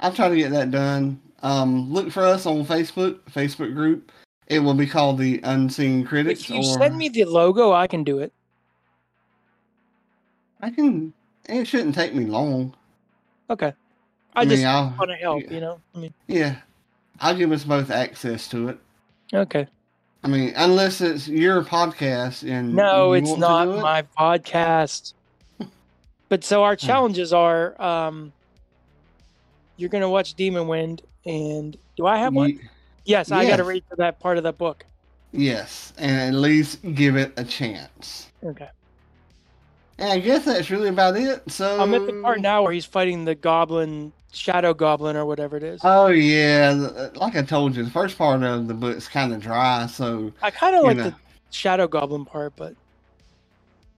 I'll 0.00 0.12
try 0.12 0.28
to 0.28 0.36
get 0.36 0.50
that 0.52 0.70
done. 0.70 1.20
Um, 1.42 1.92
look 1.92 2.10
for 2.10 2.24
us 2.24 2.46
on 2.46 2.64
Facebook, 2.64 3.20
Facebook 3.30 3.74
group. 3.74 4.12
It 4.48 4.58
will 4.58 4.74
be 4.74 4.86
called 4.86 5.18
the 5.18 5.40
Unseeing 5.44 6.04
Critics. 6.04 6.42
If 6.42 6.50
you 6.50 6.58
or 6.58 6.78
send 6.78 6.96
me 6.96 7.08
the 7.08 7.24
logo, 7.24 7.72
I 7.72 7.86
can 7.86 8.04
do 8.04 8.18
it. 8.18 8.32
I 10.60 10.70
can. 10.70 11.12
It 11.48 11.66
shouldn't 11.66 11.94
take 11.94 12.14
me 12.14 12.26
long. 12.26 12.74
Okay. 13.50 13.72
I, 14.34 14.44
mean, 14.44 14.58
just 14.58 14.98
want 14.98 15.10
to 15.10 15.16
help, 15.16 15.42
yeah. 15.42 15.50
you 15.52 15.60
know? 15.60 15.80
I 15.94 15.98
mean, 15.98 16.14
Yeah, 16.26 16.56
I'll 17.20 17.36
give 17.36 17.52
us 17.52 17.64
both 17.64 17.90
access 17.90 18.48
to 18.48 18.68
it. 18.68 18.78
okay. 19.34 19.66
I 20.24 20.28
mean, 20.28 20.52
unless 20.56 21.00
it's 21.00 21.26
your 21.26 21.64
podcast 21.64 22.48
and 22.48 22.74
No, 22.74 23.12
it's 23.12 23.32
to 23.32 23.38
not 23.40 23.68
it. 23.68 23.80
my 23.82 24.02
podcast. 24.18 25.14
But 26.28 26.44
so 26.44 26.62
our 26.64 26.76
challenges 26.76 27.34
are 27.34 27.80
um 27.82 28.32
you're 29.76 29.90
gonna 29.90 30.08
watch 30.08 30.32
Demon 30.32 30.66
Wind 30.66 31.02
and 31.26 31.76
do 31.96 32.06
I 32.06 32.16
have 32.18 32.32
one? 32.32 32.58
You- 33.04 33.12
Yes, 33.12 33.30
I 33.30 33.46
gotta 33.46 33.64
read 33.64 33.84
for 33.88 33.96
that 33.96 34.20
part 34.20 34.36
of 34.38 34.44
the 34.44 34.52
book. 34.52 34.84
yes, 35.32 35.92
and 35.98 36.34
at 36.34 36.40
least 36.40 36.78
give 36.94 37.16
it 37.16 37.32
a 37.36 37.44
chance. 37.44 38.28
Okay. 38.44 38.68
And 39.98 40.10
I 40.12 40.18
guess 40.18 40.44
that's 40.44 40.70
really 40.70 40.88
about 40.88 41.16
it. 41.16 41.42
So 41.50 41.80
I'm 41.80 41.94
at 41.94 42.06
the 42.06 42.20
part 42.22 42.40
now 42.40 42.62
where 42.62 42.72
he's 42.72 42.84
fighting 42.86 43.24
the 43.24 43.34
goblin, 43.34 44.12
shadow 44.32 44.72
goblin, 44.74 45.16
or 45.16 45.24
whatever 45.26 45.56
it 45.56 45.62
is. 45.62 45.80
Oh 45.84 46.08
yeah, 46.08 47.08
like 47.14 47.36
I 47.36 47.42
told 47.42 47.76
you, 47.76 47.84
the 47.84 47.90
first 47.90 48.16
part 48.18 48.42
of 48.42 48.68
the 48.68 48.74
book's 48.74 49.06
kind 49.08 49.32
of 49.32 49.40
dry. 49.40 49.86
So 49.86 50.32
I 50.42 50.50
kind 50.50 50.74
of 50.76 50.84
like 50.84 50.96
know. 50.96 51.04
the 51.04 51.14
shadow 51.50 51.86
goblin 51.86 52.24
part, 52.24 52.54
but 52.56 52.74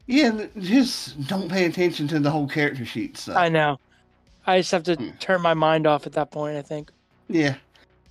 yeah, 0.07 0.47
just 0.59 1.27
don't 1.29 1.49
pay 1.49 1.65
attention 1.65 2.07
to 2.09 2.19
the 2.21 2.31
whole 2.31 2.49
character 2.49 2.85
sheet 2.85 3.17
stuff. 3.17 3.37
I 3.37 3.49
know. 3.49 3.79
I 4.47 4.59
just 4.59 4.73
have 4.73 4.83
to 4.85 4.97
Hmm. 4.97 5.11
turn 5.21 5.41
my 5.41 5.55
mind 5.55 5.87
off 5.87 6.07
at 6.07 6.13
that 6.15 6.31
point. 6.31 6.57
I 6.57 6.63
think. 6.63 6.91
Yeah, 7.29 7.55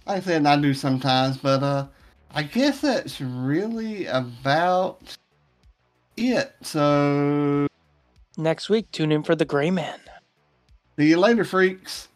like 0.05 0.17
I 0.17 0.19
said, 0.21 0.45
I 0.45 0.59
do 0.59 0.73
sometimes, 0.73 1.37
but 1.37 1.63
uh, 1.63 1.87
I 2.33 2.43
guess 2.43 2.81
that's 2.81 3.21
really 3.21 4.05
about 4.07 5.17
it. 6.17 6.53
So 6.61 7.67
Next 8.37 8.69
week, 8.69 8.91
tune 8.91 9.11
in 9.11 9.23
for 9.23 9.35
the 9.35 9.45
Gray 9.45 9.69
Man. 9.71 9.99
see 10.97 11.09
you 11.09 11.17
later, 11.19 11.43
freaks. 11.43 12.07